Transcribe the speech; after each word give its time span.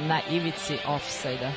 na 0.00 0.20
ivici 0.30 0.78
offside-a. 0.86 1.52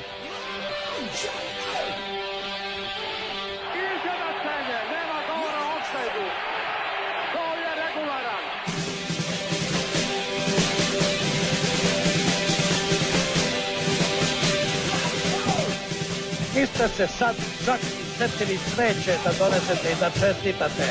niste 16.64 16.88
se 16.96 17.06
sad 17.18 17.36
čak 17.64 17.80
i 17.80 18.18
setili 18.18 18.58
sveće 18.74 19.18
da 19.24 19.32
donesete 19.38 19.92
i 19.92 20.00
da 20.00 20.10
čestitate 20.10 20.86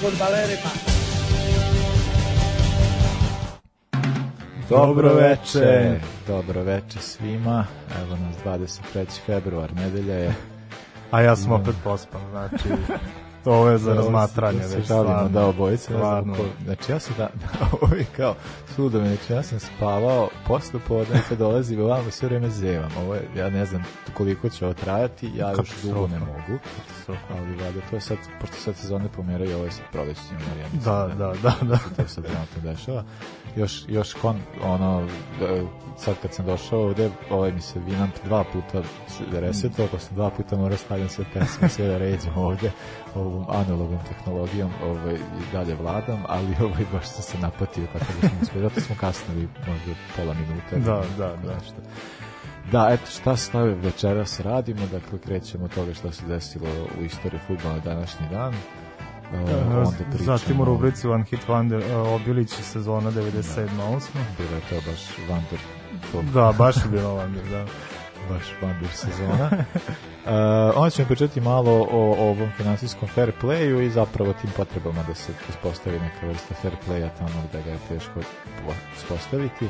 futbalerima. 0.00 0.93
Dobro 4.68 5.14
veče, 5.14 6.00
dobro 6.26 6.62
veče 6.62 6.98
svima. 6.98 7.66
Evo 8.02 8.16
nas 8.16 8.60
23. 8.60 9.06
februar, 9.26 9.72
nedelja 9.74 10.14
je. 10.14 10.34
A 11.10 11.20
ja 11.20 11.36
sam 11.36 11.52
opet 11.52 11.74
pospan, 11.84 12.20
znači 12.30 12.68
Ovo 13.44 13.68
je 13.68 13.78
za 13.78 13.94
razmatranje 13.94 14.58
da, 14.58 14.76
već 14.76 14.84
stvarno. 14.84 15.28
Da, 15.28 15.46
obojice. 15.46 15.84
Stvarno. 15.84 16.36
Znači 16.64 16.92
ja 16.92 17.00
sam 17.00 17.14
da, 17.18 17.28
da 17.42 17.66
ovo 17.80 17.94
je 17.94 18.06
kao 18.16 18.34
sudovi, 18.76 19.08
znači 19.08 19.32
ja 19.32 19.42
sam 19.42 19.60
spavao 19.60 20.28
posle 20.46 20.80
podne 20.88 21.20
kad 21.28 21.38
dolazim 21.38 21.80
ovamo 21.80 22.10
sve 22.10 22.28
vreme 22.28 22.50
zevam. 22.50 22.90
Ovo 23.00 23.14
je, 23.14 23.28
ja 23.36 23.50
ne 23.50 23.66
znam 23.66 23.84
koliko 24.14 24.48
će 24.48 24.64
ovo 24.64 24.74
trajati, 24.74 25.30
ja 25.36 25.50
još 25.50 25.82
dugo 25.82 26.06
ne 26.06 26.18
mogu. 26.18 26.58
Ali 27.08 27.56
vada, 27.56 27.80
to 27.90 27.96
je 27.96 28.00
sad, 28.00 28.18
pošto 28.40 28.56
sad 28.56 28.76
sezone 28.76 29.08
pomeraju, 29.16 29.56
ovo 29.56 29.64
je 29.64 29.70
sad 29.70 29.84
prolećnje 29.92 30.36
Marijana. 30.48 30.74
Da, 30.84 31.14
da, 31.14 31.32
da, 31.42 31.54
da. 31.62 31.78
To 31.96 32.08
se 32.08 32.22
trenutno 32.22 32.62
dešava. 32.62 33.04
Još, 33.56 33.82
još 33.88 34.14
kon, 34.14 34.36
ono, 34.62 35.08
sad 35.98 36.14
kad 36.22 36.34
sam 36.34 36.46
došao 36.46 36.80
ovde, 36.80 37.10
ovaj 37.30 37.52
mi 37.52 37.60
se 37.60 37.80
Vinamp 37.86 38.14
dva 38.24 38.44
puta 38.52 38.82
resetao, 39.32 39.86
pa 39.92 39.98
sam 39.98 40.16
dva 40.16 40.30
puta 40.30 40.56
morao 40.56 40.78
stavljam 40.78 41.08
sve 41.08 41.24
pesme, 41.34 41.68
sve 41.68 41.86
da 41.86 41.98
ređem 41.98 42.32
ovde 42.36 42.70
ovom 43.14 43.46
analogom 43.48 43.98
tehnologijom 44.08 44.70
ovaj, 44.84 45.14
i 45.14 45.52
dalje 45.52 45.74
vladam, 45.74 46.22
ali 46.28 46.56
ovaj, 46.66 46.84
baš 46.92 47.06
sam 47.06 47.22
se 47.22 47.38
napatio 47.38 47.86
kako 47.92 48.04
da 48.22 48.28
smo 48.28 48.38
uspeli. 48.42 48.62
Zato 48.62 48.80
smo 48.80 48.96
kasnili 49.00 49.48
možda 49.58 50.00
pola 50.16 50.34
minuta. 50.34 50.76
Da, 50.76 51.02
da, 51.18 51.36
da. 51.36 51.54
Nešto. 51.54 51.76
Da, 52.72 52.88
eto 52.90 53.10
šta 53.10 53.36
se 53.36 53.58
nove 53.58 53.74
večeras 53.74 54.40
radimo, 54.40 54.86
dakle 54.92 55.18
krećemo 55.18 55.64
od 55.64 55.74
toga 55.74 55.94
šta 55.94 56.12
se 56.12 56.26
desilo 56.26 56.68
u 57.00 57.04
istoriji 57.04 57.40
futbola 57.46 57.78
današnji 57.78 58.26
dan. 58.30 58.54
Uh, 59.32 59.40
onda 59.40 59.90
pričamo... 60.10 60.36
Zatim 60.38 60.60
u 60.60 60.64
rubrici 60.64 61.08
One 61.08 61.24
Hit 61.24 61.40
Wonder 61.48 62.02
uh, 62.02 62.12
Obilić 62.12 62.50
sezona 62.50 63.10
97-8. 63.10 63.66
Da, 63.76 64.22
bilo 64.38 64.54
je 64.54 64.60
to 64.70 64.90
baš 64.90 65.28
Wander. 65.28 65.58
Da, 66.34 66.52
baš 66.58 66.76
je 66.76 66.90
bilo 66.90 67.16
Wander, 67.16 67.50
da 67.50 67.64
baš 68.30 68.44
Wander 68.62 68.92
sezona. 68.92 69.50
uh, 70.24 70.76
onda 70.76 70.90
ćemo 70.90 71.08
pričati 71.08 71.40
malo 71.40 71.72
o, 71.72 71.86
o 71.92 72.28
ovom 72.30 72.50
finansijskom 72.56 73.08
fair 73.08 73.32
playu 73.42 73.82
i 73.82 73.90
zapravo 73.90 74.32
tim 74.32 74.50
potrebama 74.56 75.02
da 75.08 75.14
se 75.14 75.32
uspostavi 75.48 75.98
neka 75.98 76.26
vrsta 76.26 76.54
fair 76.54 76.74
playa 76.88 77.08
tamo 77.18 77.42
gde 77.48 77.62
ga 77.62 77.70
je 77.70 77.78
teško 77.88 78.20
uspostaviti 78.96 79.68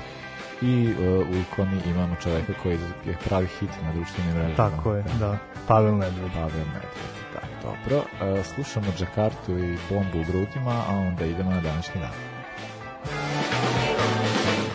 i 0.63 0.89
uh, 0.93 1.29
u 1.29 1.35
ikoni 1.37 1.81
imamo 1.87 2.17
čoveka 2.23 2.53
koji 2.63 2.79
je 3.07 3.17
pravi 3.25 3.47
hit 3.47 3.71
na 3.83 3.93
društvenim 3.93 4.33
mrežama. 4.33 4.71
Tako 4.71 4.95
je, 4.95 5.05
da. 5.21 5.39
Pavel 5.67 5.97
Nedved. 5.97 6.33
Pavel 6.35 6.67
Nedved, 6.67 7.15
da. 7.33 7.41
Dobro, 7.63 7.97
uh, 7.99 8.45
slušamo 8.55 8.87
Džakartu 8.99 9.59
i 9.59 9.79
bombu 9.91 10.19
u 10.19 10.25
grudima, 10.33 10.85
a 10.89 10.97
onda 10.97 11.25
idemo 11.25 11.51
na 11.51 11.61
današnji 11.61 12.01
dan. 12.01 12.13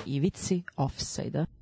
Ivici 0.05 0.63
offside-a. 0.77 1.58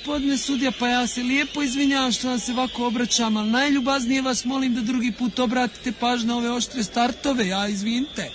Gospodine 0.00 0.36
sudija, 0.36 0.72
pa 0.78 0.88
ja 0.88 1.06
se 1.06 1.22
lijepo 1.22 1.62
izvinjavam 1.62 2.12
što 2.12 2.28
vam 2.28 2.38
se 2.38 2.52
ovako 2.52 2.86
obraćam, 2.86 3.36
ali 3.36 3.50
najljubaznije 3.50 4.22
vas 4.22 4.44
molim 4.44 4.74
da 4.74 4.80
drugi 4.80 5.12
put 5.12 5.38
obratite 5.38 5.92
pažnju 6.00 6.28
na 6.28 6.36
ove 6.36 6.50
oštre 6.50 6.82
startove, 6.82 7.46
ja 7.48 7.68
izvinite. 7.68 8.30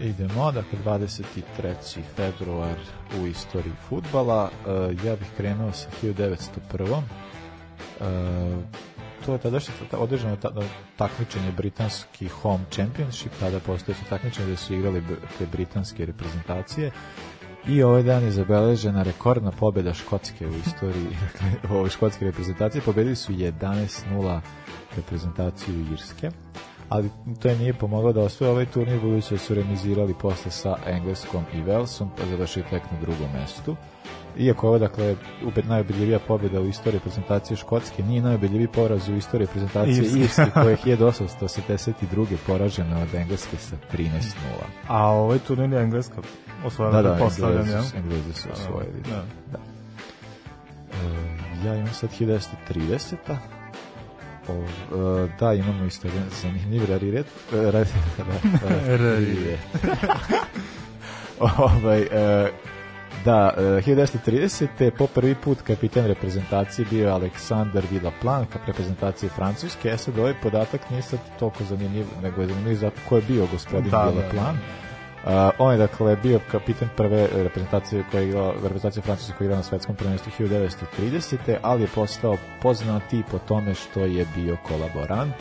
Idemo, 0.00 0.52
dakle 0.52 0.78
23. 0.84 2.00
februar 2.16 2.76
u 3.20 3.26
istoriji 3.26 3.72
futbala. 3.88 4.44
Uh, 4.44 5.04
ja 5.04 5.16
bih 5.16 5.28
krenuo 5.36 5.72
sa 5.72 5.88
1901. 6.02 7.02
Uh, 8.00 8.64
to 9.26 9.32
je 9.32 9.38
tada 9.38 9.60
što 9.60 9.72
je 9.72 9.98
održano 9.98 10.36
ta, 10.36 10.50
takmičenje 10.96 11.52
britanski 11.56 12.28
home 12.28 12.64
championship, 12.70 13.32
tada 13.40 13.60
postoje 13.60 13.96
su 13.96 14.02
takmičenje 14.08 14.46
gde 14.46 14.56
su 14.56 14.74
igrali 14.74 15.02
te 15.38 15.46
britanske 15.46 16.06
reprezentacije 16.06 16.90
i 17.68 17.82
ovaj 17.82 18.02
dan 18.02 18.24
je 18.24 18.30
zabeležena 18.30 19.02
rekordna 19.02 19.50
pobjeda 19.50 19.94
Škotske 19.94 20.46
u 20.46 20.54
istoriji 20.66 21.06
dakle, 21.24 21.90
škotske 21.90 22.24
reprezentacije. 22.24 22.82
Pobedili 22.82 23.16
su 23.16 23.32
11-0 23.32 24.40
reprezentaciju 24.96 25.86
Irske 25.92 26.30
ali 26.88 27.10
to 27.42 27.48
je 27.48 27.58
nije 27.58 27.74
pomoglo 27.74 28.12
da 28.12 28.20
osvoje 28.20 28.50
ovaj 28.50 28.66
turnir 28.66 29.00
budući 29.00 29.34
da 29.34 29.38
su 29.38 29.54
remizirali 29.54 30.14
posle 30.20 30.50
sa 30.50 30.76
Engleskom 30.86 31.44
i 31.54 31.62
Velsom 31.62 32.10
pa 32.16 32.26
završili 32.26 32.64
tek 32.70 32.82
na 32.92 33.00
drugom 33.00 33.28
mestu. 33.40 33.76
Iako 34.38 34.68
ovo, 34.68 34.78
dakle, 34.78 35.16
upet 35.46 35.64
najobidljivija 35.68 36.18
pobjeda 36.18 36.60
u 36.60 36.66
istoriji 36.66 37.00
prezentacije 37.00 37.56
Škotske, 37.56 38.02
nije 38.02 38.22
najobidljiviji 38.22 38.68
poraz 38.68 39.08
u 39.08 39.16
istoriji 39.16 39.48
prezentacije 39.48 39.98
Irske, 39.98 40.18
Irske 40.18 40.50
koja 40.52 40.70
je 40.70 40.76
1882. 40.86 42.36
poražena 42.46 43.02
od 43.02 43.14
Engleske 43.14 43.56
sa 43.56 43.76
13-0. 43.92 44.10
A 44.88 45.06
ovaj 45.06 45.38
turnir 45.38 45.72
je 45.72 45.82
Engleska 45.82 46.22
osvojila, 46.64 47.02
da, 47.02 47.08
da, 47.08 47.14
Englezi, 47.14 47.72
ja? 47.72 47.82
Englezi 47.96 48.32
su 48.32 48.48
osvojili. 48.52 49.00
Da. 49.10 49.24
da. 49.52 49.58
E, 51.64 51.66
ja 51.66 51.74
imam 51.74 51.94
sad 51.94 52.10
1930 52.10 53.16
O, 54.48 54.52
uh, 54.52 55.30
da, 55.40 55.52
imamo 55.52 55.84
isto 55.84 56.08
jedan 56.08 56.24
zanimljiv 56.42 56.84
rariret. 56.88 57.26
Rariret. 57.52 57.88
ovaj, 61.58 62.00
uh, 62.00 62.48
da, 63.24 63.54
uh, 63.56 63.62
1930. 63.62 64.90
po 64.90 65.06
prvi 65.06 65.34
put 65.34 65.62
kapitan 65.62 66.06
reprezentacije 66.06 66.86
bio 66.90 67.10
Aleksandar 67.10 67.84
Villaplan, 67.90 68.46
kap 68.46 68.62
reprezentacije 68.66 69.30
Francuske. 69.30 69.88
E 69.88 69.98
sad 69.98 70.18
ovaj 70.18 70.34
podatak 70.42 70.90
nije 70.90 71.02
sad 71.02 71.18
toliko 71.38 71.64
zanimljiv, 71.64 72.06
nego 72.22 72.40
je 72.40 72.48
zanimljiv 72.48 72.76
za 72.76 72.90
ko 73.08 73.16
je 73.16 73.22
bio 73.22 73.46
gospodin 73.52 73.90
da, 73.90 74.04
Villaplan. 74.04 74.56
Da, 74.56 74.62
da 74.62 74.85
Uh, 75.26 75.32
on 75.58 75.72
je 75.72 75.78
dakle 75.78 76.16
bio 76.16 76.40
kapitan 76.50 76.88
prve 76.96 77.28
reprezentacije 77.32 78.04
koja 78.10 78.20
je 78.20 78.28
igrala, 78.28 78.52
reprezentacije 78.52 79.02
Francuske 79.02 79.32
koja 79.32 79.44
je 79.44 79.46
igrala 79.46 79.58
na 79.58 79.68
svetskom 79.68 79.96
prvenstvu 79.96 80.32
1930. 80.38 81.56
ali 81.62 81.82
je 81.82 81.88
postao 81.94 82.36
poznati 82.62 83.22
po 83.30 83.38
tome 83.38 83.74
što 83.74 84.00
je 84.00 84.26
bio 84.36 84.56
kolaborant 84.68 85.34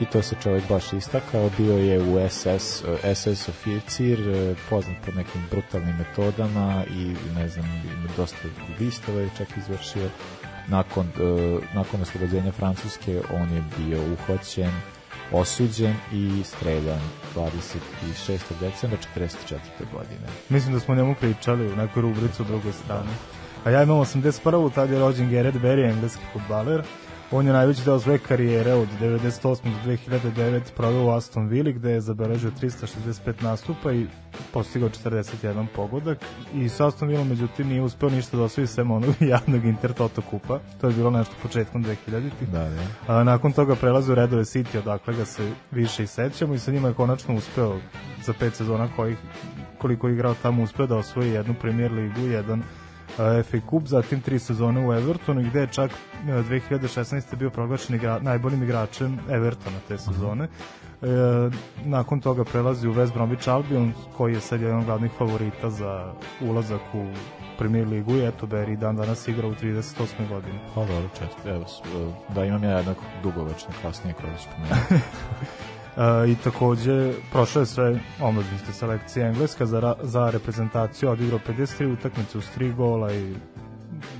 i 0.00 0.04
to 0.04 0.22
se 0.22 0.36
čovjek 0.42 0.68
baš 0.68 0.92
istakao, 0.92 1.50
bio 1.58 1.76
je 1.76 2.00
u 2.02 2.28
SS, 2.28 2.84
SS 3.14 3.48
oficir, 3.48 4.18
poznat 4.70 4.96
po 5.06 5.12
nekim 5.12 5.42
brutalnim 5.50 5.96
metodama 5.96 6.84
i 6.96 7.14
ne 7.34 7.48
znam, 7.48 7.82
dosta 8.16 8.48
ubistava 8.74 9.20
je 9.20 9.30
čak 9.38 9.48
izvršio. 9.56 10.08
Nakon, 10.68 11.08
nakon 11.74 12.02
oslobođenja 12.02 12.52
Francuske 12.52 13.20
on 13.34 13.52
je 13.54 13.64
bio 13.78 13.98
uhoćen, 14.12 14.72
osuđen 15.32 15.94
i 16.12 16.42
streljan 16.44 17.00
26. 17.34 18.38
decembra 18.60 18.98
44. 19.16 19.58
godine. 19.92 20.26
Mislim 20.48 20.74
da 20.74 20.80
smo 20.80 20.94
njemu 20.94 21.14
pričali 21.20 21.72
u 21.72 21.76
nekoj 21.76 22.02
rubricu 22.02 22.42
u 22.42 22.46
drugoj 22.46 22.72
strani. 22.72 23.10
A 23.64 23.70
ja 23.70 23.82
imam 23.82 23.98
81. 23.98 24.72
tad 24.74 24.90
je 24.90 24.98
rođen 24.98 25.30
Gerard 25.30 25.56
Berry, 25.56 25.90
engleski 25.90 26.22
futbaler. 26.32 26.82
On 27.32 27.46
je 27.46 27.52
najveći 27.52 27.84
deo 27.84 28.00
svoje 28.00 28.18
karijere 28.18 28.72
od 28.72 28.88
98. 29.00 29.42
do 29.64 29.90
2009 29.90 30.60
proveo 30.76 31.04
u 31.04 31.10
Aston 31.10 31.48
Villa 31.48 31.70
gde 31.70 31.90
je 31.90 32.00
zabeležio 32.00 32.50
365 32.62 33.42
nastupa 33.42 33.92
i 33.92 34.06
postigao 34.52 34.88
41 34.88 35.66
pogodak 35.76 36.18
i 36.54 36.68
sa 36.68 36.86
Aston 36.86 37.08
Villa 37.08 37.24
međutim 37.24 37.68
nije 37.68 37.82
uspeo 37.82 38.10
ništa 38.10 38.36
da 38.36 38.42
osvoji 38.42 38.66
sem 38.66 38.90
onog 38.90 39.14
javnog 39.32 39.64
Intertoto 39.64 40.22
kupa. 40.22 40.58
To 40.80 40.86
je 40.86 40.94
bilo 40.94 41.10
nešto 41.10 41.34
početkom 41.42 41.84
2000 41.84 42.30
Da, 42.52 42.68
da. 42.68 43.14
A, 43.14 43.24
nakon 43.24 43.52
toga 43.52 43.74
prelazi 43.74 44.12
u 44.12 44.14
redove 44.14 44.44
City 44.44 44.78
odakle 44.78 45.14
ga 45.14 45.24
se 45.24 45.52
više 45.70 46.02
i 46.02 46.06
sećamo 46.06 46.54
i 46.54 46.58
sa 46.58 46.70
njima 46.70 46.88
je 46.88 46.94
konačno 46.94 47.34
uspeo 47.34 47.78
za 48.24 48.32
pet 48.32 48.54
sezona 48.54 48.88
kojih 48.96 49.18
koliko 49.78 50.08
je 50.08 50.14
igrao 50.14 50.34
tamo 50.42 50.62
uspeo 50.62 50.86
da 50.86 50.96
osvoji 50.96 51.30
jednu 51.30 51.54
Premier 51.60 51.92
ligu, 51.92 52.20
jedan 52.20 52.62
FA 53.50 53.58
Cup, 53.70 53.86
zatim 53.86 54.20
tri 54.20 54.38
sezone 54.38 54.86
u 54.86 54.92
Evertonu 54.92 55.42
gde 55.42 55.60
je 55.60 55.66
čak 55.66 55.90
2016. 56.26 57.36
bio 57.36 57.50
proglašen 57.50 57.96
igra, 57.96 58.18
najboljim 58.18 58.62
igračem 58.62 59.18
Evertona 59.30 59.76
te 59.88 59.98
sezone. 59.98 60.44
E, 60.44 61.06
nakon 61.84 62.20
toga 62.20 62.44
prelazi 62.44 62.88
u 62.88 62.94
West 62.94 63.12
Bromwich 63.14 63.50
Albion 63.50 63.92
koji 64.16 64.34
je 64.34 64.40
sad 64.40 64.60
jedan 64.60 64.78
od 64.78 64.84
glavnih 64.84 65.10
favorita 65.18 65.70
za 65.70 66.12
ulazak 66.40 66.80
u 66.94 67.06
Premier 67.58 67.88
ligu 67.88 68.16
i 68.16 68.26
eto 68.26 68.46
Berry 68.46 68.76
dan 68.76 68.96
danas 68.96 69.28
igra 69.28 69.46
u 69.48 69.54
38. 69.54 70.28
godini. 70.28 70.58
Pa 70.74 70.80
dobro, 70.80 71.08
često. 71.18 71.48
Evo, 71.48 71.64
da 72.28 72.44
imam 72.44 72.64
ja 72.64 72.76
jednog 72.76 72.96
dugovečno 73.22 73.70
kasnije 73.82 74.14
koje 74.14 74.38
spomenuo. 74.38 74.76
Uh, 75.96 76.28
i 76.28 76.34
takođe 76.44 77.12
prošao 77.32 77.60
je 77.60 77.66
sve 77.66 78.00
omladinske 78.20 78.72
selekcije 78.72 79.26
Engleska 79.26 79.66
za, 79.66 79.94
za 80.02 80.30
reprezentaciju, 80.30 81.10
odigrao 81.10 81.40
53 81.48 81.92
utakmice 81.92 82.38
uz 82.38 82.44
3 82.58 82.74
gola 82.76 83.12
i 83.12 83.34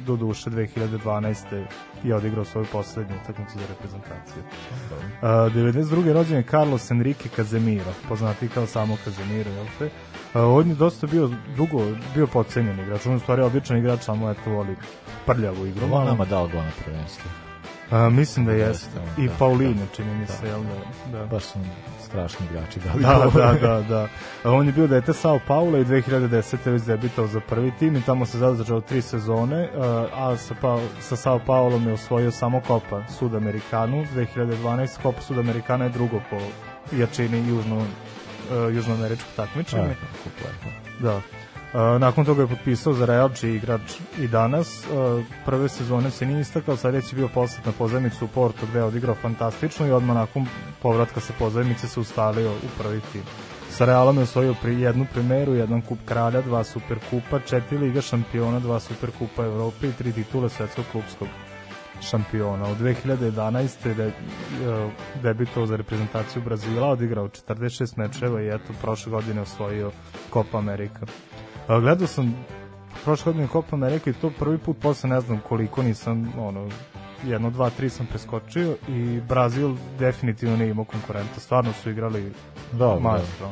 do 0.07 0.17
duše 0.17 0.51
2012. 0.51 1.65
je 2.05 2.15
odigrao 2.15 2.45
svoju 2.45 2.67
poslednju 2.73 3.15
utakmicu 3.25 3.59
za 3.59 3.65
reprezentaciju. 3.69 4.43
Uh, 4.43 5.29
92. 5.29 6.13
rođen 6.13 6.37
je 6.37 6.43
Carlos 6.51 6.91
Enrique 6.91 7.31
Casemiro, 7.37 7.93
poznati 8.09 8.49
kao 8.49 8.67
samo 8.67 8.97
Casemiro, 9.05 9.51
jel 9.51 9.67
te? 9.79 9.85
Uh, 9.85 9.91
on 10.35 10.69
je 10.69 10.75
dosta 10.75 11.07
bio 11.07 11.31
dugo, 11.57 11.85
bio 12.15 12.27
pocenjen 12.27 12.81
igrač, 12.81 13.07
on 13.07 13.13
je 13.13 13.19
stvari 13.19 13.43
običan 13.43 13.79
igrač, 13.79 14.01
samo 14.01 14.31
eto 14.31 14.51
voli 14.51 14.77
prljavu 15.27 15.67
igru. 15.67 15.87
On 15.93 16.07
nama 16.07 16.25
dao 16.25 16.49
go 16.49 16.57
na 16.57 16.71
prvenstvo. 16.85 17.50
A, 17.91 18.11
mislim 18.11 18.47
da 18.47 18.53
jeste. 18.53 19.01
I 19.19 19.29
da, 19.29 19.35
Paulino, 19.39 19.75
da, 19.75 19.95
čini 19.97 20.15
mi 20.15 20.27
se, 20.27 20.43
da. 20.43 20.49
jel 20.49 20.63
da? 21.13 21.19
da. 21.19 21.27
Baš 21.27 21.43
su 21.43 21.59
strašni 22.05 22.47
igrači. 22.51 22.81
Da, 22.81 22.93
da, 23.09 23.31
da, 23.35 23.53
da, 23.53 23.83
da. 23.89 24.09
On 24.45 24.67
je 24.67 24.73
bio 24.73 24.87
dete 24.87 25.13
Sao 25.13 25.41
Paula 25.47 25.79
i 25.79 25.85
2010. 25.85 26.71
već 26.71 26.83
debitao 26.83 27.27
za 27.27 27.41
prvi 27.41 27.73
tim 27.79 27.97
i 27.97 28.03
tamo 28.03 28.27
se 28.27 28.39
zadržao 28.39 28.81
tri 28.81 29.03
sezone, 29.03 29.69
a 30.15 30.37
sa, 30.37 30.55
pa, 30.61 30.79
sa 31.01 31.17
Sao 31.17 31.41
Paulom 31.47 31.87
je 31.87 31.93
osvojio 31.93 32.31
samo 32.31 32.61
Copa 32.67 33.03
Sudamericanu, 33.19 34.07
2012. 34.15 35.03
Copa 35.03 35.21
Sudamericana 35.21 35.85
je 35.85 35.91
drugo 35.91 36.21
po 36.31 36.39
jačini 36.97 37.49
južno, 37.49 37.87
južnoameričkog 38.73 39.33
takmičenja. 39.37 39.95
Da. 41.01 41.21
Nakon 41.75 42.25
toga 42.25 42.43
je 42.43 42.49
potpisao 42.49 42.93
za 42.93 43.07
Real, 43.07 43.29
čiji 43.35 43.55
igrač 43.55 43.81
i 44.19 44.29
danas. 44.29 44.87
Prve 45.47 45.69
sezone 45.69 46.11
se 46.11 46.27
nije 46.27 46.41
istakao, 46.41 46.77
sad 46.77 46.95
je 46.95 47.03
bio 47.13 47.29
poslet 47.29 47.67
na 47.67 47.73
pozajmicu 47.73 48.25
u 48.25 48.29
Porto 48.29 48.67
gde 48.71 48.79
je 48.79 48.85
odigrao 48.85 49.15
fantastično 49.15 49.87
i 49.87 49.93
odmah 49.93 50.17
nakon 50.17 50.47
povratka 50.83 51.21
sa 51.21 51.33
pozajmice 51.39 51.89
se 51.89 52.01
ustalio 52.01 52.53
u 52.53 52.83
prvi 52.83 53.01
tim. 53.13 53.23
Sa 53.71 53.85
Realom 53.85 54.17
je 54.17 54.23
osvojio 54.23 54.55
pri 54.63 54.81
jednu 54.81 55.07
primeru, 55.13 55.55
jedan 55.55 55.83
kup 55.83 55.99
kralja, 56.05 56.41
dva 56.41 56.65
super 56.65 56.99
kupa, 57.11 57.41
četiri 57.41 57.79
liga 57.79 58.01
šampiona, 58.01 58.61
dva 58.61 58.81
super 58.81 59.11
kupa 59.19 59.45
Evrope 59.45 59.89
i 59.89 59.93
tri 59.93 60.13
titule 60.13 60.49
svetskog 60.49 60.85
klubskog 60.93 61.29
šampiona. 62.03 62.65
U 62.69 62.75
2011. 62.75 63.95
De, 63.95 64.07
uh, 64.07 64.91
debitovao 65.23 65.67
za 65.67 65.77
reprezentaciju 65.77 66.43
Brazila, 66.43 66.89
odigrao 66.89 67.29
46 67.29 67.99
mečeva 67.99 68.43
i 68.43 68.49
eto, 68.49 68.73
prošle 68.83 69.13
godine 69.13 69.41
osvojio 69.41 69.91
Copa 70.33 70.59
Amerika. 70.59 71.07
Gledao 71.69 72.07
sam 72.07 72.45
prošle 73.05 73.33
godine 73.33 73.49
Copa 73.53 73.77
Amerika 73.77 74.11
i 74.11 74.13
to 74.13 74.31
prvi 74.39 74.59
put 74.59 74.77
posle 74.81 75.11
ne 75.11 75.21
znam 75.21 75.41
koliko 75.49 75.83
nisam 75.83 76.33
ono 76.39 76.69
jedno, 77.27 77.51
dva, 77.51 77.71
tri 77.71 77.91
sam 77.91 78.07
preskočio 78.07 78.77
i 78.89 79.21
Brazil 79.29 79.77
definitivno 79.99 80.57
nije 80.57 80.71
imao 80.71 80.85
konkurenta. 80.85 81.41
Stvarno 81.41 81.73
su 81.73 81.91
igrali 81.91 82.33
Dobro, 82.73 83.01
majstro. 83.01 83.51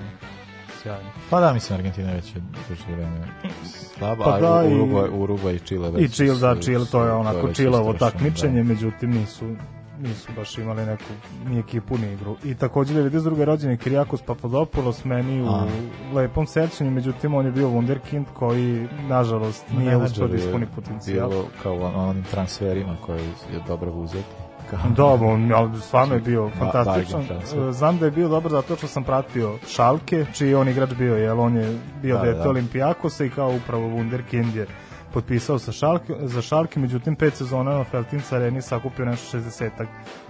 Sjajno. 0.82 1.10
Pa 1.30 1.40
da, 1.40 1.52
mislim, 1.52 1.76
Argentina 1.76 2.12
već 2.12 2.34
je 2.34 2.40
duže 2.68 2.96
vreme 2.96 3.28
slaba, 3.64 4.24
pa 4.24 4.40
da, 4.40 4.58
a 4.58 4.64
Uruguay, 4.64 5.10
Uruguay 5.10 5.54
i 5.54 5.58
Chile 5.58 5.90
već 5.90 6.04
I 6.04 6.08
Chile, 6.08 6.38
da, 6.38 6.60
Chile, 6.60 6.86
to 6.86 7.04
je 7.04 7.12
onako 7.12 7.52
Chileovo 7.52 7.92
takmičenje, 7.92 8.62
da. 8.62 8.68
međutim 8.68 9.10
nisu 9.10 9.56
nisu 10.02 10.32
baš 10.36 10.58
imali 10.58 10.86
neku 10.86 11.04
ni 11.46 11.58
ekipu 11.58 11.98
ni 11.98 12.12
igru. 12.12 12.36
I 12.44 12.54
takođe 12.54 12.94
92. 12.94 13.44
rođen 13.44 13.70
je 13.70 13.76
Kiriakos 13.76 14.22
Papadopoulos 14.22 15.04
meni 15.04 15.42
u 15.42 15.46
A. 15.48 15.66
lepom 16.14 16.46
sećanju, 16.46 16.90
međutim 16.90 17.34
on 17.34 17.46
je 17.46 17.52
bio 17.52 17.68
wunderkind 17.68 18.24
koji 18.34 18.88
nažalost 19.08 19.64
nije 19.78 19.96
uspio 19.96 20.28
da 20.28 20.36
ispuni 20.36 20.66
potencijal. 20.74 21.28
Bilo 21.30 21.44
kao 21.62 21.74
on, 21.74 21.94
onim 21.96 22.24
transferima 22.24 22.96
koji 23.06 23.20
je 23.52 23.60
dobro 23.66 23.90
uzeti. 23.92 24.24
kao. 24.70 24.78
Da, 24.96 25.04
on, 25.04 25.52
ali 25.52 25.80
stvarno 25.80 26.14
je 26.14 26.20
bio 26.20 26.50
fantastičan. 26.58 27.20
E, 27.68 27.72
Znam 27.72 27.98
da 27.98 28.04
je 28.04 28.10
bio 28.10 28.28
dobar 28.28 28.52
zato 28.52 28.76
što 28.76 28.86
sam 28.86 29.04
pratio 29.04 29.58
Šalke, 29.68 30.26
čiji 30.32 30.54
on 30.54 30.68
igrač 30.68 30.90
bio, 30.98 31.16
jer 31.16 31.32
on 31.32 31.56
je 31.56 31.78
bio 32.02 32.14
Da, 32.16 32.20
da, 32.20 32.26
dete 32.26 32.42
da. 32.42 32.48
Olimpijakosa 32.50 33.24
i 33.24 33.30
kao 33.30 33.54
upravo 33.56 33.88
Wunderkind 33.88 34.56
je 34.56 34.66
potpisao 35.18 35.58
sa 35.58 35.72
Šalke, 35.72 36.14
za 36.22 36.42
Šalke, 36.42 36.80
međutim 36.80 37.16
pet 37.16 37.34
sezona 37.34 37.78
na 37.78 37.84
Feltinca 37.84 38.36
areni 38.36 38.62
sakupio 38.62 39.04
nešto 39.04 39.38
60 39.38 39.86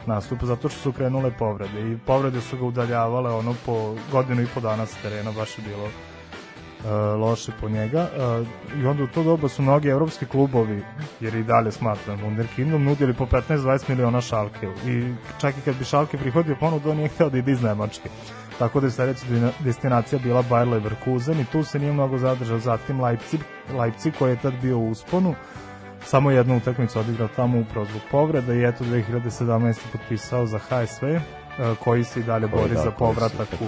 nastupa, 0.07 0.47
zato 0.47 0.69
što 0.69 0.81
su 0.81 0.93
krenule 0.93 1.31
povrede 1.39 1.93
i 1.93 1.99
povrede 2.07 2.41
su 2.41 2.57
ga 2.57 2.65
udaljavale 2.65 3.31
ono 3.31 3.55
po 3.67 3.95
godinu 4.13 4.43
i 4.43 4.47
po 4.55 4.61
dana 4.61 4.87
sa 4.87 4.97
terena, 5.03 5.33
baš 5.33 5.59
je 5.59 5.65
bilo 5.65 5.89
e, 5.89 6.91
loše 7.17 7.53
po 7.61 7.69
njega 7.69 8.01
e, 8.01 8.45
i 8.81 8.87
onda 8.87 9.03
u 9.03 9.07
to 9.07 9.23
doba 9.23 9.49
su 9.49 9.63
mnogi 9.63 9.89
evropski 9.89 10.27
klubovi 10.27 10.83
jer 11.21 11.35
i 11.35 11.45
dalje 11.45 11.73
smatram 11.73 12.19
Wunderkindom 12.19 12.79
nudili 12.79 13.15
po 13.15 13.27
15-20 13.27 13.89
miliona 13.89 14.21
šalke 14.21 14.67
i 14.87 15.15
čak 15.41 15.59
i 15.59 15.61
kad 15.61 15.77
bi 15.77 15.85
šalke 15.85 16.19
prihodio 16.19 16.57
ponudu 16.61 16.91
on 16.91 16.97
nije 16.97 17.09
hteo 17.09 17.31
da 17.31 17.39
ide 17.39 17.53
iz 17.53 17.63
Nemačke 17.63 18.09
tako 18.59 18.81
da 18.81 18.87
je 18.87 18.91
sledeća 18.91 19.27
destinacija 19.61 20.19
bila 20.19 20.43
Bayer 20.43 20.71
Leverkusen 20.71 21.41
i 21.41 21.45
tu 21.45 21.65
se 21.65 21.79
nije 21.79 21.93
mnogo 21.93 22.19
zadržao 22.19 22.59
zatim 22.59 23.01
Leipzig, 23.01 23.41
Leipzig 23.79 24.15
koji 24.19 24.31
je 24.31 24.41
tad 24.41 24.55
bio 24.63 24.79
u 24.79 24.91
usponu 24.91 25.35
samo 26.05 26.31
jednu 26.31 26.57
utakmicu 26.57 27.01
odigrao 27.01 27.29
tamo 27.37 27.61
upravo 27.61 27.87
zbog 27.87 28.03
povreda 28.11 28.55
i 28.55 28.65
eto 28.65 28.85
2017. 28.85 29.77
potpisao 29.93 30.47
za 30.47 30.59
HSV 30.59 31.07
e, 31.07 31.21
koji 31.85 32.05
se 32.05 32.21
i 32.21 32.23
dalje 32.23 32.47
bori 32.47 32.75
da, 32.75 32.83
za 32.83 32.91
povratak 32.91 33.49
u, 33.61 33.65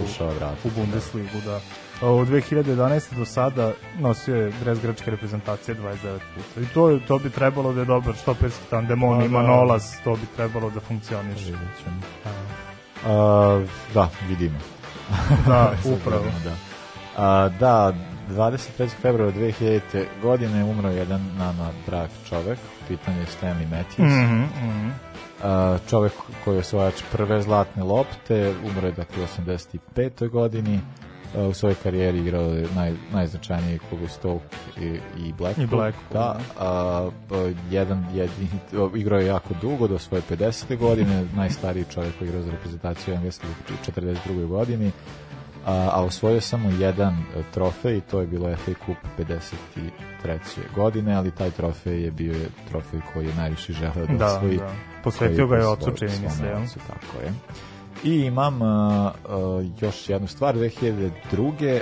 u 0.65 0.71
Bundesligu, 0.77 1.39
da. 1.45 1.61
Od 2.07 2.29
2011. 2.29 3.17
do 3.19 3.25
sada 3.25 3.73
nosio 3.99 4.37
je 4.37 4.53
dres 4.65 4.81
grčke 4.83 5.11
reprezentacije 5.11 5.75
29 5.75 6.19
puta. 6.35 6.61
I 6.61 6.67
to, 6.75 6.99
to 7.09 7.19
bi 7.19 7.31
trebalo 7.31 7.73
da 7.73 7.81
je 7.81 7.87
dobar 7.87 8.15
štoperski 8.15 8.65
tandem, 8.71 9.03
on 9.03 9.19
Pa 9.19 9.25
ima 9.25 9.43
da. 9.43 9.49
Nolas, 9.49 9.97
to 10.05 10.15
bi 10.15 10.27
trebalo 10.37 10.71
da 10.71 10.81
funkcioniše. 10.81 11.45
Vidjet 11.45 11.71
ćemo. 11.85 11.97
A, 13.07 13.65
da, 13.95 14.09
vidimo. 14.29 14.80
Da, 15.47 15.73
upravo. 15.85 16.23
vidimo, 16.25 16.41
Da. 16.45 16.57
A, 17.17 17.49
da, 17.49 17.93
23. 18.31 18.89
februara 19.03 19.33
2000. 19.33 20.05
godine 20.23 20.65
umro 20.65 20.89
jedan 20.89 21.21
nama 21.39 21.71
drag 21.87 22.09
čovek, 22.29 22.59
pitanje 22.89 23.21
je 23.21 23.27
Stanley 23.27 23.67
Matthews. 23.71 24.25
Mhm, 24.25 24.43
mhm. 24.69 24.91
A, 25.43 25.79
čovek 25.91 26.13
koji 26.45 26.55
je 26.57 26.61
osvajač 26.61 26.95
prve 27.13 27.43
zlatne 27.43 27.83
lopte, 27.83 28.55
umro 28.65 28.87
je 28.87 28.93
dakle 28.93 29.23
u 29.23 29.27
85. 29.27 30.29
godini. 30.29 30.81
A, 31.37 31.43
u 31.43 31.55
svojoj 31.55 31.75
karijeri 31.83 32.19
igrao 32.19 32.51
naj, 32.75 32.93
najznačajniji 33.13 33.79
klub 33.89 34.01
Stoke 34.09 34.57
i, 34.81 34.87
i 35.27 35.33
Blackpool. 35.33 35.65
I 35.65 35.67
Blackpool, 35.67 36.13
Da, 36.13 36.39
a, 36.59 37.09
a, 37.31 37.53
jedan 37.71 38.07
jedini, 38.15 38.49
igrao 38.97 39.19
je 39.21 39.27
jako 39.27 39.55
dugo, 39.63 39.89
do 39.89 39.99
svoje 39.99 40.23
50. 40.31 40.77
godine, 40.79 41.25
najstariji 41.37 41.85
čovjek 41.95 42.19
koji 42.19 42.29
igrao 42.29 42.43
za 42.43 42.51
reprezentaciju 42.51 43.15
Engleske 43.15 43.47
u 43.47 43.91
42. 43.93 44.47
godini, 44.47 44.91
a, 45.67 45.91
a 45.93 46.03
osvojio 46.05 46.41
samo 46.41 46.71
jedan 46.79 47.15
e, 47.15 47.43
trofej 47.55 47.97
i 47.97 48.01
to 48.01 48.21
je 48.21 48.27
bilo 48.27 48.57
FA 48.57 48.73
Cup 48.87 48.97
53. 49.19 49.89
godine, 50.75 51.15
ali 51.15 51.31
taj 51.31 51.51
trofej 51.51 52.03
je 52.05 52.11
bio 52.11 52.33
je 52.33 52.47
trofej 52.69 53.01
koji 53.13 53.27
je 53.27 53.35
najviše 53.35 53.73
želeo 53.73 54.07
da, 54.07 54.15
Da, 54.15 54.27
osvoji. 54.37 54.57
da. 54.57 54.71
Posvetio 55.05 55.47
ga 55.47 55.57
je 55.57 55.67
ocu, 55.67 55.91
čini 55.97 56.13
mi 56.23 56.31
se, 56.69 56.79
tako 56.87 57.23
je. 57.25 57.33
I 58.05 58.15
imam 58.15 58.63
uh, 58.63 58.69
uh, 58.69 59.65
još 59.81 60.09
jednu 60.09 60.29
stvar, 60.29 60.55
2002. 60.57 61.81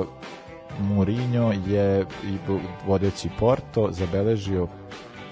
Uh, 0.00 0.06
Mourinho 0.80 1.52
je 1.66 2.00
i 2.00 2.36
vodeći 2.86 3.28
Porto 3.38 3.88
zabeležio 3.90 4.68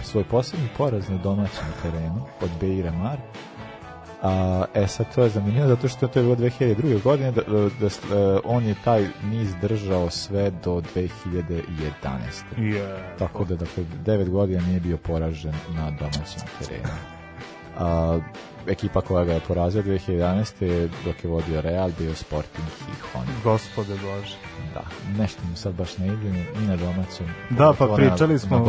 svoj 0.02 0.24
posljednji 0.24 0.68
poraz 0.76 1.08
na 1.08 1.18
domaćem 1.18 1.66
terenu 1.82 2.22
od 2.40 2.50
Beira 2.60 2.92
Mar. 2.92 3.18
A, 4.22 4.64
e 4.74 4.86
sad 4.86 5.14
to 5.14 5.22
je 5.22 5.28
zanimljivo 5.28 5.68
zato 5.68 5.88
što 5.88 6.08
to 6.08 6.18
je 6.18 6.22
bilo 6.22 6.36
2002. 6.36 7.02
godine 7.02 7.32
da, 7.32 7.42
da, 7.42 7.68
da 7.80 7.86
e, 7.86 8.40
on 8.44 8.64
je 8.64 8.74
taj 8.84 9.06
niz 9.24 9.54
držao 9.62 10.10
sve 10.10 10.50
do 10.50 10.82
2011. 10.94 11.62
Je. 12.56 13.14
Tako 13.18 13.44
da, 13.44 13.56
dakle, 13.56 13.84
9 14.04 14.28
godina 14.28 14.62
nije 14.66 14.80
bio 14.80 14.96
poražen 14.96 15.54
na 15.74 15.90
domaćem 15.90 16.42
terenu. 16.58 16.88
A, 17.78 18.18
ekipa 18.68 19.00
koja 19.00 19.24
ga 19.24 19.32
je 19.32 19.40
porazila 19.40 19.84
2011. 19.84 20.62
je, 20.62 20.88
dok 21.04 21.24
je 21.24 21.30
vodio 21.30 21.60
Real, 21.60 21.90
bio 21.98 22.14
Sporting 22.14 22.66
Gijón. 22.78 23.26
Gospode 23.44 23.94
Bože. 23.94 24.36
Da, 24.74 24.82
nešto 25.14 25.40
mu 25.44 25.56
sad 25.56 25.74
baš 25.74 25.98
ne 25.98 26.06
ide, 26.06 26.30
ni- 26.30 26.66
na 26.66 26.76
domaćem. 26.76 27.26
Da, 27.50 27.72
pa 27.72 27.86
na- 27.86 27.94
pričali 27.94 28.38
smo 28.38 28.58
Na 28.58 28.64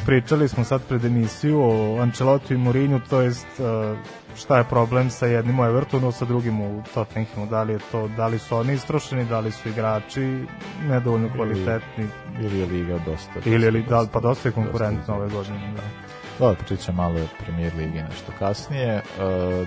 pričali 0.06 0.48
smo 0.48 0.64
sad 0.64 0.82
pred 0.82 1.04
emisiju 1.04 1.60
o 1.62 2.00
Ancelotti 2.00 2.54
i 2.54 2.58
Mourinho, 2.58 3.00
to 3.00 3.20
jest 3.20 3.46
uh, 3.58 3.98
šta 4.36 4.58
je 4.58 4.64
problem 4.64 5.10
sa 5.10 5.26
jednim 5.26 5.60
u 5.60 5.64
Evertonu, 5.64 6.12
sa 6.12 6.24
drugim 6.24 6.60
u 6.60 6.82
Tottenhamu, 6.94 7.46
da 7.46 7.62
li 7.62 7.72
je 7.72 7.78
to, 7.92 8.08
da 8.08 8.26
li 8.26 8.38
su 8.38 8.56
oni 8.56 8.72
istrošeni, 8.72 9.24
da 9.24 9.40
li 9.40 9.52
su 9.52 9.68
igrači 9.68 10.44
nedovoljno 10.82 11.28
kvalitetni, 11.30 12.06
Ili 12.40 12.58
je 12.58 12.66
Liga 12.66 12.98
dosta. 13.00 13.32
ili 13.44 13.64
je 13.64 13.70
li, 13.70 13.80
dosta- 13.80 14.04
da, 14.04 14.10
pa 14.10 14.20
dosta 14.20 14.48
je 14.48 14.52
konkurentno 14.52 15.14
ove 15.14 15.28
godine. 15.28 15.72
Da. 15.76 16.05
Dobro, 16.38 16.56
pričat 16.58 16.84
ćemo 16.84 17.02
malo 17.02 17.20
o 17.20 17.44
premier 17.44 17.72
ligi 17.74 18.02
nešto 18.02 18.32
kasnije. 18.38 18.92
E, 18.94 19.02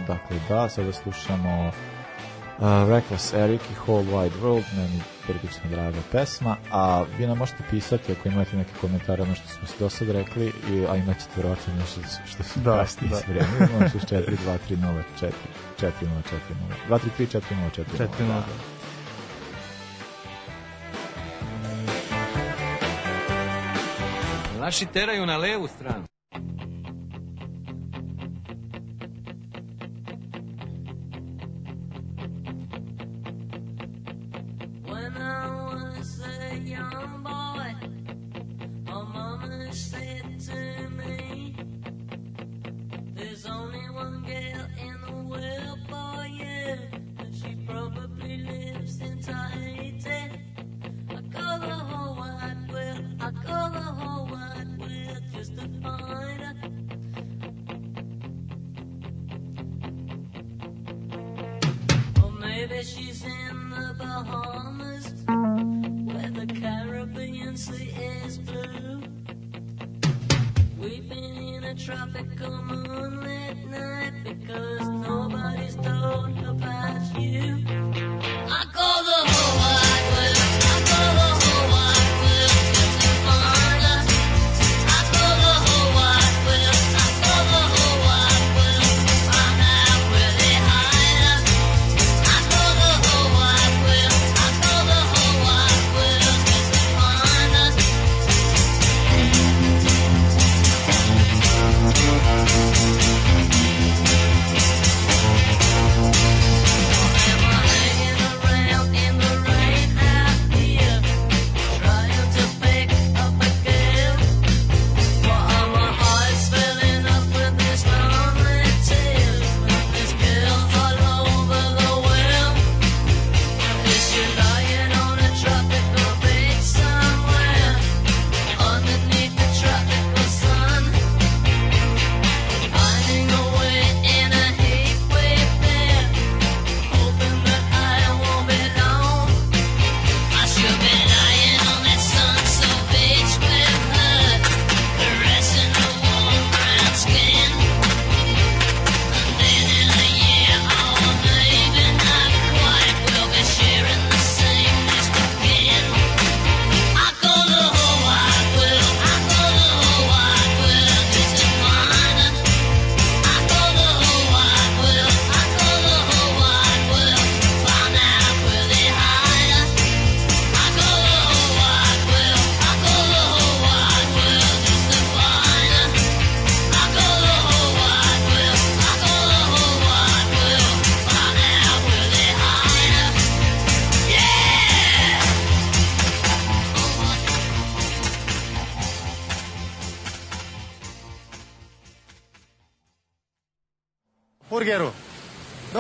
dakle, 0.08 0.38
da, 0.50 0.70
sada 0.70 0.94
slušamo 0.94 1.68
uh, 1.68 2.90
Reckless 2.90 3.34
Eric 3.34 3.62
i 3.62 3.74
Whole 3.74 4.04
Wide 4.04 4.42
World, 4.42 4.64
meni 4.76 5.02
prilično 5.28 5.70
draga 5.70 5.98
pesma, 6.12 6.56
a 6.72 7.04
vi 7.18 7.28
nam 7.28 7.38
možete 7.38 7.64
pisati 7.70 8.12
ako 8.12 8.28
imate 8.30 8.58
neke 8.58 8.72
komentare 8.82 9.22
ono 9.24 9.36
što 9.36 9.48
smo 9.48 9.68
se 9.68 9.74
do 9.80 9.90
sad 9.90 10.10
rekli, 10.10 10.54
i, 10.70 10.86
a 10.90 10.96
imat 10.96 11.20
ćete 11.20 11.32
vjerojatno 11.36 11.74
nešto 11.74 12.02
što 12.28 12.44
su 12.44 12.60
Da, 12.60 12.78
kasnije 12.78 13.10
da. 13.10 13.16
s 13.18 13.28
vremena, 13.28 13.68
064 13.70 14.36
230 14.70 15.04
4 15.22 15.32
4040 15.80 15.92
233 16.90 17.00
4040 17.20 17.98
Četiri 17.98 18.08
da. 18.18 18.34
nula. 18.34 18.44
Naši 24.60 24.86
teraju 24.86 25.26
na 25.26 25.38
levu 25.38 25.68
stranu. 25.68 26.06
Thank 26.32 26.62
you. 26.62 26.79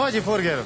Dođi 0.10 0.22
Furgeru. 0.22 0.62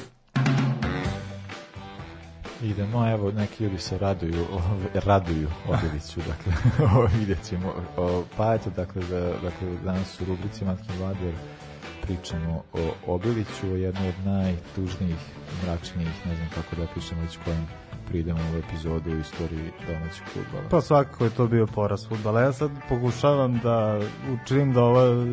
Idemo, 2.62 3.10
evo, 3.12 3.32
neki 3.32 3.64
ljudi 3.64 3.78
se 3.78 3.98
raduju, 3.98 4.46
ove, 4.52 5.02
raduju 5.06 5.50
Obiliću, 5.68 6.20
dakle, 6.28 6.54
ovo 6.96 7.10
vidjet 7.18 7.44
ćemo. 7.50 7.74
O, 7.98 8.24
pa 8.38 8.54
eto, 8.54 8.70
dakle, 8.70 9.02
da, 9.02 9.20
dakle, 9.20 9.68
danas 9.86 10.22
u 10.22 10.26
rubrici 10.26 10.66
Matkin 10.66 11.02
Vader 11.02 11.34
pričamo 12.02 12.64
o 12.74 13.14
Obiliću, 13.14 13.72
o 13.72 13.76
jednoj 13.76 14.10
od 14.10 14.16
najtužnijih, 14.26 15.20
mračnijih, 15.64 16.26
ne 16.26 16.36
znam 16.36 16.50
kako 16.56 16.76
da 16.76 16.88
pišemo 16.94 17.22
već 17.22 17.38
kojim 17.46 17.68
pridemo 18.08 18.40
u 18.54 18.58
epizodu 18.58 19.12
u 19.12 19.20
istoriji 19.20 19.72
domaćeg 19.88 20.24
futbala. 20.34 20.70
Pa 20.70 20.82
svakako 20.82 21.24
je 21.24 21.30
to 21.30 21.48
bio 21.48 21.68
poraz 21.68 22.08
futbala. 22.08 22.42
Ja 22.42 22.54
sad 22.54 22.72
pokušavam 22.90 23.60
da 23.64 24.00
učinim 24.34 24.74
da 24.74 24.82
ova 24.82 25.26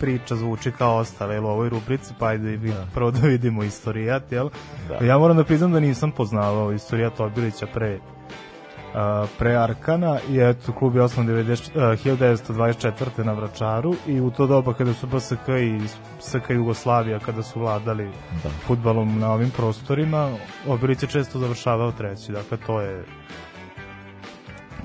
priča 0.00 0.36
zvuči 0.36 0.72
kao 0.72 0.96
ostale 0.96 1.34
jel, 1.34 1.44
u 1.44 1.48
ovoj 1.48 1.68
rubrici, 1.68 2.14
pa 2.18 2.26
ajde 2.26 2.56
vi, 2.56 2.68
da. 2.68 2.86
prvo 2.94 3.10
da 3.10 3.26
vidimo 3.26 3.62
istorijat, 3.62 4.32
jel? 4.32 4.48
Da. 4.88 5.06
Ja 5.06 5.18
moram 5.18 5.36
da 5.36 5.44
priznam 5.44 5.72
da 5.72 5.80
nisam 5.80 6.10
poznavao 6.10 6.72
istorijat 6.72 7.20
Obilića 7.20 7.66
pre 7.66 7.98
Uh, 8.90 9.28
pre 9.38 9.54
Arkana 9.54 10.18
i 10.30 10.38
eto 10.38 10.72
klub 10.72 10.96
je 10.96 11.02
osnovan 11.02 11.28
90, 11.28 11.76
uh, 11.76 11.82
1924. 11.82 13.24
na 13.24 13.32
Vračaru 13.32 13.94
i 14.06 14.20
u 14.20 14.30
to 14.30 14.46
doba 14.46 14.74
kada 14.74 14.94
su 14.94 15.06
BSK 15.06 15.48
i 15.48 15.80
SK 16.20 16.50
Jugoslavija 16.50 17.18
kada 17.18 17.42
su 17.42 17.60
vladali 17.60 18.10
Da. 18.42 18.48
futbalom 18.66 19.18
na 19.18 19.32
ovim 19.32 19.50
prostorima 19.50 20.30
Obilić 20.66 21.02
je 21.02 21.08
često 21.08 21.38
završavao 21.38 21.92
treći 21.92 22.32
dakle 22.32 22.58
to 22.66 22.80
je 22.80 23.04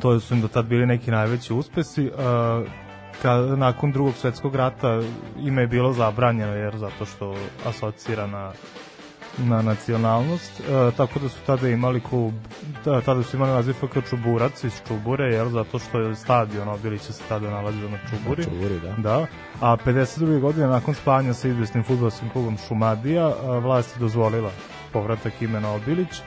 to 0.02 0.20
su 0.20 0.34
im 0.34 0.42
do 0.42 0.48
tad 0.48 0.66
bili 0.66 0.86
neki 0.86 1.12
najveći 1.12 1.54
uspesi 1.54 2.08
uh, 2.08 2.68
ka, 3.22 3.36
nakon 3.36 3.92
drugog 3.92 4.14
svetskog 4.14 4.56
rata 4.56 5.02
ime 5.40 5.62
je 5.62 5.68
bilo 5.68 5.94
zabranjeno 5.94 6.54
jer 6.54 6.78
zato 6.78 7.06
što 7.06 7.36
asocira 7.66 8.28
na 8.28 8.52
na 9.38 9.62
nacionalnost, 9.62 10.60
e, 10.60 10.92
tako 10.98 11.20
da 11.20 11.30
su 11.30 11.38
tada 11.46 11.70
imali 11.70 12.02
klub, 12.02 12.34
da, 12.86 13.02
tada 13.02 13.24
su 13.24 13.38
imali 13.38 13.52
naziv 13.52 13.74
FK 13.74 14.10
Čuburac 14.10 14.64
iz 14.64 14.82
Čubure, 14.88 15.34
jer 15.34 15.48
zato 15.48 15.80
što 15.80 16.00
je 16.00 16.16
stadion 16.16 16.70
Obilića 16.70 17.14
se 17.14 17.24
tada 17.30 17.50
nalazio 17.50 17.90
na 17.90 17.98
Čuburi. 18.10 18.42
Na 18.42 18.50
Čuburi, 18.50 18.80
da. 18.80 18.96
Da, 18.98 19.26
a 19.62 19.78
52. 19.86 20.40
godine 20.40 20.68
nakon 20.68 20.94
spajanja 20.94 21.34
sa 21.34 21.48
izvesnim 21.48 21.84
futbolskim 21.84 22.30
klubom 22.30 22.58
Šumadija, 22.68 23.28
a, 23.28 23.58
vlast 23.60 23.96
je 23.96 24.00
dozvolila 24.00 24.52
povratak 24.94 25.42
imena 25.42 25.72
Obilić, 25.72 26.22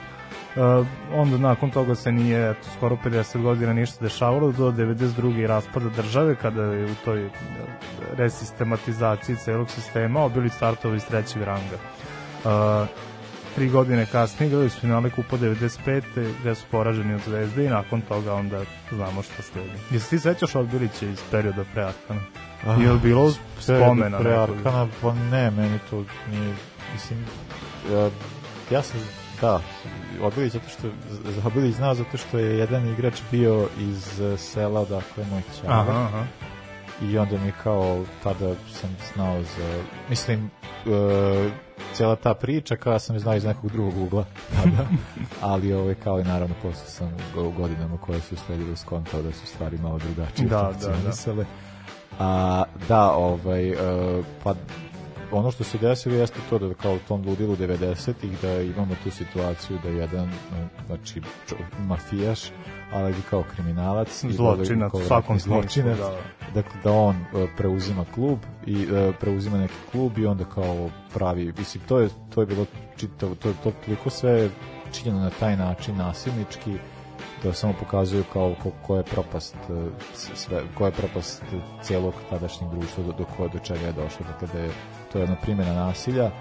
Uh, 0.59 0.87
onda 1.13 1.37
nakon 1.37 1.71
toga 1.71 1.95
se 1.95 2.11
nije 2.11 2.49
eto, 2.51 2.67
skoro 2.77 2.97
50 3.05 3.41
godina 3.41 3.73
ništa 3.73 3.97
dešavalo 4.01 4.51
do 4.51 4.71
92. 4.71 5.47
raspada 5.47 5.89
države 5.89 6.35
kada 6.35 6.63
je 6.63 6.85
u 6.85 6.95
toj 7.05 7.25
e, 7.25 7.29
resistematizaciji 8.17 9.35
celog 9.35 9.69
sistema 9.69 10.23
Obilić 10.23 10.53
startovao 10.53 10.95
iz 10.95 11.05
trećeg 11.05 11.41
ranga. 11.41 11.77
Uh, 12.43 12.87
tri 13.55 13.69
godine 13.69 14.05
kasnije 14.05 14.47
igrali 14.47 14.69
su 14.69 14.79
finale 14.79 15.09
Kupa 15.09 15.37
95. 15.37 16.01
gde 16.41 16.55
su 16.55 16.65
poraženi 16.71 17.13
od 17.13 17.21
Zvezde 17.25 17.65
i 17.65 17.69
nakon 17.69 18.01
toga 18.01 18.33
onda 18.33 18.61
znamo 18.91 19.21
šta 19.21 19.41
sledi. 19.41 19.79
Jesi 19.91 20.09
ti 20.09 20.19
sećaš 20.19 20.55
Odbilića 20.55 21.05
iz 21.05 21.21
perioda 21.31 21.63
pre 21.73 21.83
Arkana? 21.83 22.21
Ah, 22.67 22.81
Je 22.81 22.91
li 22.91 22.99
bilo 22.99 23.31
spomena? 23.59 24.19
Pre? 24.19 24.33
Arkana, 24.33 24.87
pa 25.01 25.13
ne, 25.13 25.51
meni 25.51 25.79
to 25.89 26.03
nije, 26.31 26.53
mislim, 26.93 27.25
ja, 27.91 28.09
ja 28.71 28.81
sam, 28.81 28.99
da, 29.41 29.61
Obilić 30.21 30.53
zato 30.53 30.69
što, 30.69 30.87
Obilić 31.47 31.75
znao 31.75 31.93
zato 31.93 32.17
što 32.17 32.39
je 32.39 32.57
jedan 32.57 32.93
igrač 32.93 33.21
bio 33.31 33.67
iz 33.79 34.21
eh, 34.21 34.37
sela, 34.37 34.85
dakle, 34.85 35.25
moj 35.31 35.41
ćao. 35.41 35.71
Aha, 35.71 35.91
aha. 35.91 36.23
I 37.01 37.17
onda 37.17 37.37
mi 37.37 37.51
kao, 37.63 38.05
tada 38.23 38.55
sam 38.73 38.95
znao 39.13 39.43
za, 39.43 39.83
mislim, 40.09 40.51
e, 40.85 41.49
cijela 41.93 42.15
ta 42.15 42.33
priča 42.33 42.75
kao 42.75 42.99
sam 42.99 43.15
je 43.15 43.19
znao 43.19 43.35
iz 43.35 43.43
nekog 43.43 43.71
drugog 43.71 43.97
ugla 43.97 44.25
tada, 44.55 44.87
ali 45.51 45.73
ove, 45.73 45.95
kao 45.95 46.19
i 46.19 46.23
naravno 46.23 46.55
posle 46.61 46.87
sam 46.87 47.17
u 47.37 47.51
godinama 47.51 47.97
koje 47.97 48.21
su 48.21 48.35
sledile 48.35 48.77
skontao 48.77 49.21
da 49.21 49.31
su 49.31 49.45
stvari 49.47 49.77
malo 49.77 49.97
drugačije 49.97 50.47
Da, 50.47 50.57
da, 50.57 50.63
da. 50.63 50.71
funkcionisale. 50.71 51.45
A, 52.19 52.63
da, 52.87 53.11
ovaj, 53.11 53.69
e, 53.69 53.75
pa 54.43 54.53
ono 55.31 55.51
što 55.51 55.63
se 55.63 55.77
desilo 55.77 56.15
jeste 56.15 56.39
to 56.49 56.59
da 56.59 56.73
kao 56.73 56.93
u 56.93 56.99
tom 57.07 57.25
ludilu 57.25 57.55
90-ih 57.55 58.41
da 58.41 58.61
imamo 58.61 58.95
tu 59.03 59.11
situaciju 59.11 59.77
da 59.83 59.89
jedan 59.89 60.29
e, 60.29 60.67
znači 60.87 61.21
mafijaš 61.79 62.39
ali 62.91 63.13
kao 63.29 63.43
kriminalac 63.55 64.23
i 64.23 64.33
Zločinac, 64.33 64.93
u 64.93 64.99
svakom 64.99 65.39
zločinac, 65.39 65.97
da. 65.97 66.17
dakle 66.53 66.81
da 66.83 66.91
on 66.91 67.15
e, 67.15 67.47
preuzima 67.57 68.05
klub 68.15 68.39
i 68.65 68.87
e, 68.91 69.11
preuzima 69.19 69.57
neki 69.57 69.73
klub 69.91 70.17
i 70.17 70.25
onda 70.25 70.45
kao 70.45 70.89
pravi 71.13 71.53
mislim 71.57 71.83
to 71.87 71.99
je 71.99 72.09
to 72.35 72.41
je 72.41 72.45
bilo 72.45 72.65
čitavo 72.97 73.35
to 73.35 73.47
je 73.47 73.53
to 73.63 73.71
toliko 73.85 74.09
sve 74.09 74.49
činjeno 74.91 75.19
na 75.19 75.29
taj 75.29 75.57
način 75.57 75.97
nasilnički 75.97 76.73
da 77.43 77.53
samo 77.53 77.73
pokazuju 77.79 78.23
kao 78.33 78.55
ko, 78.63 78.71
ko 78.87 78.97
je 78.97 79.03
propast 79.03 79.55
sve 80.13 80.61
ko 80.77 80.85
je 80.85 80.91
propast 80.91 81.43
celog 81.81 82.13
tadašnjeg 82.29 82.71
društva 82.71 83.03
do, 83.03 83.11
do 83.11 83.25
koje 83.37 83.49
do 83.49 83.59
čega 83.59 83.85
je 83.85 83.93
došlo 83.93 84.25
dakle 84.31 84.47
da 84.53 84.59
je 84.59 84.69
to 85.11 85.17
je 85.17 85.21
jedna 85.21 85.35
primjena 85.35 85.73
nasilja 85.73 86.31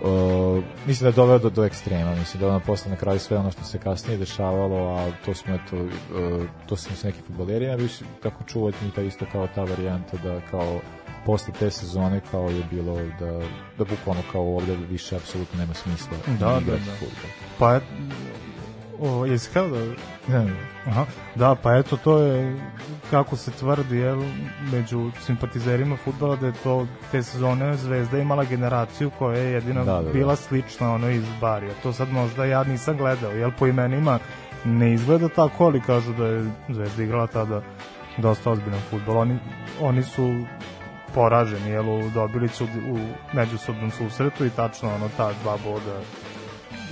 Uh, 0.00 0.64
mislim 0.86 1.02
da 1.02 1.08
je 1.08 1.12
doveo 1.12 1.38
do, 1.38 1.50
do 1.50 1.64
ekstrema, 1.64 2.14
mislim 2.14 2.40
da 2.40 2.46
je 2.46 2.52
ono 2.52 2.60
posle 2.60 2.90
na 2.90 2.96
kraju 2.96 3.18
sve 3.18 3.38
ono 3.38 3.50
što 3.50 3.64
se 3.64 3.78
kasnije 3.78 4.18
dešavalo, 4.18 4.94
a 4.94 5.10
to 5.24 5.34
smo 5.34 5.54
eto, 5.54 5.76
uh, 5.76 5.90
to 6.66 6.76
su 6.76 6.96
se 6.96 7.06
neki 7.06 7.22
futboleri, 7.26 7.64
ja 7.64 7.76
bih 7.76 8.02
kako 8.22 8.44
čuo 8.44 8.66
od 8.66 8.74
njih, 8.82 9.06
isto 9.06 9.24
kao 9.32 9.48
ta 9.54 9.64
varijanta 9.64 10.16
da 10.16 10.40
kao 10.50 10.80
posle 11.26 11.54
te 11.58 11.70
sezone 11.70 12.20
kao 12.30 12.48
je 12.48 12.64
bilo 12.70 12.94
da, 12.94 13.38
da 13.78 13.84
bukvalno 13.84 14.22
kao 14.32 14.56
ovde 14.56 14.76
više 14.90 15.16
apsolutno 15.16 15.58
nema 15.58 15.74
smisla 15.74 16.16
Da, 16.26 16.46
da, 16.46 16.72
da. 16.72 16.92
fudbal. 16.98 17.30
Pa 17.58 17.74
je, 17.74 17.80
o, 19.00 19.26
jesi 19.26 19.50
kao 19.52 19.68
da... 19.68 19.78
Ne, 20.28 20.44
ne. 20.44 20.56
Aha, 20.86 21.04
da, 21.34 21.54
pa 21.62 21.76
eto, 21.76 21.96
to 21.96 22.18
je, 22.18 22.56
kako 23.10 23.36
se 23.36 23.50
tvrdi, 23.50 23.96
jel, 23.96 24.22
među 24.72 25.10
simpatizerima 25.20 25.96
futbala, 25.96 26.36
da 26.36 26.46
je 26.46 26.52
to 26.62 26.86
te 27.12 27.22
sezone 27.22 27.76
Zvezda 27.76 28.18
imala 28.18 28.44
generaciju 28.44 29.10
koja 29.18 29.38
je 29.38 29.52
jedina 29.52 29.84
Da, 29.84 29.92
da, 29.92 30.02
da. 30.02 30.12
bila 30.12 30.36
slična 30.36 30.94
ono 30.94 31.10
iz 31.10 31.24
Barija. 31.40 31.72
To 31.82 31.92
sad 31.92 32.12
možda 32.12 32.44
ja 32.44 32.64
nisam 32.64 32.96
gledao, 32.96 33.30
jel, 33.30 33.50
po 33.58 33.66
imenima 33.66 34.18
ne 34.64 34.92
izgleda 34.94 35.28
tako, 35.28 35.64
ali 35.64 35.80
kažu 35.80 36.12
da 36.12 36.26
je 36.26 36.50
Zvezda 36.68 37.02
igrala 37.02 37.26
tada 37.26 37.62
dosta 38.16 38.50
ozbiljan 38.50 38.80
futbol. 38.90 39.18
Oni, 39.18 39.38
oni 39.80 40.02
su 40.02 40.34
poraženi, 41.14 41.70
jel, 41.70 42.10
dobili 42.14 42.48
su 42.48 42.64
u 42.64 42.98
međusobnom 43.32 43.90
susretu 43.90 44.44
i 44.44 44.50
tačno 44.50 44.94
ono 44.94 45.08
ta 45.16 45.32
dva 45.42 45.56
boda 45.64 46.00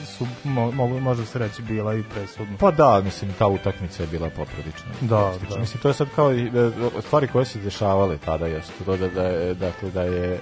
su, 0.06 0.26
mo, 0.44 0.70
mogu, 0.70 1.00
može 1.00 1.26
se 1.26 1.38
reći, 1.38 1.62
bila 1.62 1.94
i 1.94 2.02
presudna. 2.02 2.56
Pa 2.60 2.70
da, 2.70 3.00
mislim, 3.04 3.32
ta 3.38 3.46
utakmica 3.46 4.02
je 4.02 4.06
bila 4.06 4.30
poprilična. 4.30 4.90
Da, 5.00 5.32
da. 5.50 5.58
Mislim, 5.58 5.82
to 5.82 5.88
je 5.88 5.94
sad 5.94 6.08
kao 6.14 6.34
i, 6.34 6.46
e, 6.46 6.70
stvari 7.00 7.28
koje 7.28 7.44
se 7.44 7.58
dešavale 7.58 8.18
tada, 8.24 8.46
jesu 8.46 8.72
to 8.84 8.96
da, 8.96 9.08
da, 9.08 9.22
je, 9.22 9.54
dakle, 9.54 9.90
da 9.90 10.02
je 10.02 10.40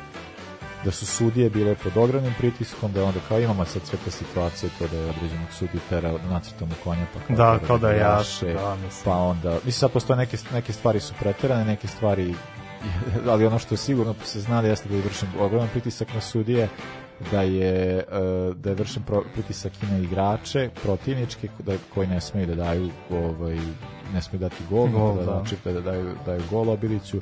da 0.85 0.90
su 0.90 1.07
sudije 1.07 1.50
bile 1.50 1.74
pod 1.74 1.96
ogromnim 1.96 2.35
pritiskom, 2.38 2.92
da 2.92 3.05
onda 3.05 3.20
kao 3.29 3.40
imamo 3.40 3.64
sad 3.64 3.83
sve 3.85 3.98
te 4.05 4.11
situacije, 4.11 4.70
to 4.79 4.88
da 4.88 4.96
je 4.96 5.11
određenog 5.11 5.48
sudiju 5.53 5.81
tera 5.88 6.12
nacrtom 6.31 6.68
u 6.68 6.85
konja, 6.85 7.07
pa 7.14 7.20
kao, 7.20 7.37
Da, 7.37 7.55
tera 7.55 7.66
kao 7.66 7.79
da 7.79 7.90
je 7.90 7.98
jaše, 7.98 8.53
da, 8.53 8.74
mislim. 8.74 9.05
pa 9.05 9.16
onda, 9.16 9.50
mislim 9.50 9.72
sad 9.72 9.90
postoje 9.90 10.16
neke, 10.16 10.37
neke 10.53 10.72
stvari 10.72 11.00
su 11.00 11.14
preterane, 11.20 11.64
neke 11.64 11.88
stvari 11.88 12.35
ali 13.31 13.46
ono 13.46 13.59
što 13.59 13.74
je 13.74 13.79
sigurno 13.79 14.14
se 14.24 14.40
zna 14.40 14.62
da 14.62 14.68
jeste 14.68 14.88
da 14.88 14.94
je 14.94 15.03
vršen 15.03 15.29
ogroman 15.38 15.68
pritisak 15.72 16.14
na 16.14 16.20
sudije, 16.20 16.68
da 17.31 17.42
je 17.42 17.98
e, 17.98 18.05
da 18.55 18.70
je 18.70 18.74
vršen 18.74 19.03
pritisak 19.35 19.72
i 19.83 19.87
na 19.87 19.98
igrače 19.98 20.70
protivničke 20.83 21.48
da, 21.59 21.72
koji 21.94 22.07
ne 22.07 22.20
smeju 22.20 22.46
da 22.46 22.55
daju 22.55 22.90
ovaj 23.11 23.59
ne 24.14 24.22
smeju 24.22 24.40
dati 24.40 24.62
gol, 24.70 24.88
Gol, 24.88 25.14
da, 25.14 25.24
da. 25.24 25.24
znači 25.24 25.57
da 25.64 25.81
daju 25.81 26.14
daju 26.27 26.42
gol 26.50 26.70
Obiliću 26.70 27.20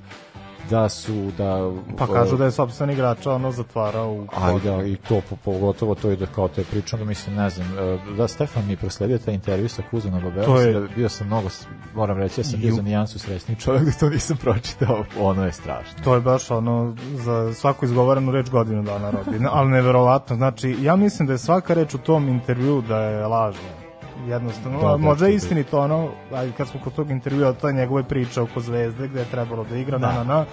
da 0.70 0.88
su 0.88 1.30
da 1.38 1.70
Pa 1.98 2.06
kažu 2.08 2.36
da 2.36 2.44
je 2.44 2.50
sopstven 2.50 2.90
igrača 2.90 3.32
ono 3.32 3.52
zatvarao 3.52 4.12
u 4.12 4.26
Ali 4.32 4.60
da, 4.60 4.82
i 4.82 4.96
to 4.98 5.20
po- 5.20 5.36
pogotovo 5.36 5.94
to 5.94 6.10
je 6.10 6.16
da 6.16 6.26
kao 6.26 6.48
to 6.48 6.60
je 6.60 6.64
priča, 6.64 6.96
da 6.96 7.04
mislim, 7.04 7.36
ne 7.36 7.50
znam, 7.50 7.66
e, 7.78 8.14
da 8.16 8.28
Stefan 8.28 8.66
mi 8.66 8.76
prosledio 8.76 9.18
taj 9.18 9.34
intervju 9.34 9.68
sa 9.68 9.82
Kuzanom 9.90 10.22
Babelom, 10.22 10.44
To 10.46 10.60
je- 10.60 10.72
da 10.72 10.86
bio 10.88 11.08
sam 11.08 11.26
mnogo, 11.26 11.48
moram 11.94 12.18
reći, 12.18 12.40
ja 12.40 12.44
sam 12.44 12.60
bio 12.60 12.74
za 12.74 12.82
nijansu 12.82 13.18
sresni 13.18 13.56
čovjek 13.56 13.84
da 13.84 13.92
to 13.92 14.08
nisam 14.08 14.36
pročitao, 14.36 15.04
ono 15.20 15.44
je 15.44 15.52
strašno. 15.52 15.94
To 16.04 16.14
je 16.14 16.20
baš 16.20 16.50
ono 16.50 16.96
za 17.14 17.54
svaku 17.54 17.84
izgovorenu 17.84 18.32
reč 18.32 18.50
godinu 18.50 18.82
dana 18.82 19.10
rodi, 19.10 19.44
ali 19.46 19.70
neverovatno. 19.70 20.36
Znači, 20.36 20.76
ja 20.80 20.96
mislim 20.96 21.26
da 21.26 21.32
je 21.32 21.38
svaka 21.38 21.74
reč 21.74 21.94
u 21.94 21.98
tom 21.98 22.28
intervju 22.28 22.82
da 22.82 22.98
je 22.98 23.26
lažna. 23.26 23.81
Jednostavno, 24.26 24.80
Da, 24.80 24.88
da, 24.88 24.96
možda 24.96 25.26
je 25.26 25.32
to- 25.32 25.36
istinito 25.36 25.80
ono, 25.80 26.08
aj 26.34 26.50
kad 26.56 26.68
smo 26.68 26.80
kod 26.80 26.92
tog 26.94 27.10
intervjua, 27.10 27.52
to 27.52 27.68
je 27.68 27.74
njegove 27.74 28.02
priče 28.02 28.40
oko 28.40 28.60
zvezde 28.60 29.08
gde 29.08 29.20
je 29.20 29.26
trebalo 29.26 29.64
da 29.64 29.76
igra, 29.76 29.98
Da. 29.98 30.06
na, 30.06 30.12
na, 30.14 30.24
na, 30.24 30.44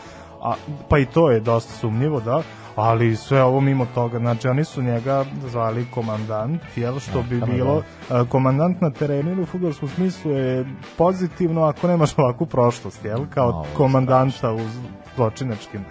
a, 0.41 0.53
pa 0.89 0.97
i 0.97 1.05
to 1.05 1.31
je 1.31 1.39
dosta 1.39 1.73
sumnjivo, 1.73 2.19
da, 2.19 2.41
ali 2.75 3.15
sve 3.15 3.43
ovo 3.43 3.61
mimo 3.61 3.87
toga, 3.95 4.19
znači 4.19 4.47
oni 4.47 4.63
su 4.63 4.81
njega 4.81 5.25
zvali 5.47 5.87
komandant, 5.91 6.61
jel, 6.75 6.99
što 6.99 7.21
bi 7.23 7.39
tamo 7.39 7.53
bilo, 7.53 7.81
a, 8.09 8.25
komandant 8.25 8.81
na 8.81 8.89
terenu 8.89 9.31
ili 9.31 9.41
u 9.41 9.45
futbolskom 9.45 9.89
smislu 9.89 10.31
je 10.31 10.65
pozitivno 10.97 11.63
ako 11.63 11.87
nemaš 11.87 12.17
ovakvu 12.17 12.45
prošlost, 12.47 13.05
jel, 13.05 13.19
kao 13.29 13.65
komandanta 13.77 14.53
u 14.53 14.59
zločinačkim 15.15 15.85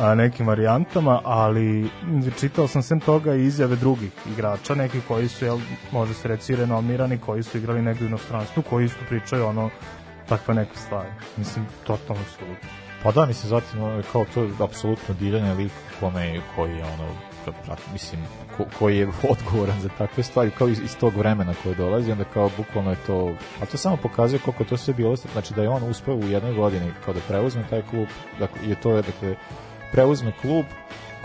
a, 0.00 0.14
nekim 0.14 0.46
varijantama, 0.46 1.20
ali 1.24 1.90
čitao 2.38 2.68
sam 2.68 2.82
sem 2.82 3.00
toga 3.00 3.34
i 3.34 3.44
izjave 3.44 3.76
drugih 3.76 4.10
igrača, 4.32 4.74
neki 4.74 5.00
koji 5.08 5.28
su, 5.28 5.44
jel, 5.44 5.58
može 5.92 6.14
se 6.14 6.28
reći, 6.28 6.56
renomirani, 6.56 7.18
koji 7.18 7.42
su 7.42 7.58
igrali 7.58 7.82
negdje 7.82 8.04
u 8.04 8.08
inostranstvu, 8.08 8.62
koji 8.62 8.84
isto 8.84 9.00
pričaju 9.08 9.46
ono, 9.46 9.70
takve 10.28 10.54
neke 10.54 10.76
stvari. 10.76 11.08
Mislim, 11.36 11.66
totalno 11.86 12.22
su 12.24 12.44
Pa 13.02 13.12
da, 13.12 13.26
mislim, 13.26 13.48
zatim, 13.48 14.02
kao 14.12 14.24
to 14.34 14.42
je 14.42 14.50
apsolutno 14.60 15.14
divljanje 15.14 15.54
lik 15.54 15.72
kome, 16.00 16.40
koji 16.56 16.70
je 16.70 16.84
ono, 16.84 17.08
pra- 17.46 17.92
mislim, 17.92 18.20
ko, 18.56 18.64
koji 18.78 18.98
je 18.98 19.08
odgovoran 19.32 19.80
za 19.80 19.88
takve 19.98 20.22
stvari, 20.22 20.50
kao 20.50 20.68
iz, 20.68 20.80
iz 20.80 20.96
tog 20.96 21.16
vremena 21.16 21.54
koje 21.62 21.74
dolazi, 21.74 22.12
onda 22.12 22.24
kao 22.24 22.50
bukvalno 22.56 22.90
je 22.90 22.96
to, 23.06 23.34
a 23.62 23.66
to 23.66 23.76
samo 23.76 23.96
pokazuje 23.96 24.40
koliko 24.44 24.64
to 24.64 24.76
sve 24.76 24.94
bilo, 24.94 25.16
znači 25.16 25.54
da 25.54 25.62
je 25.62 25.68
on 25.68 25.82
uspeo 25.90 26.14
u 26.14 26.28
jednoj 26.28 26.54
godini 26.54 26.92
kao 27.04 27.14
da 27.14 27.20
preuzme 27.28 27.64
taj 27.70 27.82
klub, 27.82 28.08
dakle, 28.38 28.68
je 28.68 28.74
to 28.74 28.94
dakle, 28.94 29.36
preuzme 29.92 30.32
klub 30.40 30.64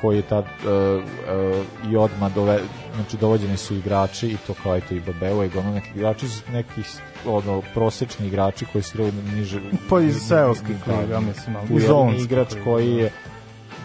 koji 0.01 0.15
je 0.15 0.21
tad 0.21 0.45
uh, 0.45 1.03
uh, 1.03 1.91
i 1.91 1.95
odmah 1.97 2.33
dove, 2.33 2.59
znači 2.95 3.17
dovođeni 3.17 3.57
su 3.57 3.75
igrači 3.75 4.27
i 4.27 4.37
to 4.47 4.53
kao 4.63 4.75
eto 4.75 4.95
i 4.95 4.99
Babeo 4.99 5.43
i 5.43 5.49
ono 5.57 5.71
neki 5.71 5.89
igrači 5.95 6.29
su 6.29 6.41
nekih 6.51 6.85
ono 7.25 7.61
prosečni 7.73 8.27
igrači 8.27 8.65
koji 8.71 8.83
su 8.83 8.91
igrali 8.97 9.11
niže 9.35 9.59
Pa 9.89 10.01
iz 10.01 10.15
seoskih 10.27 10.75
liga, 10.87 11.19
mislim, 11.19 11.55
ali 11.55 12.23
igrač 12.23 12.53
koji 12.63 12.95
da. 12.95 13.01
je 13.01 13.11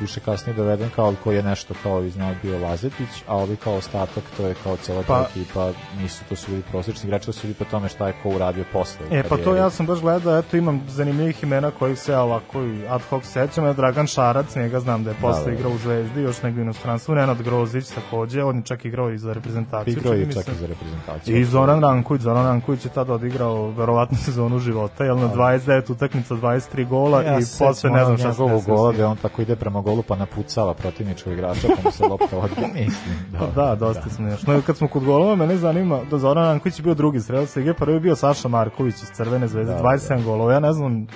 više 0.00 0.20
kasnije 0.20 0.56
doveden 0.56 0.90
kao 0.96 1.14
koji 1.24 1.36
je 1.36 1.42
nešto 1.42 1.74
kao 1.82 2.04
iz 2.04 2.16
nas 2.16 2.36
bio 2.42 2.58
Lazetić, 2.58 3.08
a 3.26 3.36
ovi 3.36 3.56
kao 3.56 3.74
ostatak 3.74 4.24
to 4.36 4.46
je 4.46 4.54
kao 4.64 4.76
cela 4.76 5.02
Pa- 5.06 5.26
ekipa, 5.30 5.70
nisu 6.02 6.24
to 6.28 6.36
su 6.36 6.50
bili 6.50 6.62
prosječni 6.70 7.06
igrači, 7.06 7.26
to 7.26 7.32
su 7.32 7.40
bili 7.42 7.54
po 7.54 7.64
tome 7.64 7.88
šta 7.88 8.06
je 8.06 8.14
ko 8.22 8.28
uradio 8.28 8.64
posle. 8.72 9.06
E, 9.10 9.22
pa 9.28 9.36
to 9.36 9.56
ja 9.56 9.70
sam 9.70 9.86
baš 9.86 10.00
gledao, 10.00 10.38
eto 10.38 10.56
imam 10.56 10.80
zanimljivih 10.88 11.42
imena 11.42 11.70
kojih 11.70 11.98
se 11.98 12.12
ja 12.12 12.22
ovako 12.22 12.62
i 12.62 12.88
ad 12.88 13.02
hoc 13.10 13.24
sećam, 13.24 13.66
je 13.66 13.74
Dragan 13.74 14.06
Šarac, 14.06 14.56
njega 14.56 14.80
znam 14.80 15.04
da 15.04 15.10
je 15.10 15.16
posle 15.20 15.44
da, 15.44 15.50
da. 15.50 15.52
igrao 15.52 15.72
u 15.72 15.78
Zvezdi, 15.78 16.20
još 16.20 16.42
negdje 16.42 16.60
u 16.60 16.64
inostranstvu, 16.64 17.14
Nenad 17.14 17.42
Grozić 17.42 17.88
takođe, 17.88 18.44
on 18.44 18.56
je 18.56 18.62
čak 18.62 18.84
igrao 18.84 19.10
i 19.10 19.18
za 19.18 19.32
reprezentaciju. 19.32 19.92
igrao 19.92 20.14
je 20.14 20.32
čak 20.32 20.48
i 20.48 20.54
za 20.54 20.66
reprezentaciju. 20.66 21.36
I 21.36 21.44
Zoran 21.44 21.80
Ranković, 21.82 22.22
Zoran 22.22 22.44
Ranković 22.46 22.84
je 22.84 22.90
tada 22.90 23.12
odigrao 23.12 23.70
verovatno 23.70 24.18
sezonu 24.26 24.58
života, 24.58 25.04
jel 25.04 25.16
na 25.18 25.28
29 25.34 25.92
utakmica, 25.92 26.34
23 26.34 26.88
gola 26.88 27.22
Ja 27.22 27.38
i 27.38 27.42
posle 27.58 27.90
ne 27.90 28.04
znam 28.04 28.18
šta 28.18 28.32
se 28.32 28.38
gola 28.66 28.92
njim. 28.92 29.04
on 29.04 29.16
tako 29.16 29.42
ide 29.42 29.56
prema 29.56 29.80
golu 29.90 30.02
pa 30.02 30.16
napucava 30.16 30.74
protivničkog 30.74 31.32
igrača 31.32 31.68
pa 31.68 31.82
mu 31.84 31.90
se 31.90 32.06
lopta 32.06 32.38
odbije, 32.44 32.68
mislim. 32.68 33.16
Pa 33.38 33.46
da, 33.46 33.74
dosta 33.74 34.04
da. 34.04 34.10
smiješno. 34.10 34.62
Kad 34.66 34.76
smo 34.76 34.88
kod 34.88 35.04
golova, 35.04 35.36
mene 35.36 35.56
zanima 35.56 36.00
da 36.10 36.18
Zoran 36.18 36.44
Ranković 36.44 36.78
je 36.78 36.82
bio 36.82 36.94
drugi 36.94 37.20
strelac 37.20 37.56
lige, 37.56 37.74
prvi 37.74 37.96
je 37.96 38.00
bio 38.00 38.16
Saša 38.16 38.48
Marković 38.48 38.94
iz 38.94 39.10
Crvene 39.12 39.48
zvezde, 39.48 39.72
Da, 39.72 39.82
27 39.82 40.24
golova. 40.24 40.52
Ja 40.52 40.60
ne 40.60 40.72
znam 40.72 41.06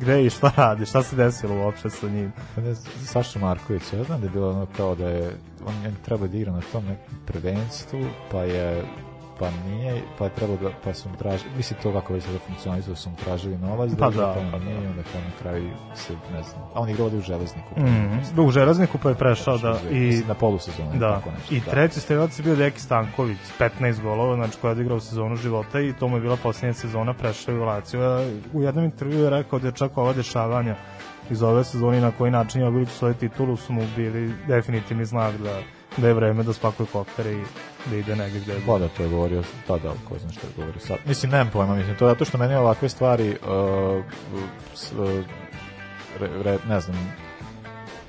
gde 0.00 0.26
i 0.26 0.30
šta 0.30 0.52
radi, 0.56 0.86
šta 0.86 1.02
se 1.02 1.16
desilo 1.16 1.54
uopšte 1.56 1.90
sa 1.90 2.08
njim. 2.08 2.32
Pa 2.54 2.60
ne, 2.60 2.74
Saša 3.04 3.38
Marković, 3.38 3.82
ja 3.92 4.04
znam 4.04 4.20
da 4.20 4.26
je 4.26 4.30
bilo 4.30 4.50
ono 4.50 4.66
kao 4.76 4.94
da 4.94 5.08
je, 5.08 5.36
on 5.66 5.74
je 5.84 5.94
trebao 6.04 6.28
da 6.28 6.36
igra 6.36 6.52
na 6.52 6.60
tom 6.72 6.84
nekom 6.84 7.14
prvenstvu, 7.26 8.00
pa 8.30 8.42
je 8.42 8.84
pa 9.40 9.50
nije, 9.50 10.02
pa 10.18 10.24
je 10.24 10.30
trebalo 10.30 10.58
da, 10.62 10.70
pa 10.84 10.94
su 10.94 11.08
mu 11.08 11.16
tražili, 11.16 11.50
mislim 11.56 11.80
to 11.82 11.92
kako 11.92 12.12
već 12.12 12.24
da 12.24 12.38
funkcionalizuje, 12.38 12.96
su 12.96 13.10
mu 13.10 13.16
tražili 13.16 13.58
novac, 13.58 13.90
Pa 13.98 14.10
da, 14.10 14.16
da, 14.16 14.34
pa 14.34 14.58
pa 14.58 14.64
nije, 14.64 14.84
i 14.84 14.86
onda 14.86 15.02
kao 15.02 15.20
na 15.20 15.30
kraju 15.42 15.70
se, 15.94 16.12
ne 16.32 16.42
znam, 16.42 16.62
a 16.74 16.80
on 16.80 16.88
je 16.88 16.92
igrao 16.92 17.06
ovde 17.06 17.18
u 17.18 17.20
Železniku. 17.20 17.80
Mm, 17.80 18.40
u 18.40 18.50
Železniku 18.50 18.98
pa 18.98 19.08
je 19.08 19.14
prešao 19.14 19.58
da 19.58 19.78
i 19.90 19.94
Mislim, 19.94 20.28
na 20.28 20.34
polusezonu, 20.34 20.98
da. 20.98 21.14
tako 21.14 21.30
nešto. 21.30 21.54
I 21.54 21.60
da. 21.60 21.70
treći 21.70 22.00
strelac 22.00 22.38
je 22.38 22.42
bio 22.42 22.56
Deki 22.56 22.80
Stanković, 22.80 23.38
15 23.58 24.02
golova, 24.02 24.36
znači 24.36 24.58
koja 24.60 24.68
je 24.68 24.72
odigrao 24.72 25.00
sezonu 25.00 25.36
života 25.36 25.80
i 25.80 25.92
to 25.92 26.08
mu 26.08 26.16
je 26.16 26.20
bila 26.20 26.36
posljednja 26.36 26.74
sezona, 26.74 27.14
prešao 27.14 27.54
je 27.54 27.60
u 27.60 27.64
Laciju. 27.64 28.00
U 28.52 28.62
jednom 28.62 28.84
intervju 28.84 29.18
je 29.18 29.30
rekao 29.30 29.58
da 29.58 29.68
je 29.68 29.72
čak 29.72 29.98
ova 29.98 30.12
dešavanja 30.12 30.76
iz 31.30 31.42
ove 31.42 31.64
sezone 31.64 31.98
i 31.98 32.00
na 32.00 32.10
koji 32.10 32.30
način 32.30 32.60
je 32.60 32.68
obilić 32.68 32.88
svoju 32.88 33.14
titulu 33.14 33.56
su 33.56 33.72
mu 33.72 33.82
bili 33.96 34.32
definitivni 34.48 35.04
znak 35.04 35.36
da, 35.36 35.60
da 35.96 36.08
je 36.08 36.14
vreme 36.14 36.42
da 36.42 36.52
spakuje 36.52 36.86
koptere 36.92 37.32
i 37.32 37.42
da 37.86 37.96
ide 37.96 38.16
negdje 38.16 38.40
gde 38.40 38.60
Pa 38.66 38.78
da, 38.78 38.88
to 38.88 39.02
je 39.02 39.08
govorio, 39.08 39.42
da, 39.68 39.78
da, 39.78 39.92
ko 40.08 40.18
zna 40.18 40.32
što 40.32 40.46
je 40.46 40.52
govorio 40.56 40.80
sad. 40.80 40.98
Mislim, 41.06 41.32
nemam 41.32 41.50
pojma, 41.52 41.74
mislim, 41.74 41.96
to 41.96 42.04
je 42.04 42.10
zato 42.10 42.24
što 42.24 42.38
meni 42.38 42.54
ovakve 42.54 42.88
stvari, 42.88 43.30
uh, 43.30 44.04
s, 44.74 44.92
uh, 44.92 45.08
re, 46.20 46.28
re, 46.42 46.58
ne 46.68 46.80
znam, 46.80 47.14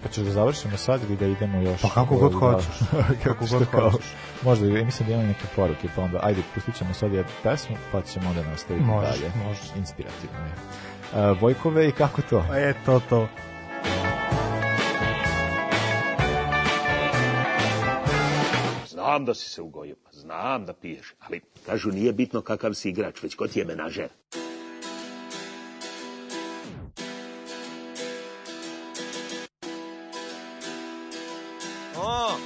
pa 0.03 0.09
ćeš 0.09 0.23
da 0.23 0.31
završimo 0.31 0.77
sad 0.77 1.01
ili 1.03 1.17
da 1.17 1.25
idemo 1.25 1.61
još? 1.61 1.81
Pa 1.81 1.89
kako 1.89 2.15
god 2.15 2.33
hoćeš. 2.33 2.79
kako 3.23 3.45
god 3.45 3.65
hoćeš. 3.71 4.09
Možda, 4.43 4.65
mislim 4.65 5.09
da 5.09 5.13
imam 5.15 5.27
neke 5.27 5.45
poruke, 5.55 5.87
pa 5.95 6.01
onda, 6.01 6.19
ajde, 6.23 6.41
pustit 6.55 6.75
ćemo 6.75 6.93
sad 6.93 7.13
jednu 7.13 7.31
pesmu, 7.43 7.75
pa 7.91 8.01
ćemo 8.01 8.29
onda 8.29 8.43
nastaviti 8.43 8.85
dalje. 8.85 9.31
može. 9.47 9.61
Inspirativno 9.75 10.39
je. 10.39 10.53
Uh, 11.31 11.41
Vojkove 11.41 11.87
i 11.87 11.91
kako 11.91 12.21
to? 12.21 12.45
Pa 12.47 12.55
je 12.55 12.73
to 12.85 12.99
to. 13.09 13.27
Znam 19.11 19.25
da 19.25 19.33
si 19.33 19.49
se 19.49 19.61
ugojio, 19.61 19.95
pa 20.03 20.11
znam 20.11 20.65
da 20.65 20.73
piješ, 20.73 21.13
ali 21.19 21.41
kažu 21.65 21.91
nije 21.91 22.13
bitno 22.13 22.41
kakav 22.41 22.73
si 22.73 22.89
igrač, 22.89 23.23
već 23.23 23.35
ko 23.35 23.47
ti 23.47 23.59
je 23.59 23.65
menažer. 23.65 24.09
O, 31.97 32.37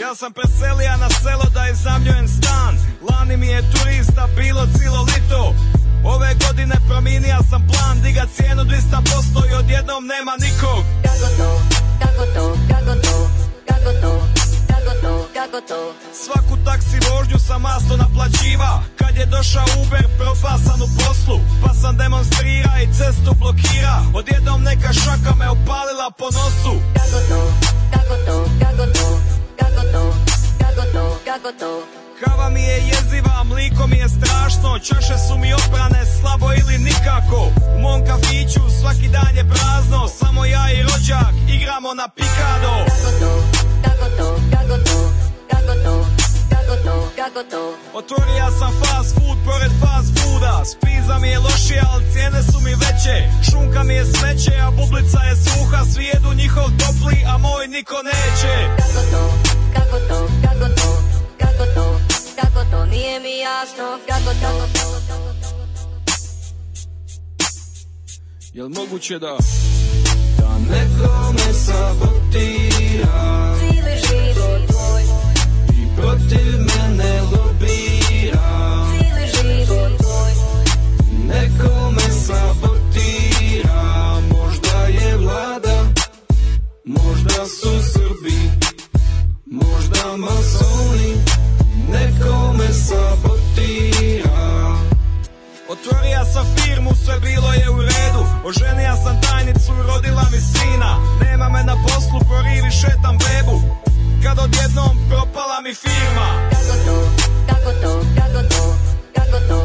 ja 0.00 0.14
sam 0.14 0.32
preselija 0.32 0.96
na 0.96 1.08
selo 1.10 1.46
da 1.54 1.68
iznajmljujem 1.72 2.28
stan. 2.28 2.74
Lani 3.10 3.36
mi 3.36 3.46
je 3.46 3.62
turista 3.72 4.28
bilo 4.36 4.62
cilo 4.78 5.00
lito. 5.02 5.54
Ove 6.04 6.30
godine 6.46 6.76
promijenija 6.88 7.38
sam 7.50 7.62
plan. 7.70 7.96
Diga 8.02 8.24
cijenu 8.34 8.62
200% 8.62 9.50
i 9.50 9.54
odjednom 9.54 10.06
nema 10.06 10.34
nikog. 10.46 10.82
Kako 11.06 11.28
to, 11.38 11.50
kako 12.02 12.24
to, 12.34 12.56
kako 12.70 12.94
to, 13.02 13.30
kako 13.68 13.90
to, 14.02 14.11
kako 15.42 15.60
to, 15.60 15.94
Svaku 16.12 16.54
taksi 16.64 16.98
vožnju 17.10 17.38
sam 17.38 17.62
masno 17.62 17.96
naplaćiva. 17.96 18.82
Kad 18.98 19.16
je 19.16 19.26
došao 19.26 19.66
Uber 19.82 20.06
propasan 20.18 20.80
u 20.86 20.88
poslu. 20.98 21.38
Pa 21.62 21.74
sam 21.74 21.96
demonstrira 21.96 22.72
i 22.82 22.92
cestu 22.96 23.30
blokira. 23.40 23.96
Odjednom 24.14 24.62
neka 24.62 24.92
šaka 24.92 25.32
me 25.38 25.46
opalila 25.56 26.08
po 26.18 26.24
nosu. 26.24 26.74
Kako 26.98 27.18
to, 27.28 27.40
kako 27.94 28.14
to, 28.26 28.36
kako 28.62 28.84
to, 28.96 29.08
kako 29.60 29.82
to, 29.92 30.04
kako 30.60 30.82
to, 30.92 31.04
kako 31.24 31.52
to? 31.60 31.72
Kava 32.20 32.48
mi 32.50 32.62
je 32.62 32.76
jeziva, 32.92 33.44
mliko 33.44 33.86
mi 33.86 33.96
je 33.96 34.08
strašno. 34.08 34.78
Čaše 34.78 35.16
su 35.26 35.38
mi 35.38 35.54
oprane 35.54 36.02
slabo 36.20 36.48
ili 36.60 36.78
nikako. 36.78 37.40
U 37.76 37.80
mom 37.80 38.00
kafiću 38.06 38.62
svaki 38.80 39.08
dan 39.08 39.36
je 39.36 39.44
prazno. 39.52 40.08
Samo 40.08 40.44
ja 40.44 40.64
i 40.72 40.82
rođak 40.82 41.34
igramo 41.48 41.94
na 41.94 42.08
pikado. 42.08 42.72
Kako 42.88 43.10
to, 43.20 43.32
kako 43.84 44.06
to, 44.18 44.28
kako 44.54 44.76
to, 44.84 45.31
kako 45.52 45.74
to, 45.84 46.06
kako 46.52 46.74
to, 46.84 46.96
kako 47.16 47.42
to 47.50 47.62
Otvoria 47.94 48.48
sam 48.58 48.72
fast 48.80 49.14
food 49.14 49.38
pored 49.46 49.72
fast 49.82 50.10
fooda 50.18 50.64
Spiza 50.72 51.18
mi 51.22 51.28
je 51.28 51.38
lošija, 51.38 51.84
ali 51.92 52.04
cijene 52.12 52.42
su 52.42 52.58
mi 52.60 52.74
veće 52.82 53.16
Šunka 53.50 53.82
mi 53.82 53.94
je 53.94 54.04
smeće, 54.04 54.54
a 54.66 54.70
bublica 54.70 55.20
je 55.28 55.34
suha 55.36 55.80
Svi 55.92 56.04
jedu 56.04 56.34
njihov 56.34 56.68
topli, 56.80 57.18
a 57.32 57.38
moj 57.38 57.68
niko 57.68 57.96
neće 58.10 58.54
Kako 58.80 59.00
to, 59.12 59.22
kako 59.74 59.98
to, 60.08 60.18
kako 60.46 60.66
to, 60.78 60.88
kako 61.40 61.64
to, 61.74 61.86
kako 62.40 62.60
to 62.70 62.86
Nije 62.86 63.20
mi 63.20 63.38
jasno, 63.38 63.86
kako 64.08 64.30
to, 64.42 64.52
kako 64.74 64.98
to 65.08 65.16
Jel 68.52 68.68
moguće 68.68 69.18
da 69.18 69.36
Da 70.38 70.58
nekome 70.58 71.52
sabotira 71.64 73.14
Cijeli 73.58 73.96
život 74.08 74.71
protiv 76.02 76.58
mene 76.58 77.12
lobira. 77.32 78.48
Cijeli 78.90 79.26
život 79.36 79.92
tvoj. 79.98 80.32
Nekome 81.28 82.06
sabotira. 82.26 83.82
Možda 84.30 84.78
je 84.98 85.16
vlada 85.16 85.84
Možda 86.84 87.46
su 87.46 87.70
Srbi 87.92 88.40
Možda 89.46 90.16
masoni. 90.16 91.12
Nekome 91.88 92.68
sabotira. 92.72 94.42
Otvoria 95.68 96.24
sam 96.24 96.46
firmu, 96.56 96.90
sve 97.04 97.20
bilo 97.20 97.52
je 97.52 97.70
u 97.70 97.80
redu. 97.80 98.22
Oženija 98.44 98.96
sam 98.96 99.20
tajnicu, 99.20 99.72
rodila 99.88 100.22
mi 100.32 100.40
sina. 100.40 100.98
Nema 101.20 101.48
me 101.48 101.64
na 101.64 101.76
poslu, 101.86 102.18
po 102.28 102.42
rivi 102.42 102.70
šetam 102.70 103.18
bebu 103.18 103.81
Kad 104.22 104.38
odjednom 104.38 104.94
propala 105.08 105.60
mi 105.64 105.74
firma 105.74 106.28
Kako 106.52 106.74
to, 106.86 106.96
kako 107.48 107.70
to, 107.82 107.92
kako 108.18 108.40
to, 108.52 108.62
kako 109.16 109.38
to, 109.48 109.60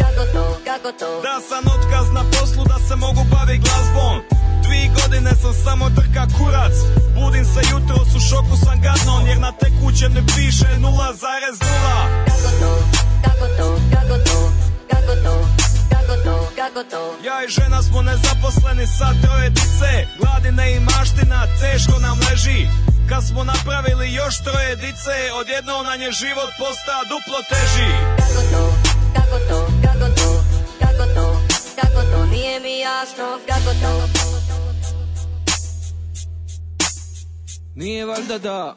kako 0.00 0.22
to, 0.32 0.44
kako 0.68 0.90
to 1.00 1.10
Da 1.26 1.36
sam 1.48 1.64
otkaz 1.76 2.06
na 2.18 2.22
poslu, 2.32 2.64
da 2.64 2.78
se 2.88 2.96
mogu 2.96 3.22
baviti 3.34 3.62
glazbom 3.64 4.16
Dvi 4.64 4.82
godine 4.98 5.30
sam 5.42 5.54
samo 5.64 5.90
drka 5.96 6.24
kurac 6.38 6.76
Budim 7.14 7.44
se 7.44 7.60
jutro, 7.72 7.96
u 8.16 8.20
šoku 8.28 8.56
sam 8.64 8.76
gadnon 8.86 9.26
Jer 9.28 9.38
na 9.38 9.52
tekućem 9.52 10.12
ne 10.12 10.22
piše 10.34 10.70
0,0 10.78 10.86
Kako 12.28 12.50
to, 12.60 12.72
kako 13.24 13.46
to, 13.58 13.68
kako 13.94 14.16
to, 14.26 14.38
kako 14.90 15.14
to, 15.24 15.34
kako 15.92 16.14
to, 16.24 16.36
kako 16.56 16.80
to 16.90 17.02
Ja 17.26 17.44
i 17.44 17.48
žena 17.48 17.82
smo 17.82 18.02
nezaposleni 18.02 18.86
sa 18.98 19.08
troje 19.22 19.50
dice 19.50 19.92
Gladine 20.20 20.72
i 20.74 20.80
maština 20.80 21.46
teško 21.60 21.98
nam 21.98 22.18
leži 22.30 22.68
Kad 23.08 23.26
smo 23.26 23.44
napravili 23.44 24.12
još 24.12 24.34
troje 24.44 24.76
dice 24.76 25.14
Odjednom 25.40 25.84
nam 25.84 26.00
je 26.00 26.12
život 26.12 26.50
posta 26.58 26.96
duplo 27.12 27.38
teži. 27.50 27.90
Kako 28.18 28.40
to, 28.52 28.62
kako 29.14 29.38
to, 29.48 29.58
kako 29.84 30.06
to, 30.18 30.44
kako 30.80 31.04
to, 31.14 31.40
kako 31.80 32.00
to, 32.10 32.26
nije 32.26 32.60
mi 32.60 32.78
jasno, 32.78 33.38
kako 33.48 33.70
to. 33.82 33.92
Nije 37.74 38.06
valjda 38.06 38.38
da 38.38 38.74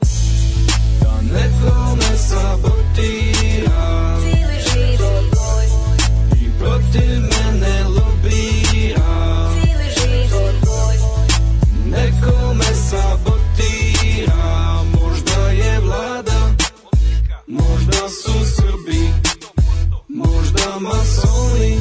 Da 1.02 1.22
neko 1.22 1.96
me 1.96 2.18
sabotira. 2.18 4.18
Cijeli 4.22 4.60
život 4.74 5.24
moj, 5.36 5.66
I 6.42 6.50
protiv 6.60 7.22
mene 7.22 7.84
lobira. 7.84 9.10
Cijeli 9.54 9.90
život 10.02 10.56
moj, 10.66 10.98
Neko 11.86 12.54
Su 18.10 18.46
Srbi 18.56 19.10
Možda 20.08 20.80
masoni 20.80 21.78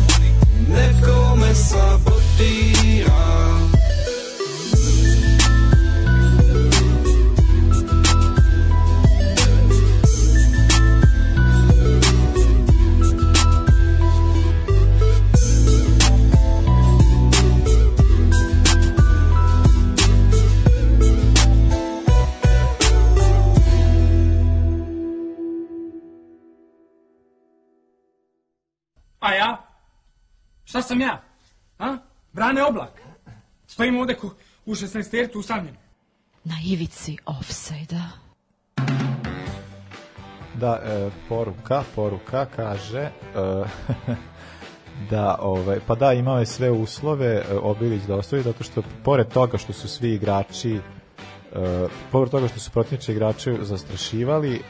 Neko 0.69 1.37
me 1.37 1.55
sabotira 1.55 3.38
Šta 30.69 30.83
sam 30.83 31.01
ja? 31.01 31.23
A? 31.79 31.97
Brane 32.33 32.65
oblak. 32.65 33.03
Stojim 33.67 33.99
ovde 33.99 34.15
ko, 34.15 34.35
u 34.67 34.75
16 34.75 35.11
tertu 35.11 35.39
usamljen. 35.39 35.77
Na 36.45 36.55
ivici 36.67 37.17
offside 37.27 37.97
Da, 40.55 40.81
e, 40.85 41.11
poruka, 41.29 41.83
poruka 41.95 42.47
kaže 42.57 43.01
e, 43.01 43.11
da, 45.11 45.37
ovaj, 45.41 45.81
pa 45.87 45.95
da, 45.95 46.13
imao 46.13 46.39
je 46.39 46.47
sve 46.47 46.71
uslove 46.71 47.27
e, 47.27 47.45
Obilić 47.63 48.03
da 48.03 48.17
ostavi, 48.17 48.43
zato 48.43 48.65
što 48.65 48.83
pored 49.05 49.29
toga 49.29 49.59
što 49.59 49.73
su 49.73 49.89
svi 49.89 50.13
igrači 50.13 50.75
e, 50.75 50.81
pored 52.13 52.31
toga 52.31 52.49
što 52.49 52.61
su 52.61 52.71
protivnički 52.71 53.13
igrači 53.13 53.57
zastrašivali 53.63 54.55
e, 54.55 54.61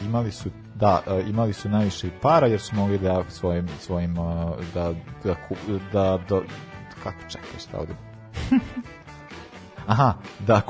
imali 0.00 0.32
su 0.32 0.50
da, 0.74 1.02
e, 1.06 1.22
imali 1.28 1.52
su 1.52 1.68
najviše 1.68 2.10
para 2.22 2.46
jer 2.46 2.60
su 2.60 2.76
mogli 2.76 2.98
da 2.98 3.24
svojim, 3.28 3.68
svojim 3.80 4.10
e, 4.10 4.16
da, 4.74 4.94
da, 5.24 5.36
da, 5.92 6.18
do, 6.28 6.42
kako 7.02 7.18
čekaj 7.28 7.58
šta 7.58 7.78
ovde 7.78 7.94
Aha, 9.86 10.14
da, 10.38 10.60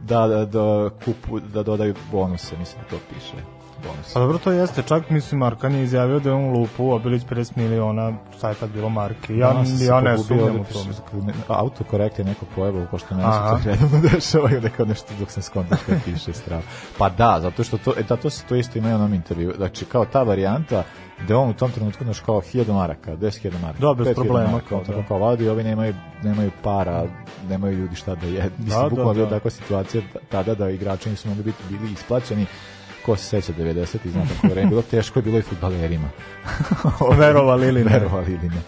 da, 0.00 0.26
da, 0.26 0.44
da, 0.44 0.90
kupu, 1.04 1.40
da 1.40 1.62
dodaju 1.62 1.94
bonuse, 2.12 2.56
mislim 2.56 2.82
da 2.82 2.88
to 2.88 2.96
piše. 3.14 3.53
Bonuse. 3.86 4.14
Pa 4.14 4.20
dobro, 4.20 4.38
to 4.38 4.52
jeste. 4.52 4.82
Čak, 4.82 5.10
mislim, 5.10 5.38
Markan 5.38 5.74
je 5.74 5.82
izjavio 5.82 6.20
da 6.20 6.28
je 6.28 6.34
on 6.34 6.52
lupu, 6.52 6.90
Obilić 6.90 7.22
50 7.30 7.56
miliona, 7.56 8.12
šta 8.36 8.48
je 8.48 8.54
tad 8.54 8.70
bilo 8.70 8.88
marke. 8.88 9.36
Ja, 9.36 9.52
sam 9.52 9.66
se 9.66 9.84
ja 9.84 10.00
ne 10.00 10.16
pogubio 10.16 10.46
sumnjam 10.46 10.60
u 10.60 10.64
tome. 11.12 11.32
Autokorekt 11.48 12.18
je 12.18 12.24
neko 12.24 12.46
pojebao, 12.54 12.86
pošto 12.90 13.14
meni 13.14 13.32
se 13.32 13.38
Aha. 13.38 13.58
to 13.58 13.70
redovno 13.70 14.00
dešava 14.12 14.50
i 14.50 14.70
kao 14.76 14.86
nešto 14.86 15.12
dok 15.18 15.30
sam 15.30 15.42
skontao 15.42 15.78
što 15.78 15.92
piše 16.04 16.32
strava. 16.32 16.62
Pa 16.98 17.08
da, 17.08 17.38
zato 17.42 17.64
što 17.64 17.78
to, 17.78 17.92
e, 17.96 18.02
da, 18.02 18.16
to 18.16 18.30
se 18.30 18.44
to 18.44 18.54
isto 18.54 18.78
ima 18.78 18.88
i 18.88 18.92
u 18.92 18.94
onom 18.94 19.14
intervju. 19.14 19.52
Znači, 19.56 19.84
kao 19.84 20.04
ta 20.04 20.22
varijanta, 20.22 20.82
da 21.28 21.38
on 21.38 21.50
u 21.50 21.54
tom 21.54 21.70
trenutku 21.70 22.04
znaš 22.04 22.20
kao 22.20 22.40
1000 22.40 22.72
maraka, 22.72 23.16
10.000 23.16 23.60
maraka. 23.62 23.78
Da, 23.78 23.94
bez 23.94 24.06
5.000 24.06 24.14
problema, 24.14 24.50
maraka, 24.50 24.68
kao 24.68 24.80
tako 24.80 25.00
da. 25.00 25.08
kao 25.08 25.18
vadi, 25.18 25.48
ovi 25.48 25.64
nemaju, 25.64 25.94
nemaju 26.22 26.50
para, 26.62 27.04
nemaju 27.48 27.78
ljudi 27.78 27.96
šta 27.96 28.14
da 28.14 28.26
je. 28.26 28.50
Mislim, 28.58 28.82
da, 28.82 28.88
bukvalno 28.88 29.14
bila 29.14 29.28
da. 29.28 29.36
takva 29.36 29.50
situacija 29.50 30.02
tada 30.30 30.54
da 30.54 30.70
igrači 30.70 31.10
nisu 31.10 31.28
mogli 31.28 31.42
biti 31.42 31.62
bili 31.70 31.92
isplaćeni 31.92 32.46
ko 33.06 33.16
se 33.16 33.24
seća 33.24 33.52
90 33.58 33.96
i 34.04 34.10
zna 34.10 34.22
kako 34.34 34.46
je 34.46 34.50
vreme 34.52 34.68
bilo 34.68 34.82
teško 34.82 35.18
je 35.18 35.22
bilo 35.22 35.38
i 35.38 35.42
fudbalerima. 35.42 36.08
Verovali 37.18 37.68
ili 37.68 37.84
ne. 37.84 37.90
Verovali 37.92 38.32
ili 38.32 38.48
ne. 38.48 38.60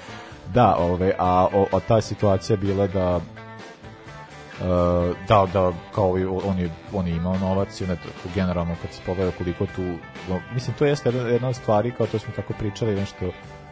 Da, 0.55 0.77
ove, 0.79 1.13
a, 1.19 1.47
o, 1.53 1.67
a 1.73 1.81
ta 1.81 2.01
situacija 2.01 2.55
je 2.55 2.59
bila 2.59 2.87
da 2.87 3.21
Uh, 4.61 4.63
da, 5.29 5.47
da, 5.53 5.73
kao 5.95 6.05
ovi, 6.05 6.25
on 6.25 6.59
je, 6.59 6.71
on 6.93 7.07
je 7.07 7.17
imao 7.17 7.39
novac 7.39 7.81
i 7.81 7.85
onda 7.85 7.97
to- 7.97 8.29
generalno 8.35 8.75
kad 8.83 8.93
se 8.93 9.01
pogleda 9.07 9.31
koliko 9.39 9.67
tu, 9.67 9.83
no, 10.29 10.41
mislim 10.55 10.77
to 10.79 10.87
jeste 10.87 11.09
jedna, 11.09 11.29
jedna 11.29 11.49
od 11.49 11.57
stvari, 11.57 11.91
kao 11.91 12.07
to 12.07 12.19
smo 12.19 12.33
tako 12.37 12.53
pričali, 12.53 12.95
nešto 12.95 13.31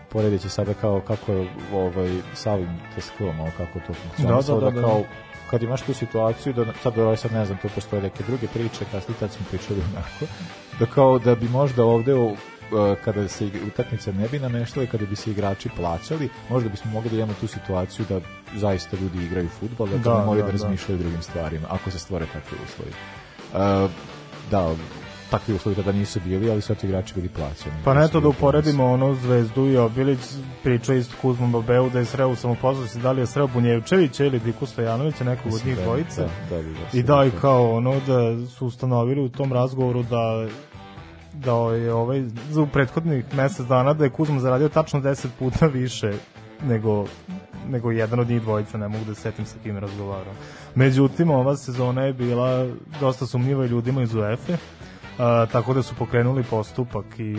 poredeći 0.08 0.48
sada 0.48 0.74
kao 0.74 1.00
kako 1.00 1.32
je 1.32 1.48
ovaj, 1.72 2.10
Savim 2.34 2.68
Tesklom, 2.94 3.40
ovo 3.40 3.50
kako 3.56 3.78
to 3.86 3.94
funkcionisalo, 3.94 4.60
Da, 4.60 4.66
da, 4.66 4.70
da, 4.70 4.80
da, 4.80 4.86
kao 4.88 4.98
da. 4.98 5.04
Kad 5.54 5.62
imaš 5.62 5.82
tu 5.82 5.94
situaciju, 5.94 6.52
da 6.52 6.64
sad, 6.82 6.98
ovaj, 6.98 7.16
sad 7.16 7.32
ne 7.32 7.44
znam, 7.46 7.58
to 7.62 7.68
postoje 7.74 8.02
neke 8.02 8.24
druge 8.26 8.46
priče, 8.46 8.84
kasnije 8.92 9.18
tad 9.20 9.32
smo 9.32 9.46
pričali 9.50 9.80
onako, 9.92 10.32
da 10.78 10.86
kao 10.86 11.18
da 11.18 11.34
bi 11.34 11.48
možda 11.48 11.84
ovde 11.84 12.14
u, 12.14 12.30
e, 12.30 12.96
kada 13.04 13.28
se 13.28 13.50
utakmice 13.66 14.12
ne 14.12 14.28
bi 14.28 14.38
nameštale, 14.38 14.86
kada 14.86 15.06
bi 15.06 15.16
se 15.16 15.30
igrači 15.30 15.68
plaćali, 15.76 16.28
možda 16.50 16.68
bismo 16.68 16.90
mogli 16.90 17.10
da 17.10 17.16
imamo 17.16 17.34
tu 17.40 17.46
situaciju 17.46 18.06
da 18.08 18.20
zaista 18.54 18.96
ljudi 18.96 19.24
igraju 19.24 19.48
fudbal, 19.48 19.86
da, 19.86 19.98
Da, 19.98 20.18
ne 20.18 20.24
moraju 20.24 20.44
da, 20.44 20.52
da, 20.52 20.58
da. 20.58 20.64
razmišljaju 20.64 20.98
o 20.98 21.02
drugim 21.02 21.22
stvarima, 21.22 21.66
ako 21.70 21.90
se 21.90 21.98
stvore 21.98 22.26
takvi 22.26 22.58
uslovi. 22.64 22.92
E, 23.54 23.88
da, 24.50 24.74
takvi 25.30 25.54
uslovi 25.54 25.76
tada 25.76 25.92
nisu 25.92 26.20
bili, 26.24 26.50
ali 26.50 26.60
su 26.60 26.74
ti 26.74 26.86
igrači 26.86 27.14
bili 27.14 27.28
plaćeni. 27.28 27.74
Pa 27.84 27.94
ne 27.94 28.00
to 28.02 28.12
da 28.12 28.20
bili 28.20 28.30
uporedimo 28.30 28.84
ono 28.86 29.14
Zvezdu 29.14 29.66
i 29.66 29.76
Obilić, 29.76 30.18
priča 30.62 30.94
isto 30.94 31.14
Kuzmom 31.22 31.52
Babeu 31.52 31.90
da 31.90 31.98
je 31.98 32.04
sreo 32.04 32.28
u 32.28 32.36
samopoznanosti, 32.36 32.98
da 32.98 33.12
li 33.12 33.20
je 33.20 33.26
sreo 33.26 33.46
Bunjevčevića 33.46 34.24
ili 34.24 34.38
Diku 34.38 34.66
Stojanovića, 34.66 35.24
nekog 35.24 35.54
od 35.54 35.66
njih 35.66 35.76
da- 35.76 35.82
dvojice. 35.82 36.20
da, 36.20 36.56
da 36.56 36.62
bi 36.62 36.72
ga 36.72 36.78
I 36.92 37.02
da, 37.02 37.24
i 37.24 37.26
sigurno. 37.26 37.40
kao 37.40 37.70
ono 37.72 38.00
da 38.00 38.46
su 38.46 38.66
ustanovili 38.66 39.20
u 39.20 39.28
tom 39.28 39.52
razgovoru 39.52 40.02
da 40.02 40.46
da 41.34 41.52
je 41.74 41.92
ovaj 41.94 42.22
za 42.50 42.62
u 42.62 42.66
prethodnih 42.66 43.24
mesec 43.34 43.66
dana 43.66 43.92
da 43.92 44.04
je 44.04 44.10
Kuzma 44.10 44.40
zaradio 44.40 44.68
tačno 44.68 45.00
10 45.00 45.26
puta 45.38 45.66
više 45.66 46.12
nego 46.62 47.04
nego 47.68 47.90
jedan 47.90 48.20
od 48.20 48.28
njih 48.28 48.42
dvojica, 48.42 48.78
ne 48.78 48.88
mogu 48.88 49.04
da 49.04 49.14
se 49.14 49.20
setim 49.20 49.46
sa 49.46 49.56
kim 49.62 49.74
je 49.74 49.80
razgovarao. 49.80 50.32
Međutim, 50.74 51.30
ova 51.30 51.56
sezona 51.56 52.02
je 52.02 52.12
bila 52.12 52.66
dosta 53.00 53.26
sumnjiva 53.26 53.66
ljudima 53.66 54.02
iz 54.02 54.14
UEFA, 54.14 54.52
a, 55.18 55.46
tako 55.52 55.74
da 55.74 55.82
su 55.82 55.94
pokrenuli 55.94 56.42
postupak 56.42 57.04
i 57.18 57.36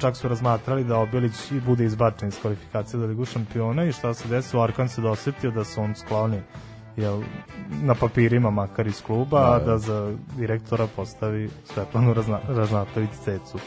čak 0.00 0.16
su 0.16 0.28
razmatrali 0.28 0.84
da 0.84 0.98
Obilić 0.98 1.50
i 1.50 1.60
bude 1.60 1.84
izbačen 1.84 2.28
iz 2.28 2.40
kvalifikacije 2.40 3.00
za 3.00 3.06
ligu 3.06 3.24
šampiona 3.24 3.84
i 3.84 3.92
šta 3.92 4.14
se 4.14 4.28
desilo, 4.28 4.62
Arkan 4.62 4.88
se 4.88 5.00
dosetio 5.00 5.50
da 5.50 5.64
se 5.64 5.80
on 5.80 5.94
skloni 5.94 6.40
jel, 6.96 7.22
na 7.82 7.94
papirima 7.94 8.50
makar 8.50 8.86
iz 8.86 9.02
kluba, 9.02 9.40
Da, 9.40 9.52
a 9.54 9.58
da. 9.58 9.64
da 9.64 9.78
za 9.78 10.12
direktora 10.36 10.86
postavi 10.96 11.50
Svetlanu 11.64 12.14
Razna, 12.14 12.38
Ražnatović 12.48 13.10
Cecu. 13.24 13.58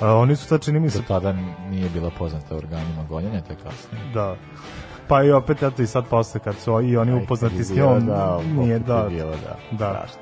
A, 0.00 0.14
oni 0.14 0.36
su 0.36 0.44
sad 0.44 0.64
čini 0.64 0.80
mi 0.80 0.90
se 0.90 0.98
Do 0.98 1.04
tada 1.08 1.32
nije 1.70 1.90
bila 1.90 2.10
poznata 2.18 2.56
organima 2.56 3.04
gonjenja, 3.08 3.40
te 3.40 3.54
kasnije. 3.54 4.12
Da. 4.14 4.36
Pa 5.08 5.22
i 5.22 5.30
opet, 5.32 5.62
eto 5.62 5.82
i 5.82 5.86
sad 5.86 6.04
posle 6.06 6.40
kad 6.40 6.56
su 6.56 6.80
i 6.82 6.96
oni 6.96 7.12
Aj, 7.12 7.22
upoznati 7.24 7.56
je 7.56 7.64
s 7.64 7.74
njom, 7.74 8.06
da, 8.06 8.38
nije 8.56 8.78
da. 8.78 8.96
je 8.98 9.08
bilo, 9.10 9.30
da. 9.30 9.56
da. 9.70 10.06
Strašno. 10.06 10.20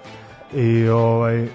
I 0.55 0.89
ovaj, 0.89 1.49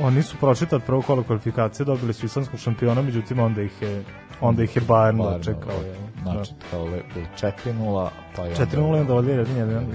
oni 0.00 0.22
su 0.22 0.36
prošli 0.36 0.66
tad 0.66 0.82
prvo 0.82 1.02
kolo 1.02 1.22
kvalifikacije, 1.22 1.86
dobili 1.86 2.12
su 2.12 2.26
islamskog 2.26 2.60
šampiona, 2.60 3.02
međutim 3.02 3.38
onda 3.38 3.62
ih 3.62 3.82
je 3.82 4.04
onda 4.40 4.62
ih 4.62 4.76
je 4.76 4.82
Bayern 4.82 5.16
Bayern, 5.16 5.38
dočekao. 5.38 5.72
je. 5.72 5.96
Znači, 6.22 6.52
kao 6.70 6.84
lepo 6.84 7.20
4-0, 7.40 8.08
pa 8.36 8.42
je 8.42 8.54
4-0 8.56 8.96
i 8.96 9.00
onda 9.00 9.14
valjda 9.14 9.30
jedan 9.30 9.56
jedan 9.56 9.86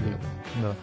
da. 0.62 0.74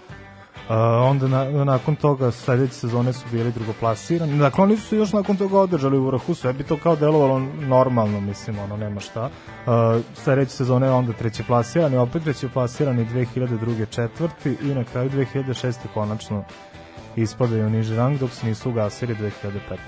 A, 0.70 1.02
onda 1.02 1.28
na, 1.28 1.66
nakon 1.66 1.96
toga 1.96 2.32
sledeće 2.32 2.74
sezone 2.74 3.14
su 3.14 3.26
bili 3.32 3.52
drugoplasirani. 3.52 4.38
Dakle, 4.38 4.64
oni 4.64 4.78
su 4.78 4.96
još 4.96 5.14
nakon 5.14 5.38
toga 5.38 5.60
održali 5.60 5.98
u 5.98 6.06
vrhu, 6.06 6.34
sve 6.34 6.54
bi 6.54 6.64
to 6.64 6.78
kao 6.78 6.96
delovalo 6.96 7.40
normalno, 7.68 8.22
mislim, 8.22 8.60
ono, 8.60 8.78
nema 8.78 9.00
šta. 9.00 9.30
A, 9.66 10.00
sledeće 10.14 10.52
sezone 10.52 10.92
onda 10.92 11.14
treće 11.14 11.44
plasirani, 11.44 11.98
opet 11.98 12.24
treće 12.24 12.50
plasirani 12.50 13.06
2002. 13.06 13.86
četvrti 13.90 14.58
i 14.62 14.68
na 14.68 14.84
kraju 14.84 15.10
2006. 15.10 15.74
konačno 15.94 16.44
ispadaju 17.22 17.66
u 17.66 17.70
niži 17.70 17.96
rang 17.96 18.20
dok 18.20 18.32
se 18.32 18.48
nisu 18.48 18.70
ugasili 18.70 19.16
2015. 19.16 19.30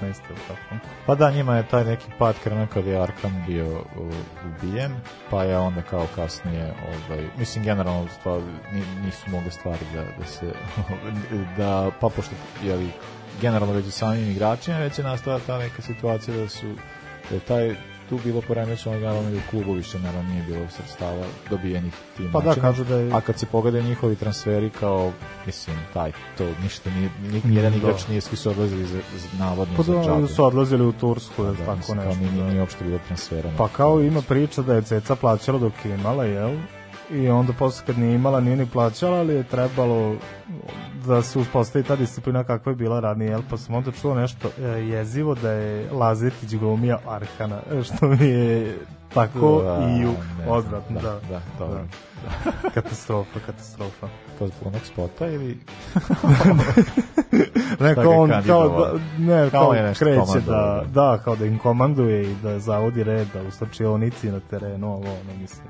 ili 0.01 0.39
tako. 0.47 0.85
Pa 1.05 1.15
da, 1.15 1.31
njima 1.31 1.57
je 1.57 1.67
taj 1.67 1.85
neki 1.85 2.05
pad 2.19 2.35
krenuo 2.43 2.67
kad 2.73 2.85
je 2.85 3.01
Arkham 3.01 3.43
bio 3.47 3.83
ubijen, 4.45 4.95
pa 5.29 5.43
je 5.43 5.57
onda 5.57 5.81
kao 5.81 6.07
kasnije, 6.15 6.73
ovaj, 6.87 7.25
mislim 7.37 7.63
generalno 7.63 8.07
stvar, 8.19 8.41
ni- 8.73 9.05
nisu 9.05 9.29
mogle 9.31 9.51
stvari 9.51 9.85
da, 9.93 10.03
da 10.19 10.25
se, 10.25 10.53
da, 11.57 11.91
pa 11.99 12.09
pošto, 12.09 12.35
jeli, 12.63 12.89
generalno 13.41 13.73
već 13.73 13.93
samim 13.93 14.31
igračima 14.31 14.77
već 14.77 14.97
je 14.97 15.03
nastala 15.03 15.39
ta 15.47 15.57
neka 15.57 15.81
situacija 15.81 16.37
da 16.37 16.49
su, 16.49 16.75
da 17.31 17.39
taj 17.39 17.75
tu 18.09 18.19
bilo 18.23 18.41
poremećeno, 18.41 18.99
naravno 18.99 19.29
i 19.29 19.35
u 19.35 19.49
klubu 19.49 19.73
više 19.73 19.99
naravno 19.99 20.29
nije 20.29 20.43
bilo 20.43 20.67
sredstava 20.69 21.25
dobijenih 21.49 21.93
tim 22.17 22.29
Pa 22.33 22.39
da, 22.39 22.45
načinom. 22.45 22.61
kažu 22.63 22.83
da 22.83 22.95
je- 22.95 23.11
A 23.13 23.21
kad 23.21 23.39
se 23.39 23.45
pogledaju 23.45 23.83
njihovi 23.83 24.15
transferi 24.15 24.69
kao, 24.69 25.11
mislim, 25.45 25.77
taj, 25.93 26.11
to 26.37 26.45
ništa 26.63 26.89
nije, 26.89 27.09
ni, 27.23 27.41
nijedan 27.45 27.71
Da. 27.71 27.77
igrač 27.77 28.07
nije, 28.07 28.21
svi 28.21 28.37
su 28.37 28.49
odlazili 28.49 28.85
za, 28.85 28.97
za 29.17 29.37
navodno 29.39 29.73
Pa 29.77 29.83
za 29.83 29.93
da, 29.93 30.03
džabe. 30.03 30.27
su 30.27 30.45
odlazili 30.45 30.85
u 30.85 30.91
Tursku, 30.93 31.43
da, 31.43 31.51
Da, 31.51 31.57
tako 31.57 31.75
mislim, 31.77 31.97
kao 31.97 32.07
nešto. 32.07 32.21
nije, 32.21 32.31
da. 32.33 32.43
nije 32.43 32.59
uopšte 32.61 32.85
bilo 32.85 32.99
transfera. 33.07 33.49
Pa 33.57 33.67
kao 33.67 34.01
ima 34.01 34.21
priča 34.21 34.61
da 34.61 34.73
je 34.73 34.81
Ceca 34.81 35.15
plaćala 35.15 35.59
dok 35.59 35.73
je 35.85 35.93
imala, 35.93 36.23
jel? 36.25 36.57
I 37.11 37.29
onda 37.29 37.53
posle 37.53 37.85
kad 37.85 37.97
nije 37.97 38.15
imala 38.15 38.39
nije 38.39 38.55
ni 38.55 38.65
plaćala, 38.65 39.17
ali 39.17 39.33
je 39.33 39.43
trebalo 39.43 40.15
da 41.05 41.21
se 41.21 41.39
uspostavi 41.39 41.85
ta 41.85 41.95
disciplina 41.95 42.43
kakva 42.43 42.71
je 42.71 42.75
bila 42.75 42.99
ranije, 42.99 43.29
jel? 43.29 43.41
Pa 43.49 43.57
sam 43.57 43.75
onda 43.75 43.91
čuo 43.91 44.15
nešto 44.15 44.49
e, 44.59 44.63
jezivo 44.63 45.35
da 45.35 45.51
je 45.51 45.91
Lazetić 45.91 46.55
glumija 46.55 46.99
Arhana, 47.07 47.59
e, 47.71 47.83
što 47.83 48.07
mi 48.07 48.25
je 48.25 48.77
tako 49.13 49.61
Da, 49.63 49.97
i 49.99 50.05
u 50.05 50.13
odvratno, 50.47 51.01
da. 51.01 51.19
da, 51.29 51.41
dobro. 51.59 51.79
katastrofa, 52.73 53.39
katastrofa. 53.45 54.07
To 54.39 54.47
zbog 54.47 54.67
onog 54.67 54.81
spota 54.85 55.27
ili... 55.27 55.57
ne, 57.79 57.95
kao 57.95 58.21
on, 58.21 58.31
kao, 58.47 58.69
da, 58.69 58.99
ne, 59.17 59.49
Kao 59.49 59.65
kao, 59.65 59.73
je 59.73 59.93
kreće 59.93 60.39
da, 60.47 60.83
da, 60.93 61.19
kao 61.23 61.35
da 61.35 61.45
im 61.45 61.59
komanduje 61.59 62.31
i 62.31 62.35
da 62.43 62.59
zavodi 62.59 63.03
red, 63.03 63.27
da 63.33 63.41
u 63.41 63.51
slačionici 63.51 64.31
na 64.31 64.39
terenu, 64.39 64.87
ovo, 64.87 64.97
ono, 64.97 65.39
mislim. 65.41 65.67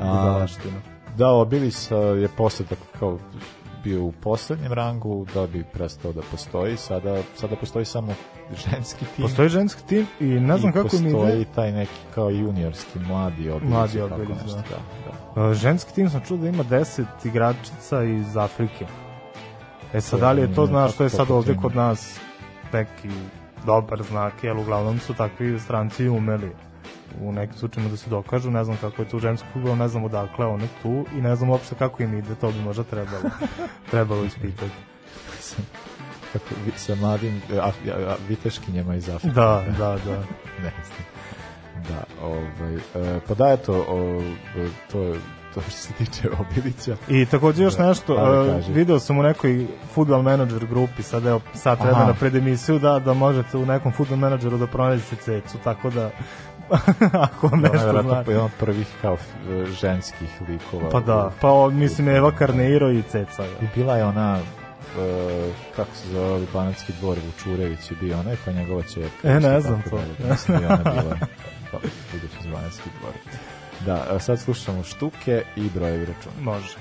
A, 0.00 0.04
Budalaština. 0.04 0.80
da, 1.16 1.28
Obilis 1.28 1.90
je 2.20 2.28
posle 2.36 2.66
tako 2.66 2.86
kao 2.98 3.18
bio 3.84 4.04
u 4.04 4.12
poslednjem 4.12 4.72
rangu 4.72 5.26
da 5.34 5.46
bi 5.46 5.64
prestao 5.72 6.12
da 6.12 6.20
postoji. 6.30 6.76
Sada, 6.76 7.22
sada 7.36 7.56
postoji 7.56 7.84
samo 7.84 8.14
ženski 8.70 9.04
tim. 9.16 9.22
Postoji 9.22 9.48
ženski 9.48 9.82
tim 9.86 10.06
i 10.20 10.24
ne 10.24 10.58
znam 10.58 10.70
I 10.70 10.72
kako 10.72 10.96
mi 10.96 11.12
postoji 11.12 11.40
ide. 11.40 11.52
taj 11.54 11.72
neki 11.72 12.00
kao 12.14 12.30
juniorski 12.30 12.98
mladi 12.98 13.50
Obilis. 13.50 13.72
Mladi 13.72 13.98
nešto, 13.98 14.56
da. 14.56 15.42
da. 15.42 15.48
Uh, 15.48 15.54
ženski 15.54 15.94
tim 15.94 16.10
sam 16.10 16.20
čuo 16.20 16.36
da 16.36 16.48
ima 16.48 16.64
10 16.64 17.04
igračica 17.24 18.02
iz 18.02 18.36
Afrike. 18.36 18.86
E 19.92 20.00
sad, 20.00 20.20
da 20.20 20.32
li 20.32 20.40
je 20.42 20.54
to, 20.54 20.66
znaš, 20.66 20.94
što 20.94 21.02
je 21.02 21.10
sad 21.10 21.30
ovde 21.30 21.56
kod 21.62 21.76
nas 21.76 22.20
neki 22.72 23.08
dobar 23.66 24.02
znak, 24.02 24.32
jer 24.42 24.56
uglavnom 24.56 24.98
su 24.98 25.14
takvi 25.14 25.58
stranci 25.58 26.08
umeli 26.08 26.50
u 27.20 27.32
nekim 27.32 27.56
slučajima 27.56 27.90
da 27.90 27.96
se 27.96 28.10
dokažu, 28.10 28.50
ne 28.50 28.64
znam 28.64 28.76
kako 28.76 29.02
je 29.02 29.08
tu 29.08 29.18
ženski 29.18 29.48
futbol, 29.52 29.76
ne 29.76 29.88
znam 29.88 30.04
odakle 30.04 30.46
one 30.46 30.66
tu 30.82 31.04
i 31.18 31.20
ne 31.20 31.36
znam 31.36 31.50
uopšte 31.50 31.74
kako 31.74 32.02
im 32.02 32.18
ide, 32.18 32.34
to 32.34 32.50
bi 32.50 32.58
možda 32.58 32.84
trebalo, 32.84 33.22
trebalo 33.90 34.24
ispitati. 34.24 34.72
Kako, 36.32 36.44
sa 36.76 36.94
mladim 36.94 37.42
a, 37.62 37.66
a, 37.66 38.14
viteškinjama 38.28 38.94
iz 38.94 39.08
Afrike. 39.08 39.34
Da, 39.34 39.64
da, 39.78 39.98
da. 40.04 40.16
ne 40.64 40.72
znam. 40.84 41.06
Da, 41.88 42.24
ovaj, 42.26 42.74
e, 42.74 43.20
pa 43.28 43.34
da, 43.34 43.48
eto, 43.52 43.84
o, 43.88 44.22
to 44.92 45.02
je 45.02 45.20
to 45.54 45.60
što 45.60 45.70
se 45.70 45.92
tiče 45.92 46.28
Obilića. 46.40 46.96
I 47.08 47.26
takođe 47.26 47.62
još 47.62 47.76
Da, 47.76 47.88
nešto, 47.88 48.16
pa 48.16 48.22
da 48.22 48.40
uh, 48.40 48.46
kaži. 48.46 48.72
video 48.72 48.98
sam 48.98 49.18
u 49.18 49.22
nekoj 49.22 49.66
football 49.94 50.22
manager 50.22 50.66
grupi, 50.66 51.02
sad 51.02 51.26
evo 51.26 51.40
sat 51.54 51.78
vremena 51.80 52.02
Aha. 52.02 52.14
pred 52.20 52.36
emisiju 52.36 52.78
da, 52.78 52.98
da 52.98 53.14
možete 53.14 53.56
u 53.56 53.66
nekom 53.66 53.92
football 53.92 54.20
menadžeru 54.20 54.58
da 54.58 54.66
pronađete 54.66 55.16
cecu, 55.16 55.58
tako 55.64 55.90
da 55.90 56.10
ako 57.26 57.46
vam 57.46 57.58
Ona 57.58 57.68
je 57.68 57.72
nešto 57.72 57.84
vjerojatno 57.84 58.10
znači. 58.12 58.30
jedan 58.30 58.44
od 58.44 58.50
prvih 58.60 58.86
kao 59.02 59.16
ženskih 59.80 60.28
likova. 60.48 60.90
Pa 60.90 61.00
da, 61.00 61.30
pa 61.40 61.48
o, 61.52 61.70
mislim 61.70 62.08
Eva 62.08 62.30
Karneiro 62.30 62.90
i 62.90 63.02
Ceca. 63.02 63.44
I 63.44 63.66
bila 63.74 63.96
je 63.96 64.04
ona 64.04 64.38
e, 64.98 65.50
kako 65.76 65.94
se 65.94 66.08
zove 66.08 66.26
ovaj 66.28 66.46
banatski 66.52 66.92
dvor 67.00 67.18
Vučurević 67.26 67.90
je 67.90 67.96
bio 68.00 68.18
onaj 68.18 68.36
pa 68.44 68.52
njegova 68.52 68.82
ćerka 68.82 69.28
E, 69.28 69.40
ne 69.40 69.60
znam 69.60 69.82
to. 69.90 70.00
mislim 70.30 70.58
da 70.58 70.64
je 70.64 70.72
ona 70.72 70.82
bila 70.82 71.16
pa, 71.72 71.78
budući 72.12 72.36
iz 72.40 72.46
banatski 72.46 72.90
dvor 73.00 73.12
da, 73.86 74.06
a 74.10 74.18
sad 74.18 74.40
slušamo 74.40 74.82
štuke 74.82 75.42
i 75.56 75.70
brojevi 75.74 76.04
računa 76.06 76.34
može 76.40 76.76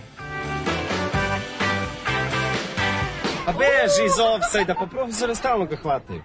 A 3.48 3.52
beži 3.52 4.06
iz 4.06 4.20
offside-a, 4.20 4.76
pa 4.80 4.86
profesora 4.86 5.36
stalno 5.36 5.66
ga 5.66 5.76
hvataju. 5.76 6.22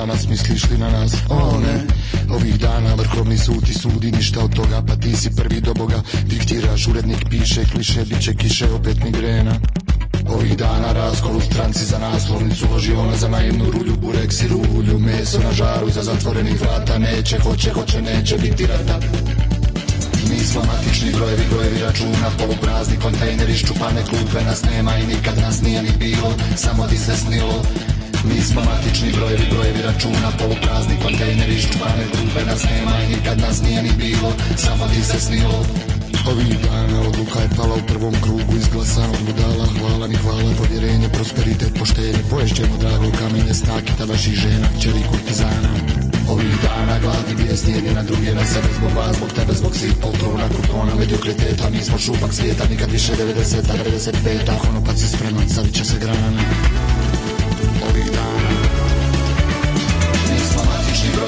Danas, 0.00 0.28
misliš 0.28 0.70
li 0.70 0.78
na 0.78 0.90
nas? 0.90 1.12
O 1.28 1.58
ne, 1.60 1.74
ovih 2.34 2.58
dana 2.58 2.94
vrhovni 2.94 3.38
sud 3.38 3.64
ti 3.66 3.74
sudi 3.74 4.12
Ništa 4.12 4.44
od 4.44 4.54
toga, 4.54 4.82
pa 4.88 4.96
ti 4.96 5.16
si 5.16 5.30
prvi 5.36 5.60
do 5.60 5.74
Boga. 5.74 6.02
Diktiraš, 6.24 6.86
urednik 6.86 7.24
piše 7.30 7.64
Kliše, 7.72 8.04
bit 8.04 8.22
će 8.22 8.34
kiše, 8.34 8.72
opet 8.72 9.04
migrena. 9.04 9.54
Ovih 10.28 10.56
dana 10.56 10.92
raskol 10.92 11.36
u 11.36 11.40
stranci 11.40 11.84
za 11.84 11.98
naslovnicu 11.98 12.66
Loži 12.72 12.92
ona 12.92 13.16
za 13.16 13.28
naivnu 13.28 13.64
rulju, 13.70 13.96
burek 13.96 14.32
i 14.44 14.48
rulju 14.48 14.98
Meso 14.98 15.38
na 15.38 15.52
žaru 15.52 15.88
iza 15.88 16.02
zatvorenih 16.02 16.60
vrata 16.60 16.98
Neće, 16.98 17.38
hoće, 17.38 17.72
hoće, 17.72 18.02
neće 18.02 18.38
biti 18.38 18.66
rata. 18.66 19.00
Mi 20.30 20.38
smo 20.38 20.62
matični 20.64 21.12
brojevi, 21.12 21.44
brojevi 21.50 21.78
računa 21.80 22.30
Poluprazni 22.38 22.96
kontejneri, 23.02 23.54
ščupane 23.54 24.02
klupe 24.02 24.44
Nas 24.44 24.62
nema 24.64 24.96
i 24.96 25.06
nikad 25.06 25.38
nas 25.38 25.62
nije 25.62 25.82
ni 25.82 25.90
bilo 25.98 26.34
Samo 26.56 26.86
ti 26.86 26.98
se 26.98 27.16
snilo 27.16 27.62
Mi 28.24 28.40
smo 28.42 28.60
matični 28.64 29.12
brojevi, 29.12 29.46
brojevi 29.50 29.82
računa 29.82 30.30
Poluprazni 30.38 30.96
kontejneri, 31.02 31.60
ščupane 31.60 32.04
klupe 32.12 32.44
Nas 32.46 32.62
nema 32.70 32.94
i 33.02 33.08
nikad 33.14 33.38
nas 33.38 33.62
nije 33.62 33.82
ni 33.82 33.92
bilo 33.96 34.32
Samo 34.56 34.88
ti 34.88 35.02
se 35.04 35.20
snilo. 35.20 35.64
Ovih 36.30 36.58
dana 36.64 37.00
odluka 37.08 37.40
je 37.40 37.48
pala 37.56 37.74
u 37.74 37.86
prvom 37.86 38.14
krugu 38.24 38.52
Izglasan 38.56 39.10
od 39.10 39.22
budala, 39.26 39.66
hvala 39.78 40.06
ni 40.06 40.16
hvala 40.16 40.50
Povjerenje, 40.58 41.08
prosperitet, 41.08 41.78
poštenje 41.78 42.22
Poješćemo 42.30 42.76
drago 42.80 43.10
kamenje, 43.18 43.54
snakita 43.54 44.04
vaših 44.04 44.34
žena 44.34 44.68
Čeri 44.82 45.02
kurtizana. 45.10 45.70
Ovih 46.32 46.54
dana 46.62 46.98
gladni 47.02 47.34
vijesti 47.38 47.70
jedni 47.70 47.94
na 47.94 48.02
druge 48.02 48.34
na 48.34 48.44
sebe 48.44 48.68
Zbog 48.78 48.92
vas, 48.96 49.16
zbog 49.16 49.32
tebe, 49.32 49.52
zbog 49.54 49.76
svih 49.76 49.94
poltrona 50.02 50.48
Kupona, 50.56 50.94
mediokriteta, 50.94 51.70
mi 51.70 51.82
smo 51.82 51.98
šupak 51.98 52.32
svijeta 52.32 52.64
Nikad 52.70 52.90
više 52.90 53.12
90-a, 53.12 53.72
95-a 53.84 54.58
Konopac 54.58 55.02
je 55.02 55.08
spreman, 55.08 55.48
savit 55.48 55.74
će 55.74 55.84
se 55.84 55.96
grana 55.98 56.30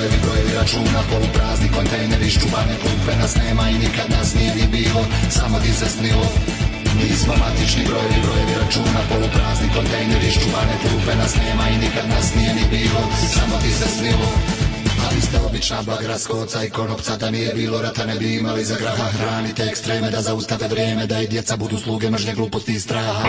brojevi, 0.02 0.18
brojevi 0.24 0.52
računa 0.54 1.00
Poluprazni 1.10 1.68
kontejneri, 1.76 2.30
ščuvane 2.30 2.74
klupe 2.82 3.12
Nas 3.20 3.34
nema 3.36 3.70
i 3.70 3.78
nikad 3.78 4.10
nas 4.10 4.34
nije 4.34 4.54
ni 4.54 4.66
bilo 4.66 5.04
Samo 5.30 5.60
ti 5.60 5.72
se 5.72 5.88
snilo. 5.96 6.26
Mi 6.96 7.16
smo 7.16 7.34
matični 7.42 7.82
brojevi, 7.88 8.18
brojevi 8.24 8.54
računa 8.62 9.00
Poluprazni 9.08 9.68
kontejneri, 9.76 10.30
ščuvane 10.30 10.74
klupe 10.82 11.14
Nas 11.20 11.34
nema 11.36 11.64
i 11.68 11.78
nikad 11.84 12.08
nas 12.08 12.34
nije 12.34 12.54
ni 12.54 12.64
bilo 12.70 13.02
Samo 13.34 13.54
ti 13.62 13.70
se 13.78 13.88
snilo. 13.96 14.28
Ali 15.06 15.20
ste 15.20 15.38
obična 15.40 15.82
bagra 15.82 16.18
skoca 16.18 16.64
i 16.64 16.70
konopca 16.70 17.16
Da 17.16 17.30
nije 17.30 17.54
bilo 17.54 17.82
rata 17.82 18.06
ne 18.06 18.14
bi 18.14 18.34
imali 18.34 18.64
za 18.64 18.76
graha. 18.80 19.08
Hranite 19.18 19.62
ekstreme 19.70 20.10
da 20.10 20.22
zaustave 20.22 20.68
vrijeme 20.68 21.06
Da 21.06 21.20
i 21.20 21.28
djeca 21.28 21.56
budu 21.56 21.78
sluge 21.78 22.10
mržnje 22.10 22.34
gluposti 22.34 22.72
i 22.72 22.80
straha 22.80 23.28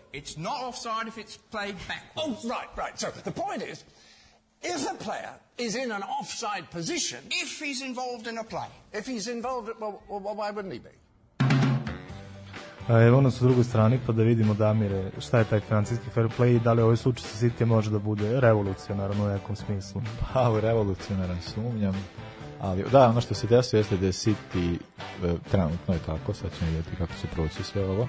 It's 0.13 0.37
not 0.37 0.61
offside 0.63 1.07
if 1.07 1.17
it's 1.17 1.37
played 1.37 1.75
backwards. 1.87 2.45
Oh, 2.45 2.49
right, 2.49 2.67
right. 2.77 2.99
So 2.99 3.07
the 3.23 3.31
point 3.31 3.61
is, 3.61 3.85
if 4.61 4.81
a 4.91 5.03
player 5.03 5.33
is 5.57 5.75
in 5.75 5.91
an 5.91 6.03
offside 6.03 6.65
position. 6.71 7.19
If 7.29 7.59
he's 7.59 7.81
involved 7.81 8.27
in 8.27 8.37
a 8.37 8.43
play. 8.43 8.67
If 8.93 9.05
he's 9.05 9.27
involved, 9.27 9.69
well, 9.79 10.01
well 10.09 10.35
why 10.35 10.51
wouldn't 10.51 10.73
he 10.73 10.79
be? 10.79 10.95
A 12.87 13.01
evo 13.01 13.21
nas 13.21 13.41
u 13.41 13.45
drugoj 13.45 13.63
strani 13.63 13.99
pa 14.05 14.13
da 14.13 14.23
vidimo 14.23 14.53
Damire 14.53 15.11
šta 15.19 15.39
je 15.39 15.45
taj 15.45 15.59
financijski 15.59 16.09
fair 16.13 16.27
play 16.37 16.55
i 16.55 16.59
da 16.59 16.73
li 16.73 16.81
ovaj 16.81 16.97
slučaj 16.97 17.23
sa 17.23 17.45
City 17.45 17.65
može 17.65 17.89
da 17.89 17.99
bude 17.99 18.39
revolucionaran 18.39 19.21
u 19.21 19.27
nekom 19.27 19.55
smislu. 19.55 20.01
Pa 20.33 20.51
u 20.51 20.59
revolucionaran 20.59 21.41
sumnjam. 21.41 22.05
Ali, 22.59 22.83
da, 22.91 23.09
ono 23.09 23.21
što 23.21 23.33
se 23.33 23.47
desilo 23.47 23.79
jeste 23.79 23.97
da 23.97 24.05
je 24.05 24.11
City, 24.11 24.77
e, 25.23 25.33
trenutno 25.51 25.93
je 25.93 25.99
tako, 26.05 26.33
sad 26.33 26.49
ćemo 26.59 26.69
vidjeti 26.69 26.95
kako 26.97 27.13
se 27.13 27.27
proći 27.27 27.63
sve 27.63 27.85
ovo, 27.85 28.07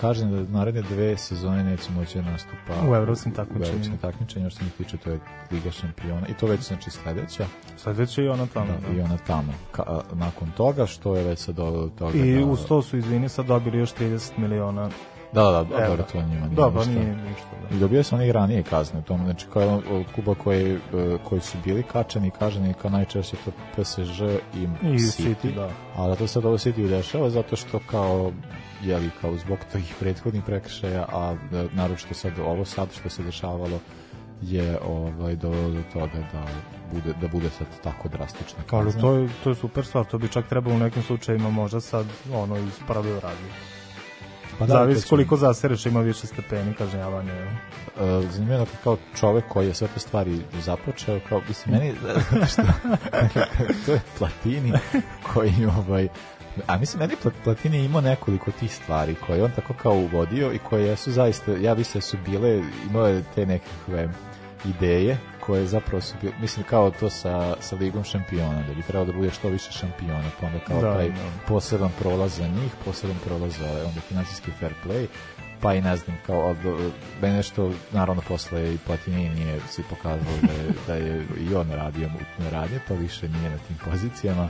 kažem 0.00 0.30
da 0.30 0.58
naredne 0.58 0.82
dve 0.82 1.16
sezone 1.16 1.64
neće 1.64 1.90
moći 1.90 2.18
da 2.18 2.30
nastupa 2.30 2.90
U 2.90 2.94
evropskim 2.94 3.32
takmičenjima. 3.32 3.66
U 3.66 3.72
evropskim 3.72 3.98
takmičenjima, 3.98 4.50
što 4.50 4.58
se 4.58 4.64
mi 4.64 4.70
tiče, 4.70 4.96
to 4.96 5.10
je 5.10 5.20
Liga 5.50 5.70
šampiona. 5.70 6.28
I 6.28 6.34
to 6.34 6.46
već 6.46 6.60
znači 6.60 6.90
sledeća. 6.90 7.46
Sledeća 7.76 8.22
i 8.22 8.28
ona 8.28 8.46
tamo. 8.46 8.72
Da, 8.86 8.96
i 8.96 9.00
ona 9.00 9.18
tamo. 9.26 9.52
Ka, 9.72 10.00
nakon 10.12 10.50
toga, 10.56 10.86
što 10.86 11.16
je 11.16 11.24
već 11.24 11.38
sad 11.38 11.54
do 11.54 11.90
toga... 11.98 12.18
I 12.18 12.34
da, 12.34 12.46
uz 12.46 12.60
to 12.68 12.82
su, 12.82 12.96
izvini, 12.96 13.28
sad 13.28 13.46
dobili 13.46 13.78
još 13.78 13.94
30 13.94 14.30
miliona 14.36 14.90
Da, 15.32 15.42
da, 15.42 15.64
da, 15.64 15.86
dobro, 15.86 16.04
to 16.12 16.18
njima 16.18 16.46
nije 16.46 16.56
Dobro, 16.56 16.84
ništa. 16.84 17.00
nije 17.00 17.16
ništa, 17.16 17.46
da. 17.70 17.76
I 17.76 17.78
dobio 17.78 18.02
sam 18.02 18.18
onih 18.18 18.30
ranije 18.30 18.62
kazne 18.62 18.98
u 18.98 19.02
tom, 19.02 19.20
znači 19.24 19.46
kao 19.52 19.82
od 19.90 20.04
kluba 20.14 20.34
koji, 20.34 20.74
e, 20.74 20.78
koji 21.24 21.40
su 21.40 21.58
bili 21.64 21.82
kačeni 21.82 22.28
i 22.28 22.30
kaženi 22.30 22.74
kao 22.82 22.90
najčešće 22.90 23.36
to 23.44 23.50
PSG 23.50 24.20
i, 24.54 24.62
I 24.62 24.98
City, 24.98 25.34
City, 25.42 25.54
da. 25.54 25.70
a 25.96 26.08
da 26.08 26.16
to 26.16 26.26
sad 26.26 26.44
ovo 26.44 26.58
City 26.58 26.88
dešava 26.88 27.30
zato 27.30 27.56
što 27.56 27.80
kao 27.90 28.32
jeli 28.82 29.10
kao 29.20 29.36
zbog 29.36 29.58
tih 29.72 29.94
prethodnih 30.00 30.42
prekršaja, 30.46 31.06
a 31.12 31.34
e, 31.52 31.64
naročito 31.72 32.14
sad 32.14 32.32
ovo 32.38 32.64
sad 32.64 32.88
što 33.00 33.08
se 33.08 33.22
dešavalo 33.22 33.78
je 34.42 34.78
ovaj 34.86 35.36
dovelo 35.36 35.68
do 35.68 35.82
toga 35.92 36.18
da 36.32 36.44
bude 36.92 37.14
da 37.20 37.28
bude 37.28 37.50
sad 37.50 37.66
tako 37.82 38.08
drastična 38.08 38.62
Ali 38.70 38.84
kazna. 38.84 39.00
to 39.00 39.14
je, 39.14 39.28
to 39.44 39.50
je 39.50 39.54
super 39.54 39.84
stvar, 39.86 40.04
to 40.04 40.18
bi 40.18 40.28
čak 40.28 40.48
trebalo 40.48 40.76
u 40.76 40.78
nekim 40.78 41.02
slučajima 41.02 41.50
možda 41.50 41.80
sad 41.80 42.06
ono 42.34 42.56
iz 42.58 42.78
prave 42.86 43.20
radi. 43.20 43.48
Pa 44.58 44.66
da, 44.66 44.86
da, 44.86 44.94
će- 44.94 45.08
koliko 45.08 45.36
zasereš 45.36 45.86
ima 45.86 46.00
više 46.00 46.26
stepeni 46.26 46.74
kažnjavanja. 46.74 47.32
Uh, 47.34 48.00
zanimljivo 48.30 48.60
je 48.60 48.66
da 48.66 48.70
kao 48.84 48.96
čovek 49.16 49.44
koji 49.48 49.66
je 49.66 49.74
sve 49.74 49.88
te 49.88 50.00
stvari 50.00 50.40
započeo, 50.54 51.20
kao, 51.28 51.42
mislim, 51.48 51.74
meni, 51.74 51.94
znaš 52.30 52.52
šta, 52.52 52.62
to 53.86 53.92
je 53.92 54.00
Platini 54.18 54.72
koji, 55.34 55.52
ovaj, 55.78 56.08
a 56.66 56.78
mislim, 56.78 57.00
meni 57.00 57.14
Pla- 57.24 57.30
Platini 57.44 57.76
je 57.78 57.84
imao 57.84 58.00
nekoliko 58.00 58.50
tih 58.50 58.74
stvari 58.74 59.14
koje 59.26 59.36
je 59.38 59.44
on 59.44 59.50
tako 59.50 59.74
kao 59.74 59.92
uvodio 59.94 60.52
i 60.52 60.58
koje 60.58 60.96
su 60.96 61.12
zaista, 61.12 61.52
ja 61.52 61.74
bi 61.74 61.84
se 61.84 62.00
su 62.00 62.16
bile, 62.26 62.60
imale 62.90 63.22
te 63.34 63.46
nekakve 63.46 64.08
ideje 64.64 65.18
koje 65.46 65.66
zapravo 65.66 66.00
su 66.00 66.14
mislim 66.40 66.66
kao 66.70 66.90
to 66.90 67.10
sa, 67.10 67.56
sa 67.60 67.76
ligom 67.76 68.04
šampiona, 68.04 68.62
da 68.68 68.74
bi 68.74 68.82
trebalo 68.82 69.06
da 69.06 69.12
bude 69.12 69.30
što 69.30 69.48
više 69.48 69.72
šampiona, 69.72 70.30
pa 70.40 70.46
onda 70.46 70.58
kao 70.58 70.80
Da, 70.80 70.94
taj 70.94 71.08
da. 71.08 71.14
poseban 71.48 71.90
prolaz 71.98 72.36
za 72.36 72.46
njih, 72.46 72.72
poseban 72.84 73.16
prolaz 73.24 73.52
za 73.58 73.84
onda 73.86 74.00
finansijski 74.00 74.50
fair 74.60 74.72
play, 74.86 75.06
pa 75.60 75.74
i 75.74 75.80
ne 75.80 75.96
znam, 75.96 76.16
kao 76.26 76.40
od, 76.40 76.56
mene 77.22 77.36
nešto, 77.36 77.70
naravno 77.92 78.22
posle 78.28 78.74
i 78.74 78.78
Platini 78.78 79.28
nije 79.28 79.60
si 79.68 79.82
pokazalo 79.90 80.36
da 80.42 80.52
je, 80.52 80.72
da 80.86 80.94
je 80.94 81.26
i 81.50 81.54
on 81.54 81.70
radio 81.70 82.08
mutne 82.08 82.50
radnje, 82.50 82.80
pa 82.88 82.94
više 82.94 83.28
nije 83.28 83.50
na 83.50 83.58
tim 83.58 83.76
pozicijama, 83.84 84.48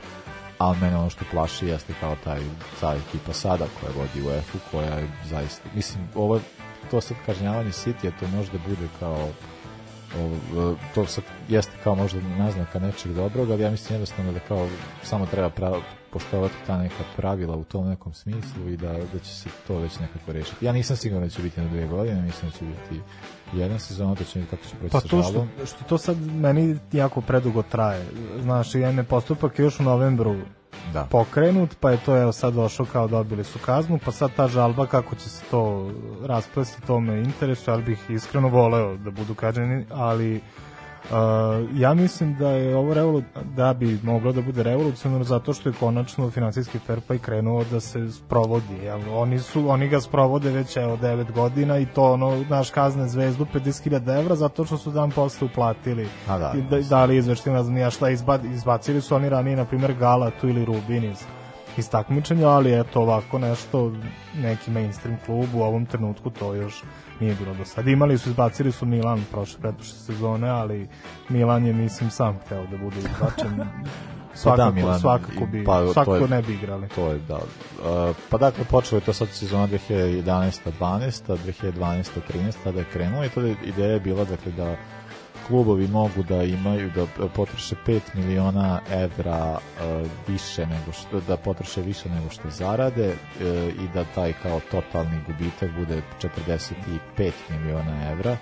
ali 0.57 0.77
mene 0.81 0.97
ono 0.97 1.09
što 1.09 1.25
plaši 1.31 1.67
jeste 1.67 1.93
kao 1.99 2.15
taj, 2.23 2.39
ta 2.81 2.95
ekipa 2.95 3.33
sada 3.33 3.65
koja 3.79 3.91
vodi 3.97 4.27
UEFA-u, 4.27 4.59
koja 4.71 4.93
je 4.93 5.07
zaista, 5.25 5.69
mislim, 5.75 6.07
ovo, 6.15 6.39
to 6.91 7.01
sad 7.01 7.17
kažnjavanje 7.25 7.71
City, 7.71 8.11
to 8.19 8.27
možda 8.27 8.57
bude 8.67 8.87
kao 8.99 9.29
o, 10.19 10.75
to 10.95 11.05
sad 11.05 11.23
jeste 11.49 11.71
kao 11.83 11.95
možda 11.95 12.19
naznaka 12.21 12.79
nečeg 12.79 13.13
dobrog, 13.13 13.51
ali 13.51 13.63
ja 13.63 13.71
mislim 13.71 13.93
jednostavno 13.93 14.31
da 14.31 14.39
kao 14.39 14.67
samo 15.03 15.25
treba 15.25 15.49
pra, 15.49 15.71
poštovati 16.13 16.53
ta 16.67 16.77
neka 16.77 17.03
pravila 17.17 17.55
u 17.55 17.63
tom 17.63 17.89
nekom 17.89 18.13
smislu 18.13 18.69
i 18.69 18.77
da, 18.77 18.93
da 19.13 19.19
će 19.19 19.35
se 19.35 19.49
to 19.67 19.77
već 19.77 19.99
nekako 19.99 20.31
rešiti. 20.31 20.65
Ja 20.65 20.71
nisam 20.71 20.97
siguran 20.97 21.23
da 21.23 21.29
će 21.29 21.41
biti 21.41 21.61
na 21.61 21.67
dvije 21.67 21.87
godine, 21.87 22.21
mislim 22.21 22.51
da 22.51 22.57
će 22.57 22.65
biti 22.65 23.01
jedna 23.53 23.79
sezona, 23.79 24.13
da 24.13 24.23
će 24.23 24.45
kako 24.49 24.63
će 24.63 24.75
proći 24.75 24.91
Pa 24.91 24.99
sa 24.99 25.07
to 25.07 25.23
što, 25.23 25.47
što 25.65 25.83
to 25.89 25.97
sad 25.97 26.17
meni 26.21 26.77
jako 26.91 27.21
predugo 27.21 27.61
traje. 27.61 28.05
Znaš, 28.41 28.75
jedan 28.75 28.97
je 28.97 29.03
postupak 29.03 29.59
još 29.59 29.79
u 29.79 29.83
novembru 29.83 30.35
Da. 30.93 31.03
pokrenut, 31.11 31.75
pa 31.79 31.91
je 31.91 31.97
to 31.97 32.17
evo 32.21 32.31
sad 32.31 32.53
došao 32.53 32.85
kao 32.85 33.07
dobili 33.07 33.43
su 33.43 33.59
kaznu, 33.65 33.99
pa 34.05 34.11
sad 34.11 34.31
ta 34.35 34.47
žalba 34.47 34.85
kako 34.85 35.15
će 35.15 35.29
se 35.29 35.43
to 35.51 35.91
rasplesti, 36.25 36.81
to 36.81 36.99
me 36.99 37.19
interesuje, 37.19 37.73
ali 37.73 37.83
bih 37.83 37.99
iskreno 38.09 38.47
voleo 38.47 38.97
da 38.97 39.11
budu 39.11 39.35
kaženi, 39.35 39.85
ali 39.91 40.41
uh, 41.03 41.79
ja 41.79 41.93
mislim 41.93 42.35
da 42.35 42.49
je 42.49 42.75
ovo 42.75 42.93
revolu, 42.93 43.23
da 43.55 43.73
bi 43.73 43.99
moglo 44.03 44.31
da 44.31 44.41
bude 44.41 44.63
revolucionarno 44.63 45.23
zato 45.23 45.53
što 45.53 45.69
je 45.69 45.73
konačno 45.79 46.29
finansijski 46.31 46.79
fair 46.79 46.99
play 47.09 47.17
krenuo 47.17 47.63
da 47.71 47.79
se 47.79 48.11
sprovodi. 48.11 48.75
Jel? 48.83 48.99
Oni, 49.11 49.39
su, 49.39 49.69
oni 49.69 49.87
ga 49.87 50.01
sprovode 50.01 50.51
već 50.51 50.77
evo 50.77 50.97
9 50.97 51.31
godina 51.31 51.77
i 51.77 51.85
to 51.85 52.13
ono, 52.13 52.43
naš 52.49 52.69
kazne 52.69 53.07
zvezdu 53.07 53.45
50.000 53.53 54.19
evra 54.19 54.35
zato 54.35 54.65
što 54.65 54.77
su 54.77 54.91
dan 54.91 55.11
posle 55.11 55.45
uplatili 55.45 56.07
A 56.27 56.37
da, 56.37 56.53
i 56.57 56.61
da, 56.61 56.79
dali 56.79 57.17
izveštima, 57.17 57.55
ne 57.55 57.63
znam 57.63 57.77
ja 57.77 57.89
šta, 57.89 58.09
izba, 58.09 58.39
izbacili 58.53 59.01
su 59.01 59.15
oni 59.15 59.29
ranije, 59.29 59.55
na 59.55 59.65
primjer, 59.65 59.93
Galatu 59.93 60.49
ili 60.49 60.65
Rubin 60.65 61.03
iz, 61.03 61.23
iz 61.77 61.89
takmičenja, 61.89 62.49
ali 62.49 62.79
eto 62.79 63.01
ovako 63.01 63.39
nešto, 63.39 63.91
neki 64.35 64.71
mainstream 64.71 65.17
klub 65.25 65.55
u 65.55 65.61
ovom 65.61 65.85
trenutku 65.85 66.29
to 66.29 66.53
još 66.53 66.83
nije 67.19 67.35
bilo 67.35 67.53
do 67.53 67.65
sada. 67.65 67.91
Imali 67.91 68.17
su, 68.17 68.29
izbacili 68.29 68.71
su 68.71 68.85
Milan 68.85 69.25
prošle 69.31 69.59
pretprošle 69.61 69.93
sezone, 69.99 70.49
ali 70.49 70.87
Milan 71.29 71.65
je, 71.65 71.73
mislim, 71.73 72.09
sam 72.09 72.39
hteo 72.45 72.67
da 72.67 72.77
bude 72.77 72.97
izbačen. 72.99 73.59
svakako, 74.33 74.71
Milan, 74.71 74.99
svakako 74.99 75.45
bi, 75.45 75.63
pa, 75.63 75.87
svakako 75.93 76.15
je- 76.15 76.27
ne 76.27 76.41
bi 76.41 76.53
igrali. 76.53 76.87
To 76.95 77.07
je, 77.07 77.19
da. 77.19 77.35
Uh, 77.35 78.15
pa 78.29 78.37
dakle, 78.37 78.63
počelo 78.69 78.97
je 78.97 79.05
to 79.05 79.13
sad 79.13 79.27
sezona 79.29 79.67
2011-12, 79.67 81.37
2012-13, 81.71 82.53
tada 82.63 82.79
je 82.79 82.85
krenulo 82.93 83.25
i 83.25 83.29
tada 83.29 83.47
ideja 83.47 83.91
je 83.91 83.99
bila 83.99 84.25
dakle, 84.25 84.51
da 84.51 84.75
klubovi 85.47 85.87
mogu 85.87 86.23
da 86.23 86.43
imaju, 86.43 86.91
da 86.95 87.27
potroše 87.27 87.75
5 87.87 87.99
miliona 88.13 88.79
evra 88.91 89.57
uh, 89.57 90.09
više 90.27 90.65
nego 90.65 90.91
što, 90.91 91.21
da 91.27 91.37
potroše 91.37 91.81
više 91.81 92.09
nego 92.09 92.29
što 92.29 92.49
zarade 92.49 93.07
uh, 93.07 93.45
i 93.83 93.87
da 93.93 94.05
taj 94.15 94.33
kao 94.33 94.59
totalni 94.71 95.19
gubitak 95.27 95.71
bude 95.77 96.01
45 97.17 97.31
miliona 97.49 98.11
evra 98.11 98.37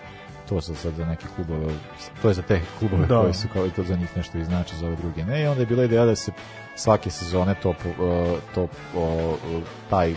to 0.49 0.59
za, 0.59 0.73
za, 0.73 0.91
za 0.91 1.05
neke 1.05 1.25
klubove, 1.35 1.73
to 2.21 2.27
je 2.27 2.33
za 2.33 2.41
te 2.41 2.61
klubove 2.79 3.05
Da. 3.05 3.21
koji 3.21 3.33
su 3.33 3.47
kao 3.53 3.65
i 3.65 3.71
to 3.71 3.83
za 3.83 3.95
njih 3.95 4.17
nešto 4.17 4.37
i 4.37 4.45
znači 4.45 4.75
za 4.75 4.87
ove 4.87 4.95
druge. 4.95 5.23
Ne, 5.23 5.43
i 5.43 5.47
onda 5.47 5.61
je 5.61 5.65
bila 5.65 5.83
ideja 5.83 6.05
da 6.05 6.15
se 6.15 6.31
svake 6.75 7.09
sezone 7.09 7.55
to, 7.63 7.69
uh, 7.69 7.75
to 8.55 8.67
taj 9.89 10.15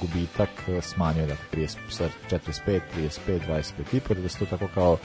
gubitak 0.00 0.48
smanjuje, 0.82 1.26
dakle 1.26 1.44
30, 1.52 1.76
sa 1.90 2.08
45, 2.30 2.80
35, 2.96 3.40
25 3.48 3.96
i 3.96 4.00
pa 4.00 4.14
da 4.14 4.28
se 4.28 4.38
to 4.38 4.46
tako 4.46 4.68
kao 4.74 4.96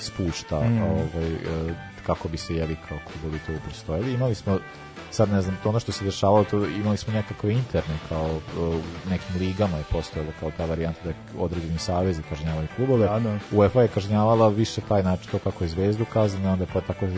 spušta 0.00 0.60
Mm. 0.60 0.82
ovaj, 0.82 1.32
uh, 1.34 1.72
kako 2.06 2.28
bi 2.28 2.36
se 2.36 2.54
jeli 2.54 2.76
kao 2.88 2.98
klubovi 3.12 3.40
to 3.46 3.52
uprostojili. 3.56 4.12
Imali 4.14 4.34
smo 4.34 4.58
sad 5.10 5.30
ne 5.30 5.42
znam, 5.42 5.56
to 5.62 5.68
ono 5.68 5.80
što 5.80 5.92
se 5.92 6.04
dešavalo, 6.04 6.44
to 6.44 6.66
imali 6.66 6.96
smo 6.96 7.12
nekakve 7.12 7.52
interne, 7.52 7.94
kao 8.08 8.28
u 8.58 9.10
nekim 9.10 9.36
ligama 9.38 9.76
je 9.76 9.84
postojalo 9.92 10.32
kao 10.40 10.50
ta 10.56 10.64
varijanta 10.64 11.00
da 11.04 11.12
određeni 11.38 11.78
savezi 11.78 12.22
kažnjavaju 12.28 12.68
klubove. 12.76 13.06
Da, 13.06 13.20
da. 13.20 13.38
UEFA 13.52 13.82
je 13.82 13.88
kažnjavala 13.88 14.48
više 14.48 14.80
taj 14.80 15.02
način, 15.02 15.30
to 15.30 15.38
kako 15.38 15.64
je 15.64 15.68
zvezdu 15.68 16.04
kazne, 16.12 16.48
onda 16.48 16.66
pa 16.72 16.80
tako 16.80 17.04
je 17.04 17.12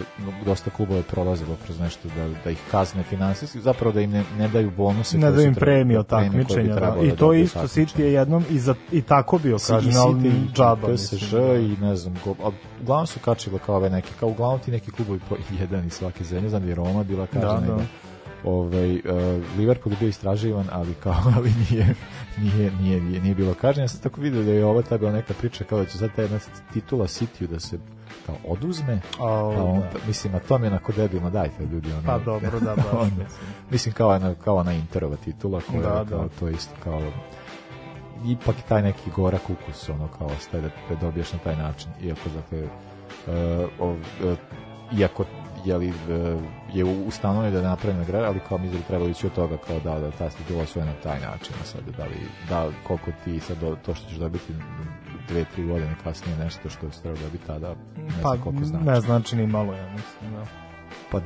dosta 0.45 0.71
klubove 0.71 1.03
prolazilo 1.03 1.57
kroz 1.65 1.81
nešto 1.81 2.09
da, 2.17 2.29
da 2.45 2.51
ih 2.51 2.59
kazne 2.71 3.03
finansijski, 3.03 3.61
zapravo 3.61 3.93
da 3.93 4.01
im 4.01 4.11
ne, 4.11 4.25
ne 4.39 4.49
daju 4.49 4.71
bonuse. 4.77 5.19
ne 5.19 5.31
da 5.31 5.37
su 5.37 5.47
im 5.47 5.55
premije 5.55 5.99
od 5.99 6.09
koje 6.09 6.31
bi 6.31 6.45
takmičenja. 6.45 6.75
Da. 6.75 6.97
I 7.03 7.11
da 7.11 7.17
to 7.17 7.33
isto. 7.33 7.61
City 7.61 8.01
je 8.01 8.13
jednom 8.13 8.45
i, 8.51 8.59
za, 8.59 8.75
i 8.93 9.03
tako 9.03 9.39
bio 9.39 9.59
City, 9.59 10.53
džaba. 10.55 10.95
PSG 10.95 11.33
i 11.61 11.77
ne 11.81 11.97
znam, 11.97 12.15
go, 12.25 12.35
a 12.45 12.51
uglavnom 12.83 13.07
su 13.07 13.21
kačile 13.21 13.59
kao 13.67 13.77
ove 13.77 13.91
neke, 13.91 14.09
kao 14.21 14.29
uglavnom 14.29 14.61
ti 14.61 14.71
neki 14.71 14.91
klubovi 14.91 15.21
po 15.29 15.37
jedan 15.61 15.87
iz 15.87 15.93
svake 15.93 16.25
zemlje, 16.25 16.49
znam 16.49 16.63
da 16.63 16.69
je 16.69 16.75
Roma 16.75 17.03
bila 17.05 17.27
kažena 17.27 17.61
Da, 17.61 17.67
da, 17.67 17.75
da. 17.75 17.82
Ovaj, 18.45 18.95
uh, 18.95 19.03
Liverpool 19.59 19.93
je 19.93 19.97
bio 20.01 20.09
istraživan, 20.09 20.67
ali 20.73 20.95
kao 20.95 21.23
ali 21.37 21.53
nije, 21.71 21.95
nije, 22.39 22.71
nije, 22.81 23.01
nije, 23.01 23.21
nije 23.21 23.35
bilo 23.35 23.55
kažnjen. 23.55 23.85
Ja 23.85 23.89
sam 23.89 24.01
tako 24.01 24.21
vidio 24.21 24.43
da 24.43 24.51
je 24.51 24.65
ovo 24.65 24.83
ta 24.83 24.99
bila 24.99 25.13
neka 25.13 25.35
priča 25.35 25.65
kao 25.65 25.79
da 25.79 25.85
će 25.85 25.99
sad 25.99 26.11
ta 26.17 26.23
jedna 26.23 26.39
titula 26.73 27.07
City 27.07 27.47
da 27.47 27.61
se 27.61 27.79
kao 28.27 28.37
oduzme, 28.49 29.01
a 29.21 29.45
on, 29.45 29.81
da. 29.81 29.91
mislim, 30.07 30.35
a 30.35 30.39
to 30.39 30.59
mi 30.59 30.67
je 30.67 30.71
onako 30.71 30.93
debilno, 30.93 31.31
dajte 31.31 31.65
ljudi. 31.73 31.93
Ono, 31.93 32.03
Pa 32.07 32.19
dobro, 32.19 32.61
da, 32.61 32.75
baš, 32.77 32.85
ono, 32.93 33.11
mislim. 33.71 33.95
kao 33.95 34.09
ona, 34.09 34.35
kao 34.35 34.57
ona 34.57 34.73
Interova 34.73 35.17
titula, 35.17 35.61
koja 35.71 35.83
Da, 35.83 35.99
je 35.99 36.07
kao, 36.09 36.23
da. 36.23 36.29
to 36.41 36.49
isto 36.49 36.75
kao 36.85 37.01
ipak 38.27 38.57
taj 38.69 38.83
neki 38.83 39.11
gorak 39.17 39.51
ukus 39.51 39.89
ono 39.89 40.09
kao 40.19 40.27
ostaje 40.27 40.63
da, 40.63 40.69
da 40.89 41.01
dobiješ 41.01 41.33
na 41.33 41.39
taj 41.39 41.57
način 41.57 41.91
iako 42.03 42.29
dakle 42.35 42.63
uh, 42.63 43.71
ov, 43.79 43.95
uh, 43.95 44.39
iako 44.99 45.25
je 45.65 45.77
li 45.77 45.89
uh, 45.89 45.95
je 46.75 46.85
ustanovljeno 46.85 47.51
da 47.51 47.59
je 47.59 47.69
napravljena 47.69 48.05
gra, 48.05 48.19
ali 48.19 48.41
kao 48.49 48.59
mi 48.59 48.71
bi 48.71 48.83
trebalo 48.89 49.11
ići 49.11 49.27
od 49.27 49.33
toga 49.33 49.57
kao 49.57 49.81
da, 49.81 50.01
da 50.01 50.11
ta 50.11 50.29
titula 50.29 50.63
osvoje 50.63 50.87
na 50.87 50.93
taj 51.03 51.21
način 51.21 51.55
a 51.63 51.65
sad 51.65 51.81
da 51.97 52.05
li 52.05 52.17
da 52.49 52.69
koliko 52.87 53.11
ti 53.25 53.41
sad 53.41 53.59
do, 53.59 53.77
to 53.87 53.95
što 53.95 54.09
ćeš 54.09 54.19
dobiti 54.19 54.53
dve, 55.29 55.45
tri 55.45 55.67
godine 55.67 55.95
kasnije 56.05 56.37
nešto 56.37 56.71
što 56.71 56.87
je 56.87 56.93
trebalo 57.03 57.25
dobiti 57.25 57.47
tada 57.47 57.69
ne 57.69 58.23
Pa 58.23 58.29
znam 58.29 58.41
koliko 58.43 58.65
znači. 58.65 58.85
ne 58.85 59.01
znači 59.01 59.37
ni 59.37 59.47
malo, 59.47 59.73
ja 59.73 59.89
mislim. 59.93 60.33
Da. 60.33 60.62
Pa, 61.13 61.19
uh, 61.19 61.25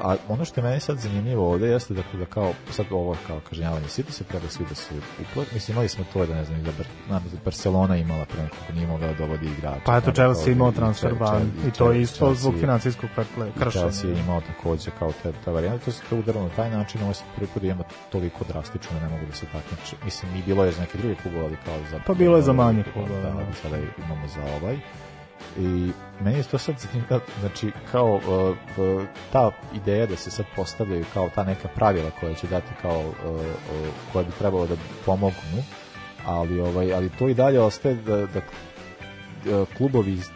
a 0.00 0.16
ono 0.28 0.44
što 0.44 0.60
je 0.60 0.64
meni 0.64 0.80
sad 0.80 0.98
zanimljivo 0.98 1.52
ovde 1.52 1.66
jeste 1.66 1.94
da, 1.94 2.02
da 2.18 2.24
kao, 2.26 2.52
sad 2.70 2.86
ovo 2.90 3.16
kao 3.26 3.40
kažnjavanje 3.48 3.86
City 3.86 4.10
se 4.10 4.24
treba 4.24 4.48
svi 4.48 4.64
da 4.68 4.74
se 4.74 4.94
uplat, 5.20 5.52
mislim 5.52 5.74
imali 5.74 5.88
smo 5.88 6.04
to 6.12 6.26
da 6.26 6.34
ne 6.34 6.44
znam, 6.44 6.62
da 6.62 6.70
Bar, 6.78 6.86
na, 7.08 7.20
Barcelona 7.44 7.96
imala 7.96 8.24
pre 8.24 8.42
nekako 8.42 8.72
nije 8.72 8.86
mogla 8.86 9.06
da 9.06 9.14
dovodi 9.14 9.46
igrača. 9.58 9.80
Pa 9.84 9.96
eto, 9.96 10.12
Chelsea 10.12 10.52
imao 10.52 10.72
transfer 10.72 11.14
ban 11.14 11.50
i 11.68 11.70
to 11.70 11.92
je 11.92 12.00
isto 12.02 12.34
zbog 12.34 12.54
Chelsea- 12.54 12.60
financijskog 12.60 13.10
kršenja. 13.58 13.70
Chelsea 13.70 14.10
je 14.10 14.20
imao 14.20 14.40
takođe 14.40 14.90
kao 14.98 15.12
te, 15.22 15.32
ta 15.44 15.50
varijanta, 15.50 15.84
to 15.84 15.92
se 15.92 16.02
to 16.10 16.16
udarilo 16.16 16.44
na 16.44 16.50
taj 16.50 16.70
način, 16.70 17.02
ovo 17.02 17.14
se 17.14 17.24
prvi 17.36 17.46
put 17.54 17.62
da 17.62 17.68
ima 17.68 17.84
toliko 18.12 18.44
drastično 18.48 18.98
da 19.00 19.06
ne 19.06 19.08
mogu 19.14 19.26
da 19.26 19.32
se 19.32 19.46
takmiče. 19.46 19.96
Mislim, 20.04 20.36
i 20.36 20.42
bilo 20.46 20.64
je 20.64 20.72
za 20.72 20.80
neke 20.80 20.98
druge 20.98 21.14
klubove, 21.14 21.44
ali 21.44 21.56
kao 21.64 21.74
za... 21.90 22.00
Pa 22.06 22.14
bilo 22.14 22.36
je 22.36 22.42
za 22.42 22.52
manje 22.52 22.84
klubova, 22.92 23.20
Da, 23.20 23.30
da. 23.30 23.52
sada 23.62 23.76
imamo 24.06 24.28
za 24.28 24.40
ovaj. 24.60 24.78
I 25.58 25.90
meni 26.20 26.38
je 26.38 26.42
to 26.42 26.58
sad 26.58 26.74
zanimljivo, 26.78 27.20
znači 27.40 27.72
kao 27.92 28.14
uh, 28.14 29.02
ta 29.32 29.50
ideja 29.74 30.06
da 30.06 30.16
se 30.16 30.30
sad 30.30 30.46
postavljaju 30.56 31.04
kao 31.14 31.30
ta 31.34 31.44
neka 31.44 31.68
pravila 31.68 32.10
koja 32.20 32.34
će 32.34 32.46
dati 32.46 32.72
kao 32.82 33.00
uh, 33.00 33.14
uh, 33.30 33.42
koja 34.12 34.24
bi 34.24 34.30
trebalo 34.38 34.66
da 34.66 34.74
pomognu, 35.06 35.62
ali 36.26 36.60
ovaj 36.60 36.94
ali 36.94 37.10
to 37.18 37.28
i 37.28 37.34
dalje 37.34 37.60
ostaje 37.60 37.94
da, 37.94 38.16
da 38.26 38.40
klubovi 39.76 40.12
iz, 40.12 40.28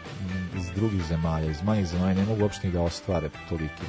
iz 0.57 0.71
drugih 0.75 1.03
zemalja, 1.03 1.51
iz 1.51 1.63
manjih 1.63 1.87
zemalja 1.87 2.13
ne 2.13 2.25
mogu 2.25 2.43
uopšte 2.43 2.69
da 2.69 2.81
ostvare 2.81 3.29
toliki 3.49 3.83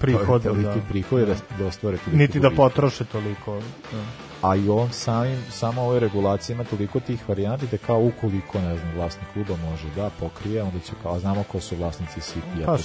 Prihode, 0.00 0.48
toliki 0.48 0.80
da. 0.80 0.88
prihode 0.88 1.26
da, 1.26 1.34
da 1.58 1.66
ostvare 1.66 1.98
Niti 2.12 2.40
da 2.40 2.50
potroše 2.50 3.04
toliko. 3.04 3.60
Da. 3.92 4.25
A 4.42 4.56
i 4.56 4.68
ovom 4.68 4.90
samim, 4.90 5.38
samo 5.50 5.82
ovoj 5.82 6.00
regulaciji 6.00 6.54
ima 6.54 6.64
toliko 6.64 7.00
tih 7.00 7.28
varijanti 7.28 7.66
da 7.66 7.76
kao 7.78 8.00
ukoliko, 8.00 8.60
ne 8.60 8.76
znam, 8.78 8.92
vlasnik 8.94 9.26
kluba 9.32 9.56
može 9.70 9.88
da 9.96 10.10
pokrije, 10.20 10.62
onda 10.62 10.78
će 10.80 10.92
kao, 11.02 11.14
a 11.14 11.18
znamo 11.18 11.42
ko 11.42 11.60
su 11.60 11.76
vlasnici 11.76 12.20
City, 12.20 12.66
Pa, 12.66 12.78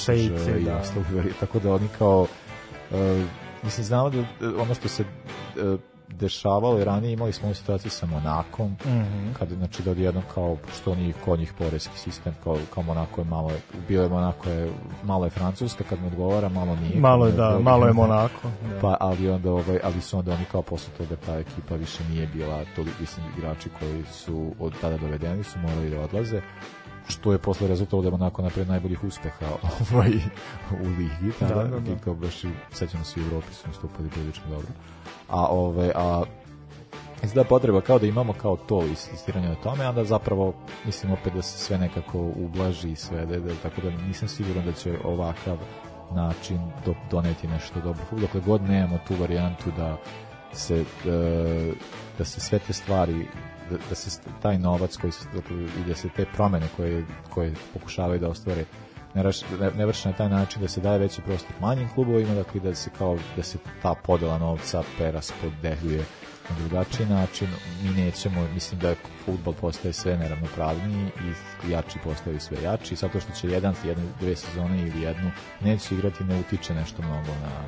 i 0.57 0.63
da. 0.63 0.81
vari- 1.15 1.33
tako 1.39 1.59
da 1.59 1.73
oni 1.73 1.87
kao, 1.97 2.21
uh, 2.91 2.97
mislim, 3.63 3.85
znamo 3.85 4.09
da 4.09 4.19
uh, 4.19 4.25
ono 4.61 4.73
što 4.75 4.87
se 4.87 5.03
uh, 5.63 5.79
dešavalo 6.11 6.79
i 6.79 6.83
ranije 6.83 7.13
imali 7.13 7.33
smo 7.33 7.53
situaciju 7.53 7.91
sa 7.91 8.05
Monakom, 8.05 8.75
Mhm. 8.85 9.33
kada 9.33 9.55
znači 9.55 9.83
da 9.83 9.91
odjednom 9.91 10.23
kao 10.33 10.57
što 10.73 10.91
oni 10.91 11.13
kod 11.15 11.39
njih 11.39 11.53
poreski 11.53 11.97
sistem 11.97 12.33
kao 12.43 12.57
kao 12.73 12.83
Monako 12.83 13.21
je 13.21 13.25
malo 13.25 13.51
bio 13.87 14.03
je 14.03 14.09
Monako 14.09 14.49
je 14.49 14.71
malo 15.03 15.25
je 15.25 15.29
Francuska 15.29 15.83
kad 15.83 16.01
mu 16.01 16.07
odgovara 16.07 16.49
malo 16.49 16.75
nije 16.75 16.95
Malo 16.95 17.25
je, 17.25 17.31
da, 17.31 17.43
odgovara- 17.43 17.63
malo 17.63 17.87
je 17.87 17.93
Monako, 17.93 18.47
da. 18.63 18.79
pa 18.81 18.97
ali 18.99 19.29
onda 19.29 19.51
ovaj 19.51 19.79
ali 19.83 20.01
su 20.01 20.17
onda 20.17 20.33
oni 20.33 20.45
kao 20.45 20.61
posle 20.61 20.93
toga 20.93 21.15
ta 21.15 21.35
ekipa 21.35 21.75
više 21.75 22.03
nije 22.03 22.27
bila 22.27 22.65
toliko 22.75 22.97
mislim 22.99 23.25
igrači 23.37 23.69
koji 23.79 24.03
su 24.05 24.53
od 24.59 24.73
tada 24.81 24.97
dovedeni 24.97 25.43
su 25.43 25.59
morali 25.59 25.89
da 25.89 25.99
odlaze 25.99 26.41
što 27.07 27.31
je 27.31 27.37
posle 27.37 27.67
rezultovalo 27.67 28.01
da 28.01 28.07
je 28.07 28.11
Monako 28.11 28.41
napred 28.41 28.67
najboljih 28.67 29.03
uspeha 29.03 29.45
ovaj, 29.93 30.11
u 30.83 30.87
ligi 30.87 31.37
tada, 31.39 31.55
Da, 31.55 31.63
da, 31.63 31.79
da. 31.79 31.97
kao 32.03 32.13
baš 32.13 32.43
i 32.43 32.49
sećamo 32.71 33.03
se 33.03 33.19
u 33.19 33.23
Evropi 33.23 33.53
su 33.53 33.67
nastupali 33.67 34.09
prilično 34.09 34.43
dobro 34.49 34.67
a 35.27 35.45
ove 35.45 35.91
a 35.95 36.23
izgleda 37.23 37.49
potreba 37.49 37.81
kao 37.81 37.99
da 37.99 38.07
imamo 38.07 38.33
kao 38.33 38.57
to 38.57 38.85
insistiranje 38.85 39.49
na 39.49 39.55
tome, 39.55 39.85
a 39.85 39.89
onda 39.89 40.03
zapravo 40.03 40.53
mislim 40.85 41.11
opet 41.11 41.33
da 41.33 41.41
se 41.41 41.57
sve 41.57 41.77
nekako 41.77 42.19
ublaži 42.19 42.91
i 42.91 42.95
sve, 42.95 43.25
da, 43.25 43.39
da, 43.39 43.53
tako 43.63 43.81
da 43.81 43.89
nisam 43.89 44.27
siguran 44.27 44.65
da 44.65 44.73
će 44.73 44.97
ovakav 45.03 45.57
način 46.11 46.59
do, 46.85 46.93
doneti 47.11 47.47
nešto 47.47 47.79
dobro. 47.83 48.01
Dokle 48.11 48.41
god 48.45 48.61
nemamo 48.61 48.99
tu 49.07 49.15
varijantu 49.15 49.71
da 49.77 49.97
se 50.53 50.79
e, 50.79 50.83
da 52.17 52.25
se 52.25 52.39
sve 52.39 52.59
te 52.59 52.73
stvari 52.73 53.27
da, 53.71 53.77
da 53.89 53.95
se 53.95 54.19
taj 54.41 54.57
novac 54.57 54.97
koji 54.97 55.11
se 55.11 55.25
dakle, 55.33 55.57
i 55.57 55.87
da 55.87 55.95
se 55.95 56.09
te 56.09 56.25
promene 56.33 56.67
koje, 56.77 57.05
koje 57.29 57.53
pokušavaju 57.73 58.19
da 58.19 58.29
ostvare 58.29 58.65
ne, 59.75 59.85
vrše 59.85 60.09
na 60.09 60.15
taj 60.15 60.29
način 60.29 60.61
da 60.61 60.67
se 60.67 60.81
daje 60.81 60.99
veći 60.99 61.21
prostor 61.21 61.51
manjim 61.61 61.89
klubovima, 61.95 62.35
dakle 62.35 62.61
da 62.61 62.75
se 62.75 62.89
kao 62.97 63.17
da 63.35 63.43
se 63.43 63.57
ta 63.81 63.93
podela 64.03 64.37
novca 64.37 64.83
preraspodeljuje 64.97 66.05
na 66.49 66.55
drugačiji 66.59 67.05
način. 67.05 67.47
Mi 67.83 67.89
nećemo, 67.89 68.47
mislim 68.53 68.79
da 68.79 68.95
futbol 69.25 69.53
postaje 69.53 69.93
sve 69.93 70.17
neravnopravniji 70.17 71.05
i 71.05 71.71
jači 71.71 71.99
postaju 72.03 72.39
sve 72.39 72.57
jači. 72.63 72.95
Zato 72.95 73.19
što 73.19 73.31
će 73.31 73.47
jedan, 73.47 73.73
jedne, 73.85 74.03
dve 74.19 74.35
sezone 74.35 74.81
ili 74.81 75.01
jednu 75.01 75.31
neće 75.61 75.95
igrati, 75.95 76.23
ne 76.23 76.39
utiče 76.39 76.73
nešto 76.73 77.01
mnogo 77.01 77.31
na 77.41 77.67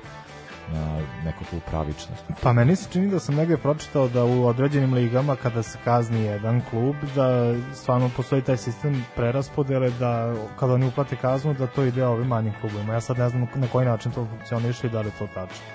na 0.72 1.02
nekakvu 1.26 1.60
pravičnost. 1.70 2.24
Pa 2.42 2.54
meni 2.54 2.76
se 2.76 2.90
čini 2.92 3.08
da 3.08 3.20
sam 3.20 3.36
negde 3.36 3.58
pročitao 3.58 4.08
da 4.08 4.24
u 4.24 4.46
određenim 4.46 4.94
ligama 4.94 5.36
kada 5.36 5.64
se 5.64 5.78
kazni 5.84 6.24
jedan 6.24 6.62
klub 6.70 6.96
da 7.16 7.56
stvarno 7.74 8.10
postoji 8.16 8.42
taj 8.42 8.58
sistem 8.58 9.06
preraspodele 9.16 9.90
da 9.90 10.34
kada 10.60 10.74
oni 10.74 10.88
uplate 10.88 11.16
kaznu 11.16 11.54
da 11.54 11.68
to 11.68 11.84
ide 11.84 12.06
ovim 12.06 12.28
manjim 12.28 12.54
klubovima. 12.62 12.94
Ja 12.94 13.02
sad 13.02 13.18
ne 13.18 13.30
znam 13.30 13.48
na 13.56 13.68
koji 13.72 13.86
način 13.86 14.12
to 14.12 14.28
funkcioniše 14.30 14.88
i 14.88 14.90
da 14.90 15.02
li 15.02 15.12
to 15.20 15.28
tačno. 15.28 15.66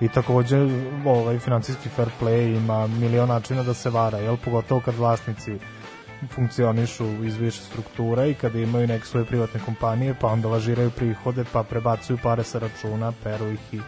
I 0.00 0.08
takođe 0.08 0.56
ovaj 1.06 1.38
financijski 1.38 1.88
fair 1.88 2.08
play 2.20 2.56
ima 2.56 2.86
milion 2.86 3.28
načina 3.28 3.62
da 3.62 3.74
se 3.74 3.90
vara, 3.90 4.18
jel 4.18 4.36
pogotovo 4.36 4.80
kad 4.80 4.94
vlasnici 4.94 5.58
funkcionišu 6.28 7.24
iz 7.24 7.36
više 7.36 7.60
struktura 7.60 8.26
i 8.26 8.34
kada 8.34 8.58
imaju 8.58 8.86
neke 8.86 9.04
svoje 9.04 9.26
privatne 9.26 9.60
kompanije 9.64 10.14
pa 10.20 10.26
onda 10.26 10.48
lažiraju 10.48 10.90
prihode 10.90 11.44
pa 11.52 11.62
prebacuju 11.62 12.18
pare 12.22 12.44
sa 12.44 12.58
računa, 12.58 13.12
peru 13.24 13.52
ih 13.52 13.60
i 13.74 13.80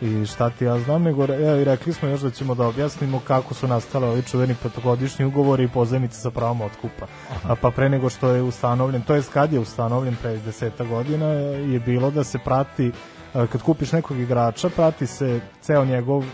i 0.00 0.26
šta 0.26 0.50
ti 0.50 0.64
ja 0.64 0.78
znam, 0.78 1.02
nego 1.02 1.24
ja, 1.24 1.56
i 1.56 1.64
rekli 1.64 1.92
smo 1.92 2.08
još 2.08 2.20
da 2.20 2.30
ćemo 2.30 2.54
da 2.54 2.66
objasnimo 2.66 3.20
kako 3.26 3.54
su 3.54 3.68
nastale 3.68 4.08
ovi 4.08 4.22
čuveni 4.22 4.54
petogodišnji 4.62 5.24
ugovori 5.24 5.64
i 5.64 5.68
pozemice 5.68 6.20
sa 6.20 6.30
pravom 6.30 6.60
otkupa. 6.60 7.06
A 7.42 7.54
pa 7.54 7.70
pre 7.70 7.88
nego 7.88 8.10
što 8.10 8.28
je 8.28 8.42
ustanovljen, 8.42 9.02
to 9.02 9.14
jest 9.14 9.32
kad 9.32 9.52
je 9.52 9.58
ustanovljen 9.58 10.16
pre 10.22 10.36
deseta 10.36 10.84
godina, 10.84 11.26
je 11.26 11.80
bilo 11.80 12.10
da 12.10 12.24
se 12.24 12.38
prati, 12.44 12.92
e, 13.34 13.46
kad 13.46 13.62
kupiš 13.62 13.92
nekog 13.92 14.18
igrača, 14.18 14.68
prati 14.68 15.06
se 15.06 15.40
ceo 15.60 15.84
njegov 15.84 16.24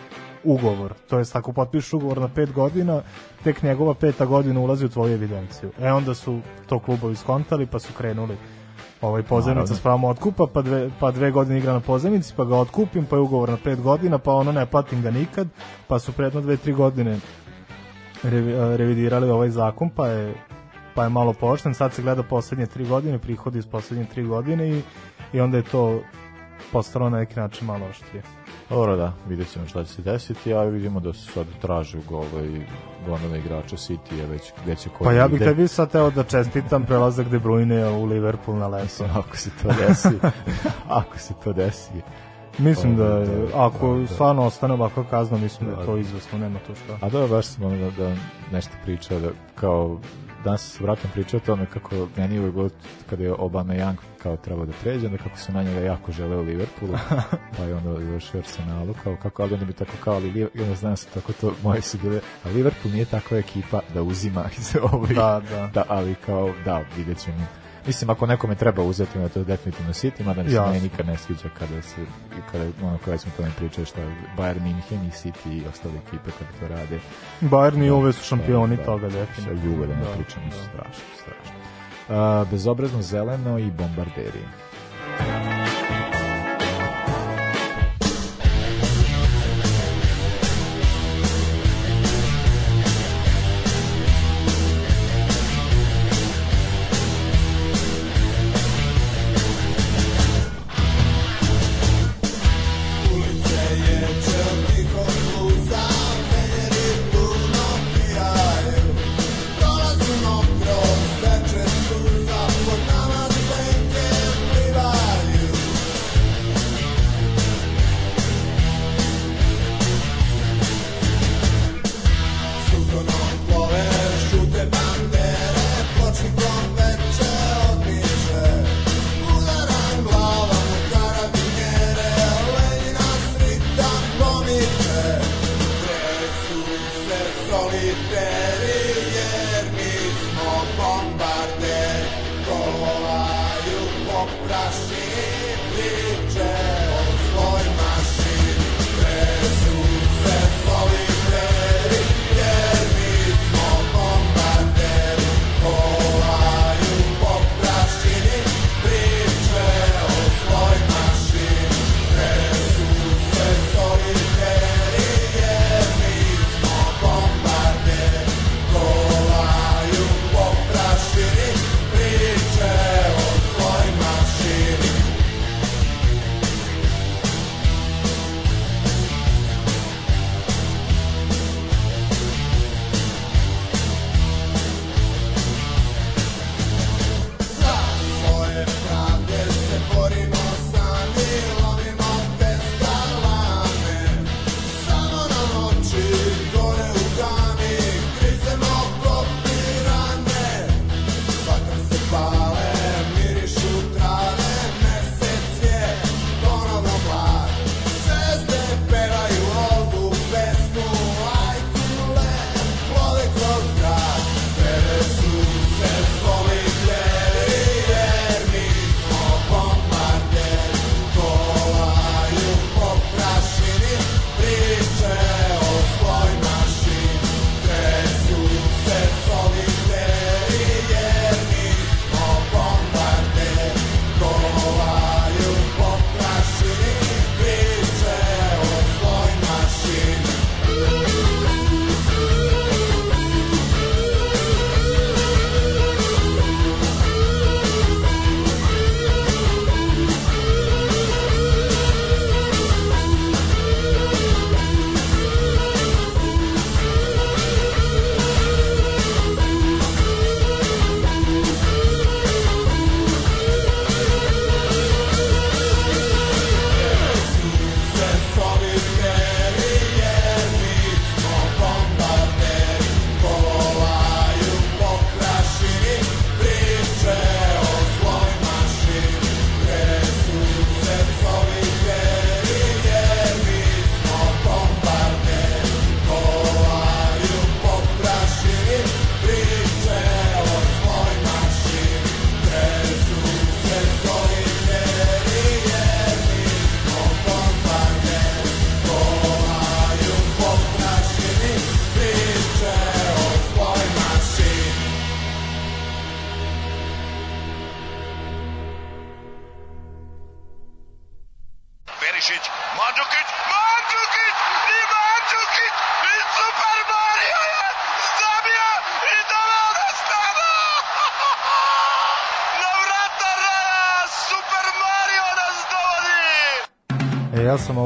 ugovor. 0.45 0.95
To 1.09 1.19
jest 1.19 1.37
ako 1.37 1.53
potpišeš 1.53 1.93
ugovor 1.93 2.19
na 2.19 2.29
pet 2.29 2.53
godina, 2.53 3.03
tek 3.45 3.63
njegova 3.63 3.95
peta 3.95 4.27
godina 4.27 4.61
ulazi 4.61 4.85
u 4.85 4.89
tvoju 4.89 5.15
evidenciju. 5.15 5.71
E 5.81 5.93
onda 5.93 6.15
su 6.15 6.41
to 6.67 6.79
klubovi 6.79 7.17
skontali 7.17 7.67
pa 7.67 7.79
su 7.79 7.93
krenuli 7.93 8.37
ovaj 9.01 9.23
Naravno. 9.31 9.67
s 9.67 9.81
pravom 9.81 10.05
otkupa, 10.05 10.47
pa 10.55 10.63
dve, 10.63 10.91
pa 11.01 11.11
dve 11.11 11.31
godine 11.31 11.59
igra 11.59 11.73
na 11.73 11.81
pozemici, 11.81 12.35
pa 12.37 12.45
ga 12.45 12.57
otkupim, 12.57 13.07
pa 13.07 13.17
je 13.17 13.21
ugovor 13.21 13.49
na 13.49 13.59
pet 13.65 13.81
godina, 13.81 14.19
pa 14.19 14.33
ono 14.33 14.53
ne 14.53 14.67
platim 14.67 15.03
ga 15.03 15.11
nikad, 15.11 15.49
pa 15.87 15.99
su 15.99 16.13
predno 16.13 16.41
dve, 16.41 16.57
tri 16.57 16.73
godine 16.73 17.21
revi, 18.23 18.77
revidirali 18.77 19.31
ovaj 19.31 19.51
zakon, 19.51 19.91
pa 19.91 20.07
je 20.07 20.35
pa 20.95 21.05
je 21.05 21.11
malo 21.11 21.33
pooštren, 21.33 21.75
sad 21.75 21.93
se 21.93 22.03
gleda 22.03 22.23
poslednje 22.23 22.67
tri 22.67 22.85
godine, 22.85 23.19
prihodi 23.19 23.59
iz 23.59 23.67
poslednje 23.67 24.05
tri 24.05 24.25
godine 24.25 24.71
i, 24.71 24.83
i 25.33 25.41
onda 25.41 25.57
je 25.57 25.63
to 25.63 26.01
postalo 26.73 27.11
na 27.11 27.19
neki 27.19 27.41
način 27.41 27.67
malo 27.67 27.87
oštrije. 27.87 28.23
Dobro, 28.71 28.97
da, 28.97 29.13
vidjet 29.29 29.53
ćemo 29.53 29.67
šta 29.67 29.85
će 29.85 29.93
se 29.93 30.03
desiti, 30.03 30.55
a 30.55 30.63
vidimo 30.63 31.01
da 31.01 31.13
su 31.13 31.33
sad 31.33 31.47
traže 31.61 31.99
gole 32.09 32.47
i 32.47 32.61
gomile 33.07 33.39
igrača 33.39 33.77
City 33.77 34.15
je 34.19 34.27
već 34.27 34.53
gde 34.65 34.75
će 34.77 34.89
ko 34.89 35.05
Pa 35.05 35.11
da 35.13 35.17
ja 35.19 35.29
bih 35.29 35.37
ide. 35.37 35.45
tebi 35.45 35.69
sad 35.69 35.91
teo 35.91 36.11
da 36.11 36.23
čestitam 36.25 36.85
prelazak 36.87 37.29
De 37.29 37.39
Bruyne 37.39 37.89
u 37.91 38.05
Liverpool 38.05 38.59
na. 38.59 38.69
Mislim, 38.83 39.09
ako 39.15 39.37
se 39.37 39.51
to 39.63 39.69
desi, 39.69 40.09
ako 41.01 41.19
se 41.19 41.35
to 41.45 41.53
desi. 41.53 41.93
Mislim 42.59 42.97
da, 42.97 43.17
onda, 43.17 43.33
je, 43.33 43.49
ako 43.55 43.95
da, 43.95 44.01
da. 44.01 44.07
stvarno 44.07 44.43
ostane 44.43 44.75
ovakva 44.75 45.05
kazna, 45.11 45.39
mislim 45.39 45.71
da 45.71 45.75
je 45.77 45.79
Da. 45.81 45.87
to 45.87 45.97
izvesno, 45.97 46.39
nema 46.39 46.59
to 46.67 46.75
šta. 46.75 46.99
A 47.07 47.09
da, 47.09 47.27
baš 47.27 47.47
sam 47.47 47.65
ono 47.65 47.77
da, 47.77 47.91
da 47.91 48.15
nešto 48.53 48.73
pričao, 48.85 49.21
da 49.21 49.29
kao 49.55 49.99
danas 50.45 50.73
se 50.73 50.85
vratom 50.85 51.11
pričao 51.11 51.39
o 51.39 51.47
tome 51.47 51.67
kako 51.67 52.09
meni 52.17 52.39
uvijek 52.39 52.55
bilo 52.55 52.71
kada 53.11 53.25
je 53.25 53.33
Obama 53.33 53.75
Young 53.75 53.97
kao 54.23 54.37
trebao 54.37 54.67
da 54.67 54.73
pređe, 54.83 55.07
onda 55.07 55.19
kako 55.19 55.39
su 55.39 55.53
na 55.53 55.63
njega 55.63 55.81
jako 55.81 56.13
žele 56.13 56.37
u 56.37 56.43
Liverpoolu, 56.43 56.95
pa 57.57 57.63
je 57.63 57.75
onda 57.75 58.05
završio 58.05 58.41
u 58.41 58.43
Arsenalu, 58.43 58.95
kao 59.05 59.17
kako, 59.23 59.43
ali 59.43 59.55
oni 59.55 59.65
bi 59.65 59.73
tako 59.73 59.93
kao, 60.05 60.15
ali 60.15 60.49
onda 60.61 60.75
znam 60.75 60.97
se 60.97 61.07
tako 61.15 61.33
to, 61.33 61.53
moje 61.63 61.83
su 61.83 61.99
bile, 61.99 62.21
a 62.45 62.49
Liverpool 62.49 62.93
nije 62.93 63.05
takva 63.05 63.39
ekipa 63.39 63.81
da 63.95 64.03
uzima 64.03 64.45
iz 64.59 64.77
ovih, 64.93 65.17
Da, 65.17 65.43
da. 65.75 65.85
ali 65.89 66.15
kao, 66.15 66.53
da, 66.65 66.83
vidjet 66.97 67.19
ćemo. 67.19 67.60
Mislim, 67.87 68.11
ako 68.11 68.27
nekome 68.27 68.55
treba 68.55 68.83
uzeti, 68.83 69.11
onda 69.15 69.25
je 69.27 69.33
to 69.33 69.45
definitivno 69.45 69.93
City, 69.93 70.25
mada 70.25 70.43
mi 70.43 70.51
se 70.51 70.61
meni 70.61 70.81
nikad 70.81 71.07
ne 71.07 71.17
sviđa 71.17 71.49
kada 71.59 71.83
se, 71.83 71.97
kada, 72.53 72.65
ono, 72.83 72.99
kada 73.05 73.19
smo 73.19 73.33
tome 73.37 73.51
pričali 73.57 73.87
šta 73.87 74.01
je 74.01 74.17
Bayern 74.39 74.61
München 74.63 75.09
i 75.09 75.11
City 75.11 75.63
i 75.63 75.67
ostale 75.67 75.95
ekipe 76.07 76.31
kada 76.39 76.51
to 76.61 76.69
rade. 76.69 77.01
Bayern 77.41 77.77
i 77.77 77.81
Da, 77.81 77.85
Juve 77.87 78.13
su 78.13 78.25
šampioni 78.25 78.77
da, 78.77 78.85
toga, 78.85 79.09
da, 79.09 79.19
definitivno. 79.19 79.61
Sa 79.61 79.67
Juve, 79.67 79.87
da 79.87 79.95
ne 79.95 80.01
Da, 80.01 80.11
pričamo, 80.17 80.47
da. 80.47 80.57
strašno, 80.57 81.05
strašno. 81.23 81.61
A, 82.09 82.45
bezobrazno 82.51 83.03
zeleno 83.03 83.59
i 83.59 83.71
bombarderi. 83.71 84.45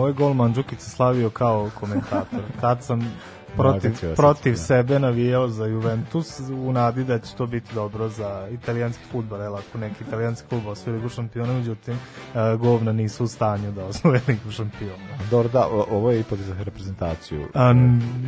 Ovaj 0.05 0.15
gol 0.15 0.33
Mandžukića 0.33 0.83
slavio 0.83 1.31
kao 1.31 1.71
komentator. 1.81 2.41
Tad 2.61 2.85
sam 2.85 3.15
protiv, 3.57 3.93
protiv 4.17 4.53
da. 4.53 4.59
sebe 4.59 4.99
navijao 4.99 5.49
za 5.49 5.67
Juventus 5.67 6.41
u 6.41 6.73
nadi 6.73 7.05
da 7.05 7.19
će 7.19 7.35
to 7.35 7.47
biti 7.47 7.75
dobro 7.75 8.09
za 8.09 8.49
italijanski 8.51 9.05
futbol, 9.13 9.41
jel, 9.41 9.57
ako 9.57 9.79
neki 9.79 10.05
italijanski 10.05 10.49
klub 10.49 10.67
osvoji 10.67 10.97
ligu 10.97 11.09
šampiona, 11.09 11.53
međutim, 11.53 11.95
e, 11.95 12.57
govna 12.57 12.93
nisu 12.93 13.25
u 13.25 13.29
stanju 13.29 13.73
da 13.73 13.85
osvoje 13.85 14.21
ligu 14.29 14.51
šampiona. 14.51 14.95
Dobro, 15.31 15.49
da, 15.49 15.67
ovo 15.91 16.11
je 16.11 16.21
ipak 16.21 16.39
za 16.39 16.55
reprezentaciju. 16.59 17.47
A, 17.55 17.75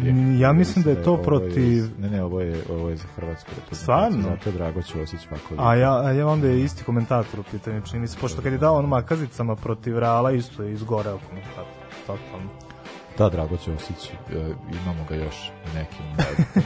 Je- 0.04 0.40
ja 0.40 0.52
mislim 0.52 0.84
da 0.84 0.90
je 0.90 1.02
to 1.02 1.12
ovo 1.12 1.22
protiv- 1.22 1.90
Ne, 1.98 2.10
ne, 2.10 2.22
ovo 2.24 2.40
je, 2.40 2.62
ovo 2.70 2.88
je 2.88 2.96
za 2.96 3.04
hrvatsku 3.16 3.50
reprezentaciju. 3.50 3.78
Stvarno? 3.82 4.22
Zato 4.22 4.48
je 4.48 4.52
Drago 4.52 4.82
Ćosić 4.82 5.20
ovako... 5.30 5.54
A 5.58 5.74
ja, 5.74 6.00
a 6.00 6.12
ja 6.12 6.26
onda 6.26 6.46
je 6.48 6.62
isti 6.62 6.84
komentator 6.84 7.40
u 7.40 7.44
pitanju, 7.52 7.80
čini 7.82 8.08
se, 8.08 8.18
pošto 8.20 8.42
kad 8.42 8.52
je 8.52 8.58
dao 8.58 8.76
on 8.76 8.86
makazicama 8.86 9.56
protiv 9.56 9.98
Reala, 9.98 10.32
isto 10.32 10.62
je 10.62 10.72
izgoreo 10.72 11.18
komentator. 11.28 11.64
Totalno. 12.06 12.65
Da, 13.18 13.28
Drago 13.28 13.56
Ćosić, 13.56 14.10
e, 14.10 14.14
imamo 14.82 15.04
ga 15.08 15.14
još 15.14 15.50
u 15.64 15.78
nekim... 15.78 16.06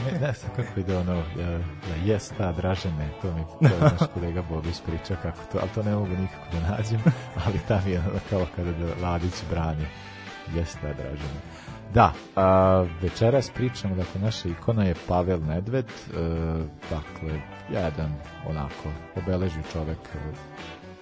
ne, 0.05 0.19
ne 0.27 0.33
znam 0.33 0.51
kako 0.55 0.79
ide 0.79 0.97
ono, 0.97 1.15
ja, 1.15 1.57
da 1.57 1.95
jes 2.05 2.29
ta 2.37 2.51
Dražene, 2.51 3.09
to 3.21 3.33
mi 3.33 3.43
to 3.69 3.75
je 3.75 3.81
naš 3.81 4.09
kolega 4.13 4.41
Bob 4.49 4.65
ispriča 4.65 5.15
kako 5.21 5.39
to, 5.51 5.57
ali 5.61 5.69
to 5.75 5.83
ne 5.83 5.95
mogu 5.95 6.07
nikako 6.07 6.45
da 6.51 6.69
nađem, 6.69 7.01
ali 7.45 7.59
tam 7.67 7.87
je 7.87 7.99
ono 7.99 8.19
kao 8.29 8.45
kada 8.55 8.71
da 8.71 9.07
Ladić 9.07 9.33
brani 9.49 9.85
jes 10.55 10.73
ta 10.73 10.93
Dražene. 10.93 11.41
Da, 11.93 12.13
a, 12.35 12.85
večeras 13.01 13.49
pričamo, 13.49 13.95
dakle, 13.95 14.21
naša 14.21 14.49
ikona 14.49 14.83
je 14.83 14.95
Pavel 15.07 15.39
Nedved, 15.39 15.85
e, 15.85 15.91
dakle, 16.89 17.41
jedan 17.69 18.13
onako 18.47 18.89
obeležio 19.15 19.61
čovek 19.73 19.97
e, 20.15 20.17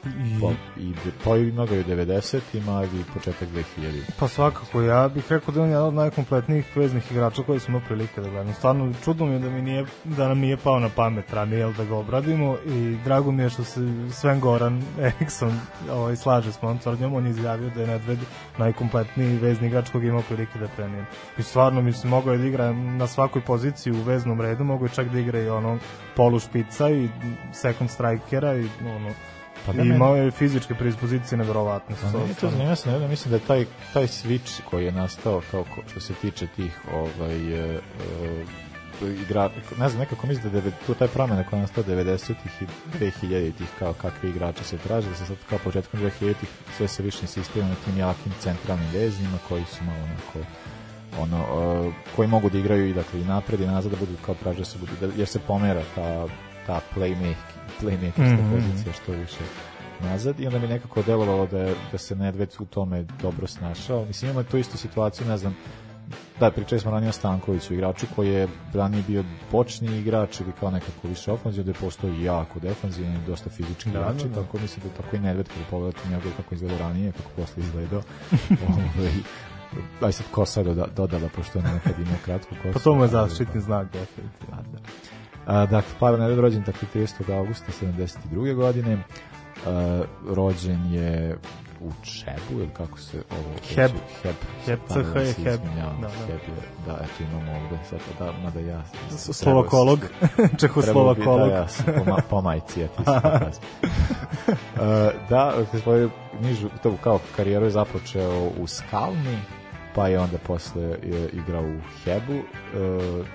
I- 0.05 0.39
po, 0.39 0.51
i, 0.77 0.93
po 1.23 1.35
i 1.35 1.51
mnogo 1.51 1.75
i 1.75 1.79
u 1.79 1.83
90-ima 1.83 2.83
i 2.83 3.13
početak 3.13 3.49
2000 3.49 4.01
Pa 4.19 4.27
svakako, 4.27 4.81
ja 4.81 5.07
bih 5.07 5.23
rekao 5.29 5.53
da 5.53 5.59
je 5.59 5.63
on 5.63 5.69
jedan 5.69 5.87
od 5.87 5.93
najkompletnijih 5.93 6.77
veznih 6.77 7.11
igrača 7.11 7.43
koji 7.43 7.59
smo 7.59 7.81
prilike 7.87 8.21
da 8.21 8.29
gledamo. 8.29 8.53
Stvarno, 8.53 8.93
čudno 9.03 9.25
mi 9.25 9.33
je 9.33 9.39
da, 9.39 9.49
mi 9.49 9.61
nije, 9.61 9.85
da 10.03 10.27
nam 10.27 10.39
nije 10.39 10.57
pao 10.57 10.79
na 10.79 10.89
pamet 10.95 11.33
ranije, 11.33 11.73
da 11.77 11.85
ga 11.85 11.95
obradimo 11.95 12.57
i 12.65 12.97
drago 13.03 13.31
mi 13.31 13.43
je 13.43 13.49
što 13.49 13.63
se 13.63 13.79
Sven 14.11 14.39
Goran 14.39 14.83
Eriksson 14.99 15.59
ovaj, 15.91 16.15
slaže 16.15 16.51
s 16.51 16.61
mojom 16.61 16.77
tvrdnjom, 16.77 17.13
on 17.13 17.25
je 17.25 17.29
izjavio 17.29 17.69
da 17.69 17.81
je 17.81 17.87
Nedved 17.87 18.19
najkompletniji 18.57 19.37
vezni 19.37 19.67
igrač 19.67 19.89
kog 19.89 20.03
je 20.03 20.09
imao 20.09 20.21
prilike 20.21 20.59
da 20.59 20.67
trenira. 20.67 21.05
I 21.37 21.43
stvarno, 21.43 21.81
mislim, 21.81 22.09
mogao 22.09 22.31
je 22.31 22.37
da 22.37 22.45
igra 22.45 22.71
na 22.73 23.07
svakoj 23.07 23.41
poziciji 23.41 23.93
u 23.93 24.03
veznom 24.03 24.41
redu, 24.41 24.63
mogao 24.63 24.85
je 24.85 24.93
čak 24.93 25.07
da 25.07 25.19
igra 25.19 25.39
i 25.39 25.49
ono 25.49 25.77
polu 26.15 26.39
špica 26.39 26.89
i 26.89 27.09
second 27.53 27.89
strikera 27.89 28.55
i 28.55 28.67
ono, 28.95 29.09
Pa 29.65 29.73
da, 29.73 29.83
imao 29.83 30.15
je 30.15 30.31
fizičke 30.31 30.73
predispozicije 30.75 31.37
neverovatne. 31.37 31.95
Pa 32.01 32.17
meni 32.19 32.33
to 32.35 32.49
zanima 32.49 32.75
se, 32.75 32.91
ne, 32.91 33.07
mislim 33.07 33.29
da 33.29 33.35
je 33.35 33.43
taj, 33.47 33.65
taj 33.93 34.07
switch 34.07 34.61
koji 34.69 34.85
je 34.85 34.91
nastao 34.91 35.41
kao 35.51 35.63
ko- 35.63 35.81
što 35.91 35.99
se 35.99 36.13
tiče 36.13 36.47
tih 36.47 36.79
ovaj, 36.93 37.35
e, 37.53 37.79
e, 39.03 39.13
igra, 39.21 39.49
ne 39.79 39.89
znam, 39.89 39.99
nekako 39.99 40.27
mislim 40.27 40.51
da 40.51 40.57
je 40.57 40.71
tu 40.85 40.93
taj 40.93 41.07
promjena 41.07 41.43
koja 41.43 41.57
je 41.57 41.61
nastao 41.61 41.83
90-ih 41.83 42.61
i 42.61 42.65
2000-ih 42.99 43.67
kao 43.79 43.93
kakvi 43.93 44.29
igrači 44.29 44.63
se 44.63 44.77
traže, 44.77 45.09
da 45.09 45.15
se 45.15 45.25
sad 45.25 45.37
kao 45.49 45.59
početkom 45.63 45.99
2000-ih 45.99 46.49
sve 46.77 46.87
se 46.87 47.03
više 47.03 47.17
insistira 47.21 47.67
na 47.67 47.75
tim 47.85 47.97
jakim 47.97 48.31
centralnim 48.39 48.89
veznima 48.93 49.37
koji 49.49 49.63
su 49.65 49.83
malo 49.83 49.97
onako 50.03 50.49
ono, 51.19 51.37
e, 51.87 51.91
koji 52.15 52.27
mogu 52.27 52.49
da 52.49 52.57
igraju 52.57 52.89
i 52.89 52.93
dakle 52.93 53.21
i 53.21 53.25
napred 53.25 53.59
i 53.61 53.65
nazad 53.65 53.91
da 53.91 53.97
budu 53.97 54.11
kao 54.25 54.35
traže 54.35 54.65
se 54.65 54.77
budu, 54.77 54.91
da, 55.01 55.07
jer 55.17 55.27
se 55.27 55.39
pomera 55.39 55.81
ta, 55.95 56.27
ta 56.67 56.81
playmake, 56.95 57.58
playmakerska 57.81 58.33
Mhm. 58.35 58.51
pozicija 58.51 58.93
što 58.93 59.11
više 59.11 59.43
nazad 60.01 60.39
i 60.39 60.47
onda 60.47 60.59
mi 60.59 60.67
nekako 60.67 61.01
delovalo 61.01 61.47
da, 61.47 61.59
je- 61.59 61.75
da 61.91 61.97
se 61.97 62.15
Nedved 62.15 62.49
u 62.59 62.65
tome 62.65 63.05
dobro 63.21 63.47
snašao. 63.47 64.05
Mislim, 64.05 64.31
imamo 64.31 64.43
tu 64.43 64.57
istu 64.57 64.77
situaciju, 64.77 65.27
ne 65.27 65.37
znam, 65.37 65.55
da, 66.39 66.51
pričali 66.51 66.81
smo 66.81 66.91
ranije 66.91 67.09
o 67.09 67.13
Stankoviću, 67.13 67.73
igraču 67.73 68.05
koji 68.15 68.29
je 68.29 68.47
ranije 68.73 69.03
bio 69.07 69.23
bočni 69.51 69.97
igrač 69.97 70.39
ili 70.39 70.51
kao 70.59 70.71
nekako 70.71 71.07
više 71.07 71.31
ofenzivno, 71.31 71.63
da 71.63 71.71
je 71.71 71.81
postao 71.81 72.09
jako 72.11 72.59
defanzivni 72.59 73.15
i 73.15 73.27
dosta 73.27 73.49
fizički 73.49 73.89
Da, 73.89 73.99
igrač, 73.99 74.15
da, 74.17 74.27
da. 74.29 74.35
tako 74.35 74.57
mislim 74.57 74.85
da 74.85 75.03
tako 75.03 75.15
i 75.15 75.19
Nedved 75.19 75.47
kada 75.47 75.65
pogledate 75.69 76.09
njegov 76.09 76.31
kako 76.37 76.55
izgleda 76.55 76.77
ranije, 76.77 77.11
kako 77.11 77.29
posle 77.31 77.63
izgledao. 77.63 78.01
ovaj, 78.67 79.11
aj 80.01 80.11
sad 80.11 80.25
kosa 80.31 80.63
doda, 80.63 80.85
dodala, 80.87 81.29
pošto 81.29 81.59
on 81.59 81.65
nekad 81.65 81.99
imao 81.99 82.17
kratku 82.25 82.55
kosu. 82.55 82.73
Pa 82.73 82.79
to 82.79 82.95
mu 82.95 83.03
je 83.03 83.07
zaštitni 83.09 83.61
znak, 83.61 83.87
definitivno. 83.87 84.57
A, 85.49 85.65
dakle, 85.65 85.91
Pavel 85.99 86.19
Nedved 86.19 86.39
rođen 86.39 86.63
dakle 86.63 86.87
30. 86.95 87.37
augusta 87.37 87.71
72. 87.81 88.55
godine. 88.55 88.97
A, 89.67 90.01
rođen 90.27 90.93
je 90.93 91.37
u 91.81 91.91
Čebu, 92.03 92.59
ili 92.61 92.69
kako 92.77 92.99
se 92.99 93.23
ovo... 93.31 93.55
Heb. 93.75 93.91
Heb. 94.23 94.35
Heb, 94.65 94.79
CH 94.87 95.15
je 95.15 95.33
se 95.33 95.41
Heb. 95.41 95.53
izvinjavam, 95.53 96.01
Da, 96.01 96.07
da. 96.07 96.13
Heb 96.13 96.41
je, 96.47 96.85
da, 96.85 96.93
eto 96.93 97.23
imamo 97.31 97.51
ovde, 97.51 97.77
sad, 97.89 97.99
da, 98.19 98.31
mada 98.43 98.59
ja... 98.59 98.83
Slovakolog. 99.17 99.99
Čehoslovakolog. 100.59 101.49
Da, 101.49 101.55
ja 101.55 101.67
sam 101.67 101.85
po, 101.97 102.11
ma, 102.11 102.17
po 102.29 102.41
majci, 102.41 102.81
ja 102.81 102.87
ti 102.97 103.03
sam 103.03 103.21
pokazao. 103.21 103.61
Uh, 104.49 104.85
da, 105.29 105.53
svoju 105.83 106.09
nižu, 106.41 106.69
to 106.83 106.97
kao 107.03 107.19
karijeru 107.35 107.65
je 107.65 107.71
započeo 107.71 108.49
u 108.61 108.67
Skalni, 108.67 109.37
pa 109.99 110.07
je 110.07 110.19
onda 110.19 110.37
posle 110.37 110.83
je, 110.83 111.29
igrao 111.33 111.63
u 111.63 111.79
Hebu, 112.03 112.33
e, 112.33 112.43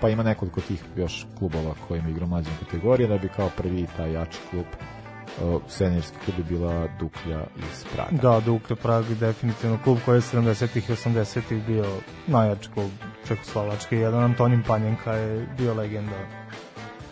pa 0.00 0.08
ima 0.08 0.22
nekoliko 0.22 0.60
tih 0.60 0.84
još 0.96 1.26
klubova 1.38 1.74
kojima 1.88 2.08
igrao 2.08 2.28
mlađe 2.28 2.50
kategorije, 2.60 3.08
da 3.08 3.18
bi 3.18 3.28
kao 3.28 3.50
prvi 3.56 3.86
taj 3.96 4.12
jači 4.12 4.38
klub 4.50 4.64
e, 4.64 5.58
seniorski 5.68 6.16
klub 6.24 6.38
je 6.38 6.44
bila 6.44 6.88
Duklja 6.98 7.44
iz 7.56 7.84
Praga. 7.94 8.16
Da, 8.22 8.40
Dukle 8.40 8.76
Prag 8.76 9.10
je 9.10 9.14
definitivno 9.14 9.78
klub 9.84 9.98
koji 10.04 10.16
je 10.16 10.20
70-ih 10.20 10.90
i 10.90 10.92
80-ih 10.92 11.64
bio 11.66 11.86
najjači 12.26 12.68
klub 12.74 12.90
Čekoslovačke. 13.28 13.96
Jedan 13.96 14.22
Antonin 14.22 14.62
Panjenka 14.62 15.12
je 15.12 15.46
bio 15.58 15.74
legenda 15.74 16.16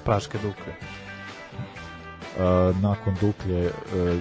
Praške 0.04 0.38
Dukle. 0.38 0.72
E, 0.72 0.78
nakon 2.82 3.14
Duklje 3.20 3.66
e, 3.66 3.70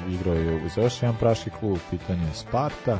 igrao 0.09 0.35
je 0.35 0.65
uz 0.65 0.77
još 0.77 1.03
jedan 1.03 1.15
praški 1.19 1.49
klub, 1.59 1.77
pitanje 1.91 2.25
je 2.27 2.33
Sparta 2.33 2.99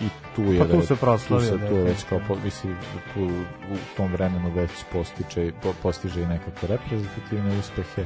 i 0.00 0.08
tu 0.36 0.42
je 0.42 0.58
Pa 0.58 0.68
tu 0.68 0.82
se 0.82 0.96
proslavio, 0.96 1.50
tu, 1.50 1.58
se, 1.58 1.68
tu 1.68 1.74
je 1.74 1.82
već 1.82 2.04
kao 2.08 2.20
mislim 2.44 2.76
tu 3.14 3.24
u 3.72 3.76
tom 3.96 4.12
vremenu 4.12 4.50
već 4.54 4.70
postiče 4.92 5.52
po, 5.62 5.72
postiže 5.82 6.22
i 6.22 6.26
nekakve 6.26 6.68
reprezentativne 6.68 7.58
uspehe 7.58 8.04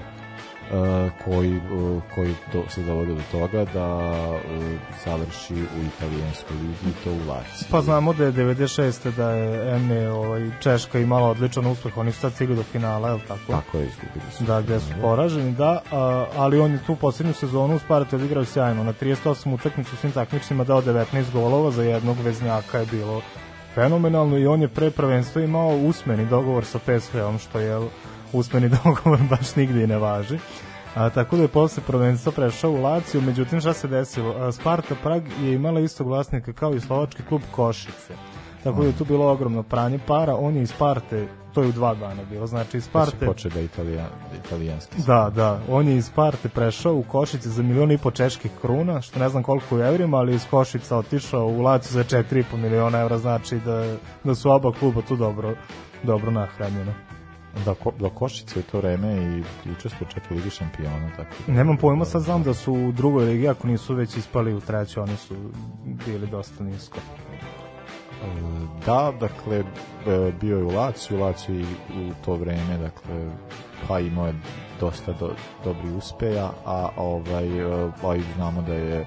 koji, 1.24 1.56
e, 1.56 2.00
koji 2.14 2.34
do, 2.52 2.62
se 2.68 2.82
dovode 2.82 3.14
do 3.14 3.22
toga 3.32 3.64
da 3.64 4.14
e, 4.34 4.78
završi 5.04 5.54
u 5.54 5.86
italijanskoj 5.96 6.56
ligi 6.56 6.90
i 6.90 7.04
to 7.04 7.10
u 7.10 7.28
Laciji. 7.28 7.68
Pa 7.70 7.80
znamo 7.80 8.12
da 8.12 8.24
je 8.24 8.32
96. 8.32 9.16
da 9.16 9.30
je 9.30 9.76
Eme 9.76 10.10
ovaj, 10.10 10.50
Češka 10.60 10.98
imala 10.98 11.28
odličan 11.28 11.66
uspeh, 11.66 11.96
oni 11.96 12.12
su 12.12 12.20
sad 12.20 12.32
stigli 12.32 12.56
do 12.56 12.62
finala, 12.62 13.08
je 13.08 13.14
li 13.14 13.20
tako? 13.28 13.52
Tako 13.52 13.78
je, 13.78 13.86
izgubili 13.86 14.32
su. 14.38 14.44
Da, 14.44 14.60
gde 14.60 14.80
su 14.80 14.92
poraženi, 15.00 15.52
da, 15.52 15.80
a, 15.90 16.26
ali 16.36 16.60
on 16.60 16.72
je 16.72 16.84
tu 16.86 16.96
poslednju 16.96 17.34
sezonu 17.34 17.74
u 17.76 17.78
Spartu 17.78 18.16
odigrao 18.16 18.44
sjajno. 18.44 18.84
Na 18.84 18.92
38 18.92 19.54
utakmicu 19.54 19.96
svim 19.96 20.12
takmičnicima 20.12 20.64
dao 20.64 20.82
19 20.82 21.32
golova, 21.32 21.70
za 21.70 21.82
jednog 21.82 22.16
veznjaka 22.20 22.78
je 22.78 22.86
bilo 22.86 23.22
fenomenalno 23.74 24.38
i 24.38 24.46
on 24.46 24.62
je 24.62 24.68
pre 24.68 24.90
prvenstva 24.90 25.42
imao 25.42 25.76
usmeni 25.76 26.26
dogovor 26.26 26.64
sa 26.64 26.78
PSV-om, 26.78 27.38
što 27.38 27.58
je 27.58 27.88
usmeni 28.32 28.68
dogovor 28.84 29.20
baš 29.30 29.56
nigde 29.56 29.84
i 29.84 29.86
ne 29.86 29.98
važi. 29.98 30.38
A, 30.94 31.10
tako 31.10 31.36
da 31.36 31.42
je 31.42 31.48
posle 31.48 31.82
prvenstva 31.86 32.32
prešao 32.32 32.70
u 32.70 32.82
Laciju, 32.82 33.20
međutim 33.20 33.60
šta 33.60 33.72
se 33.72 33.88
desilo? 33.88 34.34
A, 34.34 34.52
Sparta 34.52 34.94
Prag 35.02 35.22
je 35.42 35.54
imala 35.54 35.80
istog 35.80 36.06
vlasnika 36.06 36.52
kao 36.52 36.74
i 36.74 36.80
slovački 36.80 37.22
klub 37.22 37.42
Košice. 37.50 38.14
Tako 38.64 38.80
da 38.82 38.86
je 38.86 38.96
tu 38.96 39.04
bilo 39.04 39.32
ogromno 39.32 39.62
pranje 39.62 39.98
para, 40.06 40.36
on 40.36 40.56
je 40.56 40.62
iz 40.62 40.70
Sparte, 40.70 41.28
to 41.54 41.62
je 41.62 41.68
u 41.68 41.72
dva 41.72 41.94
dana 41.94 42.22
bilo, 42.30 42.46
znači 42.46 42.76
iz 42.76 42.88
Pa 42.92 43.06
se 43.06 43.16
Sparte... 43.16 43.48
da 43.48 43.58
je 43.58 43.64
italija, 43.64 44.06
italijanski. 44.44 44.96
Da, 45.06 45.30
da, 45.34 45.60
on 45.68 45.88
je 45.88 45.96
iz 45.96 46.06
Sparte 46.06 46.48
prešao 46.48 46.94
u 46.94 47.02
Košice 47.02 47.48
za 47.48 47.62
milion 47.62 47.92
i 47.92 47.98
po 47.98 48.10
čeških 48.10 48.50
kruna, 48.60 49.00
što 49.00 49.18
ne 49.18 49.28
znam 49.28 49.42
koliko 49.42 49.76
u 49.76 49.80
evrima, 49.80 50.16
ali 50.16 50.34
iz 50.34 50.46
Košica 50.50 50.96
otišao 50.96 51.46
u 51.46 51.60
Laciju 51.60 51.92
za 51.92 52.04
4,5 52.04 52.56
miliona 52.56 53.00
evra, 53.00 53.18
znači 53.18 53.58
da, 53.64 53.94
da 54.24 54.34
su 54.34 54.50
oba 54.50 54.72
kluba 54.72 55.02
tu 55.08 55.16
dobro, 55.16 55.54
dobro 56.02 56.30
nahranjena. 56.30 57.11
Da, 57.64 57.74
ko, 57.74 57.92
da 58.00 58.11
Košice 58.11 58.59
u 58.59 58.62
to 58.62 58.78
vreme 58.78 59.42
i 59.66 59.70
učestvuje 59.70 60.11
čak 60.11 60.22
u 60.30 60.34
Ligi 60.34 60.50
šampiona. 60.50 61.11
Tako 61.16 61.34
da, 61.46 61.53
Nemam 61.53 61.76
pojma, 61.76 62.05
sad 62.05 62.22
znam 62.22 62.42
da 62.42 62.55
su 62.55 62.72
u 62.72 62.92
drugoj 62.92 63.24
ligi, 63.24 63.48
ako 63.48 63.66
nisu 63.66 63.94
već 63.94 64.16
ispali 64.16 64.55
u 64.55 64.61
treću, 64.61 65.03
oni 65.03 65.16
su 65.16 65.34
bili 65.84 66.26
dosta 66.26 66.64
nisko. 66.64 66.98
E, 66.98 68.26
Da, 68.86 69.12
dakle, 69.20 69.59
e, 69.59 70.32
bio 70.40 70.57
je 70.57 70.64
u 70.64 70.70
Laciju, 70.70 71.20
Laciju 71.20 71.61
i 71.61 72.11
u 72.11 72.12
to 72.24 72.34
vreme, 72.34 72.78
dakle, 72.78 73.30
pa 73.88 74.00
imao 74.00 74.26
je 74.26 74.34
dosta 74.80 75.12
do, 75.12 75.30
dobri 75.64 75.90
uspeja, 75.90 76.50
a 76.64 76.88
ovaj, 76.96 77.46
pa 78.03 78.16
i 78.16 78.22
znamo 78.36 78.62
da 78.62 78.74
je 78.74 79.07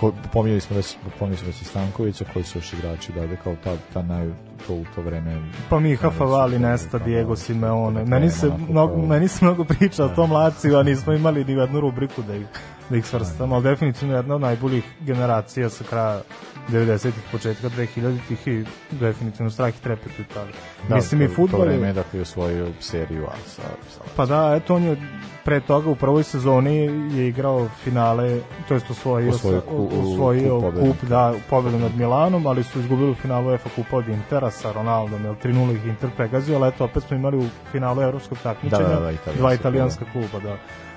ko, 0.00 0.12
pominjali 0.32 0.60
smo 0.60 0.76
već, 0.76 0.96
pominjali 1.18 1.38
smo 1.38 1.46
već 1.46 1.62
i 1.62 1.64
Stankovića, 1.64 2.24
koji 2.32 2.44
su 2.44 2.58
još 2.58 2.72
igrači, 2.72 3.12
da 3.12 3.20
je 3.20 3.36
kao 3.44 3.56
ta, 3.64 3.72
ta 3.92 4.02
naj, 4.02 4.28
to 4.66 4.74
u 4.74 4.84
to 4.94 5.02
vreme... 5.02 5.36
Pa 5.70 5.80
Miha 5.80 6.10
su 6.10 6.16
Favali, 6.18 6.58
bili 6.58 6.70
Nesta, 6.70 6.98
kao- 6.98 7.06
Diego 7.06 7.36
Simeone. 7.36 8.00
Dakle, 8.00 8.10
Meni 8.10 8.30
se, 8.30 8.50
mnogo, 8.68 9.06
meni 9.06 9.28
se 9.28 9.44
mnogo 9.44 9.64
priča 9.64 10.04
o 10.04 10.08
tom 10.08 10.32
Laciju, 10.32 10.76
a 10.76 10.82
nismo 10.82 11.12
imali 11.12 11.44
ni 11.44 11.52
jednu 11.52 11.80
rubriku 11.80 12.22
da 12.22 12.34
ih 12.34 12.46
da 12.90 12.96
ih 12.96 13.06
svrstamo, 13.06 13.54
ali 13.54 13.64
definitivno 13.64 14.16
jedna 14.16 14.34
od 14.34 14.40
najboljih 14.40 14.84
generacija 15.00 15.70
sa 15.70 15.84
kraja 15.84 16.20
90-ih, 16.68 17.12
početka 17.32 17.68
2000-ih 17.68 18.48
i 18.48 18.64
definitivno 18.92 19.50
strah 19.50 19.70
i 19.70 19.82
trepet 19.82 20.18
u 20.18 20.22
Italiji. 20.22 20.54
Da, 20.88 20.94
Mislim 20.94 21.22
i 21.22 21.28
futbol 21.28 21.60
To 21.60 21.64
je- 21.64 21.68
vreme 21.68 21.86
je 21.86 21.92
dakle 21.92 22.20
osvojio 22.20 22.68
seriju 22.80 23.24
A 23.24 23.36
sa, 23.46 23.62
sa 23.90 24.00
Pa 24.16 24.26
da, 24.26 24.54
eto 24.56 24.74
on 24.74 24.82
je 24.82 24.96
pre 25.44 25.60
toga 25.60 25.90
u 25.90 25.94
prvoj 25.94 26.22
sezoni 26.22 26.76
je 27.12 27.28
igrao 27.28 27.68
finale, 27.76 28.38
to 28.68 28.74
jest 28.74 28.90
osvojio, 28.90 29.30
Osvojio 29.30 29.60
ku- 29.60 29.88
osvojio 29.94 30.60
kup 30.60 30.74
kup, 30.76 31.02
da, 31.02 31.34
pobedu 31.50 31.78
nad 31.78 31.96
Milanom, 31.96 32.46
ali 32.46 32.64
su 32.64 32.80
izgubili 32.80 33.10
u 33.10 33.14
finalu 33.14 33.48
UEFA 33.48 33.68
kupa 33.70 33.96
od 33.96 34.08
Intera 34.08 34.50
sa 34.50 34.72
Ronaldom, 34.72 35.24
jer 35.24 35.34
3-0 35.34 35.72
ih 35.72 35.86
Inter 35.86 36.10
pregazio, 36.16 36.56
ali 36.56 36.68
eto 36.68 36.84
opet 36.84 37.02
smo 37.02 37.16
imali 37.16 37.36
u 37.36 37.44
finalu 37.72 38.02
evropskog 38.02 38.38
takmičenja 38.38 38.82
Da, 38.82 38.88
da, 38.90 39.00
da, 39.00 39.10
italijanska 39.10 39.32
dva 39.34 39.54
italijanska 39.54 40.04
kluba, 40.12 40.38
da. 40.40 40.56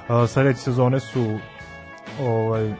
A, 0.10 0.28
sledeće 0.28 0.60
sezone 0.60 1.00
su 1.00 1.38
ovaj, 2.22 2.74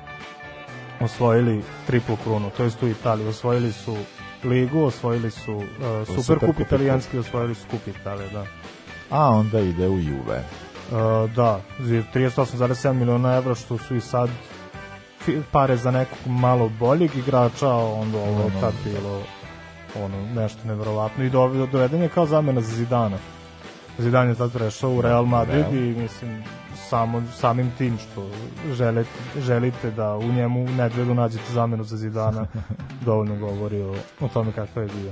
osvojili 1.00 1.64
triplu 1.88 2.18
krunu, 2.24 2.50
to 2.58 2.64
jest 2.64 2.84
u 2.84 2.88
Italiji, 2.88 3.28
osvojili 3.28 3.72
su 3.72 3.98
ligu, 4.44 4.84
osvojili 4.84 5.32
su 5.32 5.56
uh, 5.56 5.64
Superkup 6.06 6.26
Superkup 6.26 6.60
italijanski, 6.60 7.18
osvojili 7.18 7.56
su 7.56 7.68
kup 7.72 7.88
Italije, 7.88 8.30
da. 8.30 8.46
A 9.10 9.30
onda 9.30 9.60
ide 9.60 9.88
u 9.88 10.00
Juve. 10.00 10.44
Uh, 10.92 11.32
da, 11.32 11.62
38,7 11.80 12.94
miliona 12.94 13.36
evra 13.36 13.56
što 13.56 13.78
su 13.78 13.96
i 13.96 14.02
sad 14.02 14.30
pare 15.52 15.78
za 15.78 15.92
nekog 15.92 16.18
malo 16.26 16.70
boljeg 16.80 17.16
igrača, 17.16 17.74
onda 17.74 18.18
ovo 18.18 18.42
je 18.42 18.62
tad 18.62 18.74
bilo 18.84 19.22
ono, 19.96 20.26
nešto 20.42 20.68
nevjerovatno 20.68 21.24
i 21.24 21.30
do, 21.30 21.68
doveden 21.72 22.02
je 22.02 22.10
kao 22.10 22.26
zamena 22.26 22.62
za 22.62 22.76
Zidana. 22.76 23.18
Zidan 23.98 24.30
je 24.30 24.36
tad 24.36 24.54
prešao 24.54 24.92
u 24.92 25.02
Real 25.02 25.26
Madrid 25.26 25.66
Real. 25.72 25.76
i 25.76 25.96
mislim 25.96 26.44
samo, 26.90 27.24
samim 27.36 27.72
tim 27.78 27.98
što 27.98 28.28
želite, 28.74 29.10
želite 29.40 29.92
da 29.92 30.18
u 30.18 30.24
njemu 30.24 30.64
u 30.64 30.70
Nedvedu 30.70 31.14
nađete 31.14 31.54
zamenu 31.54 31.84
za 31.84 31.98
Zidana 31.98 32.46
dovoljno 33.06 33.36
govori 33.36 33.82
o, 33.82 33.96
o 34.20 34.28
tome 34.28 34.52
kakav 34.52 34.84
je 34.84 34.90
bio. 35.02 35.12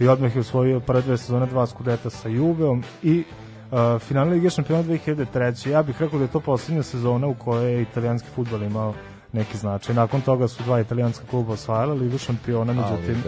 I 0.00 0.08
odmah 0.08 0.36
je 0.36 0.40
osvojio 0.40 0.80
prve 0.80 1.02
dve 1.02 1.16
sezone 1.18 1.46
dva 1.46 1.66
skudeta 1.66 2.10
sa 2.10 2.28
Juveom 2.28 2.82
i 3.02 3.24
uh, 3.70 4.00
finale 4.00 4.30
Lige 4.30 4.50
šampiona 4.50 4.82
2003. 4.82 5.68
Ja 5.68 5.82
bih 5.82 6.02
rekao 6.02 6.18
da 6.18 6.24
je 6.24 6.30
to 6.30 6.40
posljednja 6.40 6.82
sezona 6.82 7.26
u 7.26 7.34
kojoj 7.34 7.72
je 7.72 7.82
italijanski 7.82 8.28
futbol 8.34 8.62
imao 8.62 8.94
neki 9.32 9.56
značaj. 9.56 9.94
Nakon 9.94 10.20
toga 10.20 10.48
su 10.48 10.62
dva 10.62 10.80
italijanska 10.80 11.26
kluba 11.30 11.52
osvajala 11.52 11.94
Ligu 11.94 12.18
šampiona, 12.18 12.72
međutim 12.72 13.22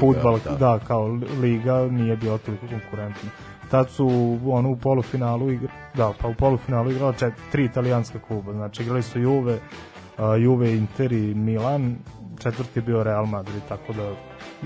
futbal, 0.00 0.38
da. 0.44 0.54
da. 0.56 0.78
kao 0.78 1.06
li- 1.08 1.26
Liga 1.40 1.86
nije 1.90 2.16
bila 2.16 2.38
toliko 2.38 2.66
konkurentna. 2.66 3.30
Tad 3.74 3.90
su 3.90 4.38
ono 4.46 4.70
u 4.70 4.76
polufinalu 4.76 5.50
igra, 5.50 5.68
da, 5.94 6.12
pa 6.20 6.28
u 6.28 6.34
polufinalu 6.34 6.90
igrala 6.90 7.12
čet, 7.12 7.32
tri 7.52 7.64
italijanska 7.64 8.18
kluba, 8.18 8.52
znači 8.52 8.82
igrali 8.82 9.02
su 9.02 9.20
Juve, 9.20 9.54
uh, 9.54 10.24
Juve, 10.42 10.76
Inter 10.76 11.12
i 11.12 11.34
Milan, 11.34 11.96
četvrti 12.42 12.78
je 12.78 12.82
bio 12.82 13.02
Real 13.02 13.26
Madrid, 13.26 13.62
tako 13.68 13.92
da 13.92 14.12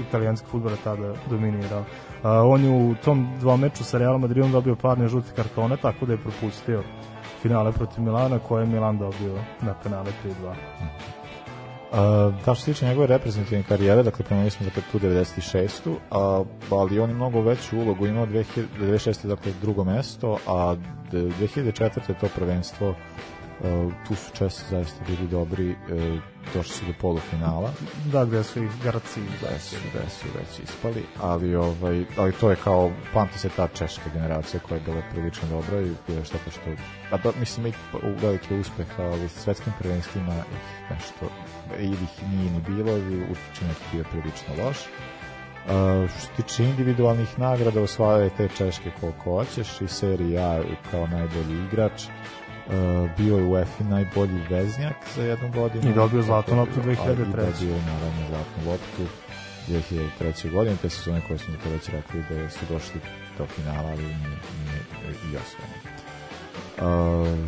italijanski 0.00 0.46
futbol 0.50 0.72
je 0.72 0.78
tada 0.84 1.14
dominirao. 1.30 1.80
Uh, 1.80 1.84
on 2.24 2.64
je 2.64 2.70
u 2.70 2.94
tom 3.04 3.28
dvomeču 3.40 3.84
sa 3.84 3.98
Real 3.98 4.18
Madridom 4.18 4.52
dobio 4.52 4.76
parne 4.76 5.09
žute 5.09 5.32
kartone, 5.36 5.76
tako 5.76 6.06
da 6.06 6.12
je 6.12 6.22
propustio 6.22 6.82
finale 7.42 7.72
protiv 7.72 8.04
Milana, 8.04 8.38
koje 8.38 8.62
je 8.62 8.66
Milan 8.66 8.98
dobio 8.98 9.34
na 9.61 9.74
penale 9.82 10.12
3-2. 10.24 10.54
Uh, 11.93 11.99
da 12.47 12.55
što 12.55 12.55
se 12.55 12.72
tiče 12.72 12.86
njegove 12.86 13.07
reprezentativne 13.07 13.64
karijere, 13.68 14.03
dakle 14.03 14.24
pomenuli 14.24 14.51
smo 14.51 14.66
dakle 14.66 14.82
tu 14.93 14.99
96. 14.99 15.95
A, 16.11 16.45
ali 16.70 17.01
on 17.01 17.11
je 17.11 17.14
mnogo 17.14 17.41
veću 17.41 17.78
ulogu 17.78 18.07
imao 18.07 18.26
2000 18.26 18.64
96. 18.80 19.26
dakle 19.26 19.53
drugo 19.61 19.84
mesto, 19.84 20.39
a 20.47 20.74
d- 21.12 21.18
2004. 21.41 22.20
to 22.20 22.28
prvenstvo 22.36 22.95
uh, 23.61 23.92
tu 24.09 24.14
su 24.14 24.30
često 24.32 24.62
zaista 24.70 25.04
bili 25.06 25.28
dobri, 25.28 25.70
uh, 25.70 26.22
došli 26.54 26.72
su 26.72 26.84
do 26.86 26.92
polufinala. 27.00 27.72
Da, 28.12 28.24
gde 28.24 28.44
su 28.44 28.64
ih 28.64 28.70
Grci 28.84 29.20
da 29.42 29.59
su, 29.59 29.76
da 29.94 30.11
su 30.11 30.26
već 30.38 30.64
ispali, 30.64 31.04
ali, 31.20 31.54
ovaj, 31.54 32.04
ali 32.16 32.32
to 32.32 32.50
je 32.50 32.56
kao, 32.56 32.90
pamti 33.14 33.38
se 33.38 33.48
ta 33.48 33.68
češka 33.68 34.11
generacija 34.14 34.61
koja 34.68 34.76
je 34.78 34.84
bila 34.84 35.02
prilično 35.11 35.48
dobra 35.48 35.80
i 35.80 35.92
bilo 36.06 36.18
je 36.18 36.24
što 36.24 36.38
pa 36.44 36.50
što, 36.50 36.61
a 37.11 37.16
da, 37.16 37.30
mislim 37.40 37.66
i 37.66 37.72
veliki 38.20 38.54
uspeh 38.54 38.86
ali 38.98 39.28
svetskim 39.28 39.72
prvenstvima 39.78 40.34
nešto, 40.90 41.26
ili 41.78 41.92
ih 41.92 42.28
nije 42.28 42.50
ni 42.50 42.61
bilo 42.61 42.96
ili 42.96 43.22
učinak 43.22 43.76
je 43.76 43.92
bio 43.92 44.04
prilično 44.11 44.64
loš. 44.64 44.76
Uh, 44.78 46.11
što 46.11 46.20
se 46.20 46.28
tiče 46.36 46.64
individualnih 46.64 47.38
nagrada 47.38 47.82
osvajaju 47.82 48.30
te 48.36 48.48
češke 48.56 48.90
koliko 49.00 49.30
hoćeš 49.30 49.80
i 49.80 49.88
serija 49.88 50.62
kao 50.90 51.06
najbolji 51.06 51.64
igrač 51.64 52.02
bio 53.18 53.36
je 53.36 53.44
UEFA 53.44 53.84
najbolji 53.84 54.40
veznjak 54.50 54.94
za 55.16 55.22
jednu 55.22 55.50
godinu 55.50 55.90
I 55.90 55.94
dobio 55.94 56.22
zlatnu 56.22 56.56
loptu 56.56 56.80
A, 56.80 56.82
i 56.82 56.86
2003. 56.86 57.16
dobio 57.26 57.74
je 57.74 57.82
naravno 57.82 58.22
zlatnu 58.28 58.70
loptu 58.70 59.02
2003. 59.68 60.52
godine, 60.52 60.76
te 60.82 60.90
sezone 60.90 61.20
koje 61.26 61.38
smo 61.38 61.54
to 61.64 61.70
već 61.70 61.88
rekli 61.88 62.22
da 62.30 62.50
su 62.50 62.58
došli 62.68 63.00
do 63.38 63.46
finala, 63.46 63.88
ali 63.88 64.02
nije, 64.02 64.14
nije 64.58 64.80
i 65.32 65.36
osvojeno. 65.36 65.78
Uh, 66.78 67.38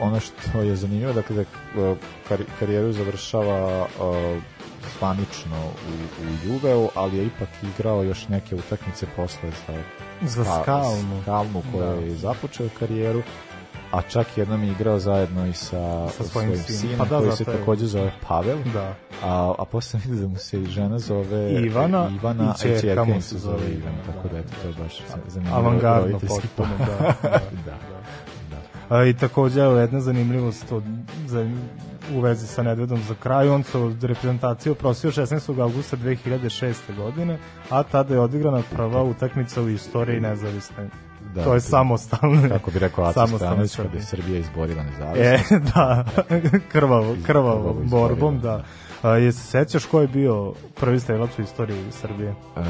ono 0.00 0.20
što 0.20 0.60
je 0.60 0.76
zanimljivo, 0.76 1.12
dakle, 1.12 1.36
da 1.36 1.42
uh, 1.82 1.96
kari- 2.30 2.44
karijeru 2.58 2.92
završava 2.92 3.82
uh, 3.82 4.42
zvanično 4.98 5.56
u, 5.66 5.92
u 6.22 6.48
Juveu, 6.48 6.88
ali 6.94 7.16
je 7.18 7.26
ipak 7.26 7.48
igrao 7.74 8.02
još 8.02 8.28
neke 8.28 8.54
utakmice 8.54 9.06
posle 9.16 9.50
za, 9.66 9.74
Za 10.22 10.44
Ska- 10.44 10.62
Skalnu. 10.62 11.22
Skalnu 11.22 11.62
koja 11.72 11.90
Da. 11.90 12.00
je 12.00 12.10
započeo 12.10 12.68
karijeru, 12.78 13.22
a 13.92 14.02
čak 14.02 14.38
jednom 14.38 14.62
je 14.62 14.70
igrao 14.70 14.98
zajedno 14.98 15.46
i 15.46 15.52
sa, 15.52 16.08
Sa 16.08 16.24
svojim 16.24 16.50
sinom. 16.50 16.64
sinom, 16.70 16.98
Pa 16.98 17.04
da, 17.04 17.18
koji 17.18 17.30
se 17.30 17.36
zato 17.36 17.50
je- 17.50 17.58
takođe 17.58 17.86
zove 17.86 18.12
Pavel. 18.28 18.58
Da. 18.72 18.94
A, 19.22 19.54
a 19.58 19.64
posle 19.64 20.00
vidim 20.04 20.20
da 20.20 20.28
mu 20.28 20.36
se 20.36 20.62
i 20.62 20.66
žena 20.66 20.98
zove 20.98 21.52
Ivana 21.52 22.08
Ivana 22.12 22.44
i 22.44 22.48
a 22.48 22.52
ćerka 22.52 22.80
ćerka 22.80 23.04
mu 23.04 23.14
se 23.14 23.28
se 23.28 23.38
zove 23.38 23.56
Ivana, 23.58 23.74
Ivana, 23.74 24.02
tako 24.06 24.28
da 24.28 24.38
eto, 24.38 24.48
to 24.62 24.68
je 24.68 24.74
baš 24.74 25.02
zanimljivo. 25.28 25.58
avangardno 25.58 26.18
potpuno, 26.18 26.68
par. 26.78 27.14
da, 27.22 27.38
da, 27.62 27.78
da. 28.88 28.96
A, 28.96 29.04
I 29.04 29.14
takođe, 29.14 29.60
evo, 29.60 29.76
jedna 29.76 30.00
zanimljivost 30.00 30.72
od, 30.72 30.82
za, 31.26 31.50
u 32.12 32.20
vezi 32.20 32.46
sa 32.46 32.62
Nedvedom 32.62 33.00
za 33.02 33.14
kraj, 33.14 33.48
on 33.48 33.62
se 33.62 33.78
od 33.78 34.04
reprezentacije 34.04 34.72
oprosio 34.72 35.10
16. 35.12 35.60
augusta 35.62 35.96
2006. 35.96 36.74
godine, 36.96 37.38
a 37.70 37.82
tada 37.82 38.14
je 38.14 38.20
odigrana 38.20 38.62
prva 38.72 39.02
utakmica 39.02 39.62
u 39.62 39.68
istoriji 39.68 40.20
nezavisne. 40.20 40.88
Da, 41.34 41.44
to 41.44 41.50
je 41.50 41.56
da. 41.56 41.60
samostalno. 41.60 42.48
Kako 42.48 42.70
bi 42.70 42.78
rekao 42.78 43.04
Aca 43.04 43.26
Stanović, 43.26 43.76
kada 43.76 43.96
je. 43.96 44.02
Srbija 44.02 44.38
izborila 44.38 44.82
E, 44.82 44.84
nezavisnost. 44.84 45.74
da, 45.74 46.04
krvavo, 46.72 47.16
krvavo 47.26 47.76
borbom, 47.84 48.40
da. 48.40 48.64
A, 49.02 49.10
je 49.10 49.32
se 49.32 49.40
sećaš 49.40 49.84
ko 49.86 50.00
je 50.00 50.08
bio 50.08 50.52
prvi 50.80 51.00
strelac 51.00 51.38
u 51.38 51.42
istoriji 51.42 51.84
Srbije? 51.92 52.30
Uh, 52.30 52.64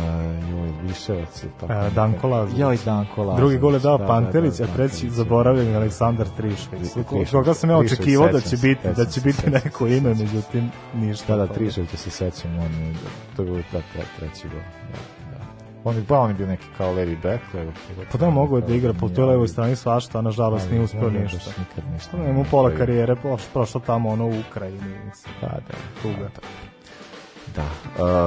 joj, 0.50 0.72
Viševac 0.82 1.42
je 1.42 1.48
tako. 1.60 1.72
E, 1.72 1.90
Danko 1.90 2.28
Lazović. 2.28 2.60
Joj, 2.60 2.78
Danko 2.84 3.20
Lazović. 3.20 3.38
Drugi 3.38 3.58
gol 3.58 3.74
je 3.74 3.78
dao 3.80 3.98
da, 3.98 4.06
Pantelić, 4.06 4.54
da, 4.54 4.66
da, 4.66 4.72
a 4.72 4.76
treći 4.76 5.10
zaboravljen 5.10 5.76
Aleksandar 5.76 6.26
Trišević. 6.36 6.92
Trišević, 6.92 7.30
Koga 7.30 7.54
sam 7.54 7.70
ja 7.70 7.78
Trišević, 7.78 8.00
očekivao 8.00 8.28
da 8.28 8.40
će 8.40 8.56
biti 8.56 8.88
da 8.96 9.04
će 9.04 9.20
biti 9.20 9.50
neko 9.50 9.86
ime, 9.86 10.14
međutim 10.14 10.70
ništa. 10.94 11.36
Da, 11.36 11.46
da, 11.46 11.52
Triševića 11.52 11.96
se 11.96 12.10
sećam, 12.10 12.58
on 12.58 12.72
je, 12.74 12.94
to 13.36 13.42
je 13.42 13.46
bilo 13.46 13.58
da, 13.72 13.80
tre, 13.92 14.02
treći 14.18 14.48
gol. 14.48 14.60
Da, 14.60 14.92
da. 14.92 15.23
On 15.84 15.96
je, 15.96 16.02
ba, 16.02 16.18
on 16.18 16.30
je 16.30 16.34
bio 16.34 16.46
neki 16.46 16.66
kao 16.78 16.92
levi 16.92 17.16
back. 17.16 17.54
Levo, 17.54 17.72
Pa 18.12 18.18
da, 18.18 18.30
mogo 18.30 18.56
je 18.56 18.62
da 18.62 18.74
igra 18.74 18.92
po 18.92 19.08
toj 19.08 19.24
levoj 19.24 19.48
strani 19.48 19.76
svašta, 19.76 20.18
a 20.18 20.22
nažalost 20.22 20.70
nije 20.70 20.80
je 20.80 21.10
ništa. 21.10 21.50
nikad 21.58 21.92
ništa 21.92 22.10
Pa 22.10 22.16
Nema 22.18 22.44
pola 22.44 22.70
karijere 22.70 23.14
proš- 23.14 23.48
prošlo 23.52 23.80
tamo 23.80 24.08
ono 24.08 24.26
u 24.26 24.32
Ukrajini. 24.40 24.94
Pa 25.40 25.46
da, 25.46 25.60
Tuga. 26.02 26.18
da. 26.18 26.40
Da. 27.54 27.62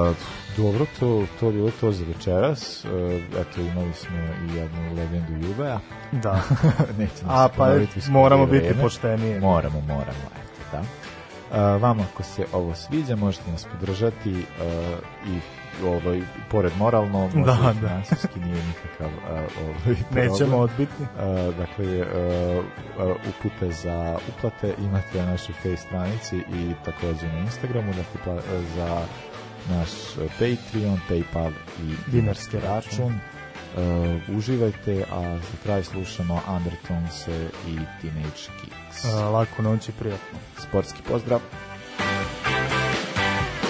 Uh, 0.08 0.16
dobro, 0.58 0.86
to, 1.00 1.24
to 1.40 1.46
je 1.46 1.52
bilo 1.54 1.72
to 1.82 1.92
za 1.92 2.06
večeras. 2.06 2.86
Uh, 2.86 2.92
eto, 3.14 3.62
imali 3.62 3.94
smo 3.94 4.18
i 4.18 4.56
jednu 4.58 4.94
legendu 4.96 5.48
Juvea. 5.48 5.80
Da. 6.12 6.42
Nećemo 7.00 7.32
A, 7.32 7.50
pa 7.58 7.68
moramo 8.10 8.46
biti 8.46 8.66
vreme. 8.66 8.82
pošteniji. 8.82 9.40
Moramo, 9.40 9.82
moramo, 9.82 10.28
eto, 10.36 10.62
da. 10.72 10.80
Uh, 11.76 11.82
vama 11.82 12.04
ako 12.14 12.24
se 12.24 12.46
ovo 12.54 12.76
sviđa, 12.76 13.16
možete 13.16 13.52
nas 13.52 13.66
podržati 13.66 14.32
uh, 14.32 14.38
i 15.28 15.40
ovaj, 15.86 16.22
pored 16.52 16.72
moralno, 16.78 17.30
možda 17.36 17.54
Da, 17.54 17.72
i 17.72 17.82
da. 17.82 17.88
finansijski 17.88 18.40
nije 18.40 18.64
nikakav 18.68 19.08
uh, 19.08 19.40
ovaj. 19.62 19.96
Nećemo 20.30 20.58
odbiti. 20.58 21.04
Uh, 21.04 21.56
dakle, 21.56 22.02
uh, 22.02 22.66
uh, 23.10 23.16
upute 23.30 23.72
za 23.72 24.18
uplate 24.30 24.74
imate 24.80 25.18
na 25.18 25.32
našoj 25.32 25.56
face 25.56 25.78
stranici 25.78 26.38
i 26.38 26.74
takođe 26.86 27.28
na 27.28 27.40
Instagramu, 27.40 27.94
dakle, 27.94 28.34
uh, 28.34 28.42
za 28.76 29.02
naš 29.70 29.90
uh, 29.90 30.32
Patreon, 30.32 31.00
Paypal 31.10 31.52
i 31.84 32.12
Dinarski 32.12 32.58
račun. 32.60 33.14
Uh, 33.78 34.38
uživajte, 34.38 35.04
a 35.12 35.38
za 35.38 35.58
kraj 35.64 35.84
slušamo 35.84 36.42
Undertones 36.48 37.28
i 37.68 37.78
Teenage 38.02 38.42
Kicks. 38.62 39.06
A, 39.06 39.30
lako 39.30 39.62
noć 39.62 39.90
i 39.90 39.92
prijatno. 39.92 40.40
Sportski 40.68 41.02
pozdrav. 41.10 41.40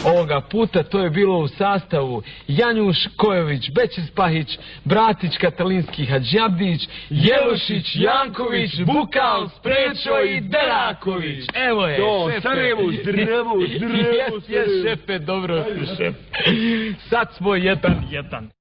Ovoga 0.06 0.42
puta 0.42 0.84
to 0.84 1.00
je 1.00 1.10
bilo 1.10 1.40
u 1.40 1.48
sastavu 1.48 2.24
Janjuš 2.48 2.98
Kojović, 3.16 3.72
Bećis 3.72 4.12
Pahić, 4.16 4.58
Bratić 4.86 5.38
Katalinski 5.38 6.06
Hadžabdić, 6.06 6.90
Jelušić, 7.10 7.96
Janković, 7.96 8.72
Bukal, 8.86 9.50
Sprečo 9.50 10.20
i 10.30 10.42
Deraković. 10.42 11.46
Evo 11.54 11.88
je, 11.88 11.98
Do, 11.98 12.30
šepe. 12.30 12.42
Sarajevo, 12.42 12.82
drevo, 13.06 13.54
drevo, 13.80 14.06
Jes, 14.18 14.50
jes, 14.50 14.70
šefe, 14.84 15.20
dobro. 15.20 15.66
Sad 17.10 17.34
smo 17.38 17.56
jedan, 17.56 18.08
jedan. 18.12 18.57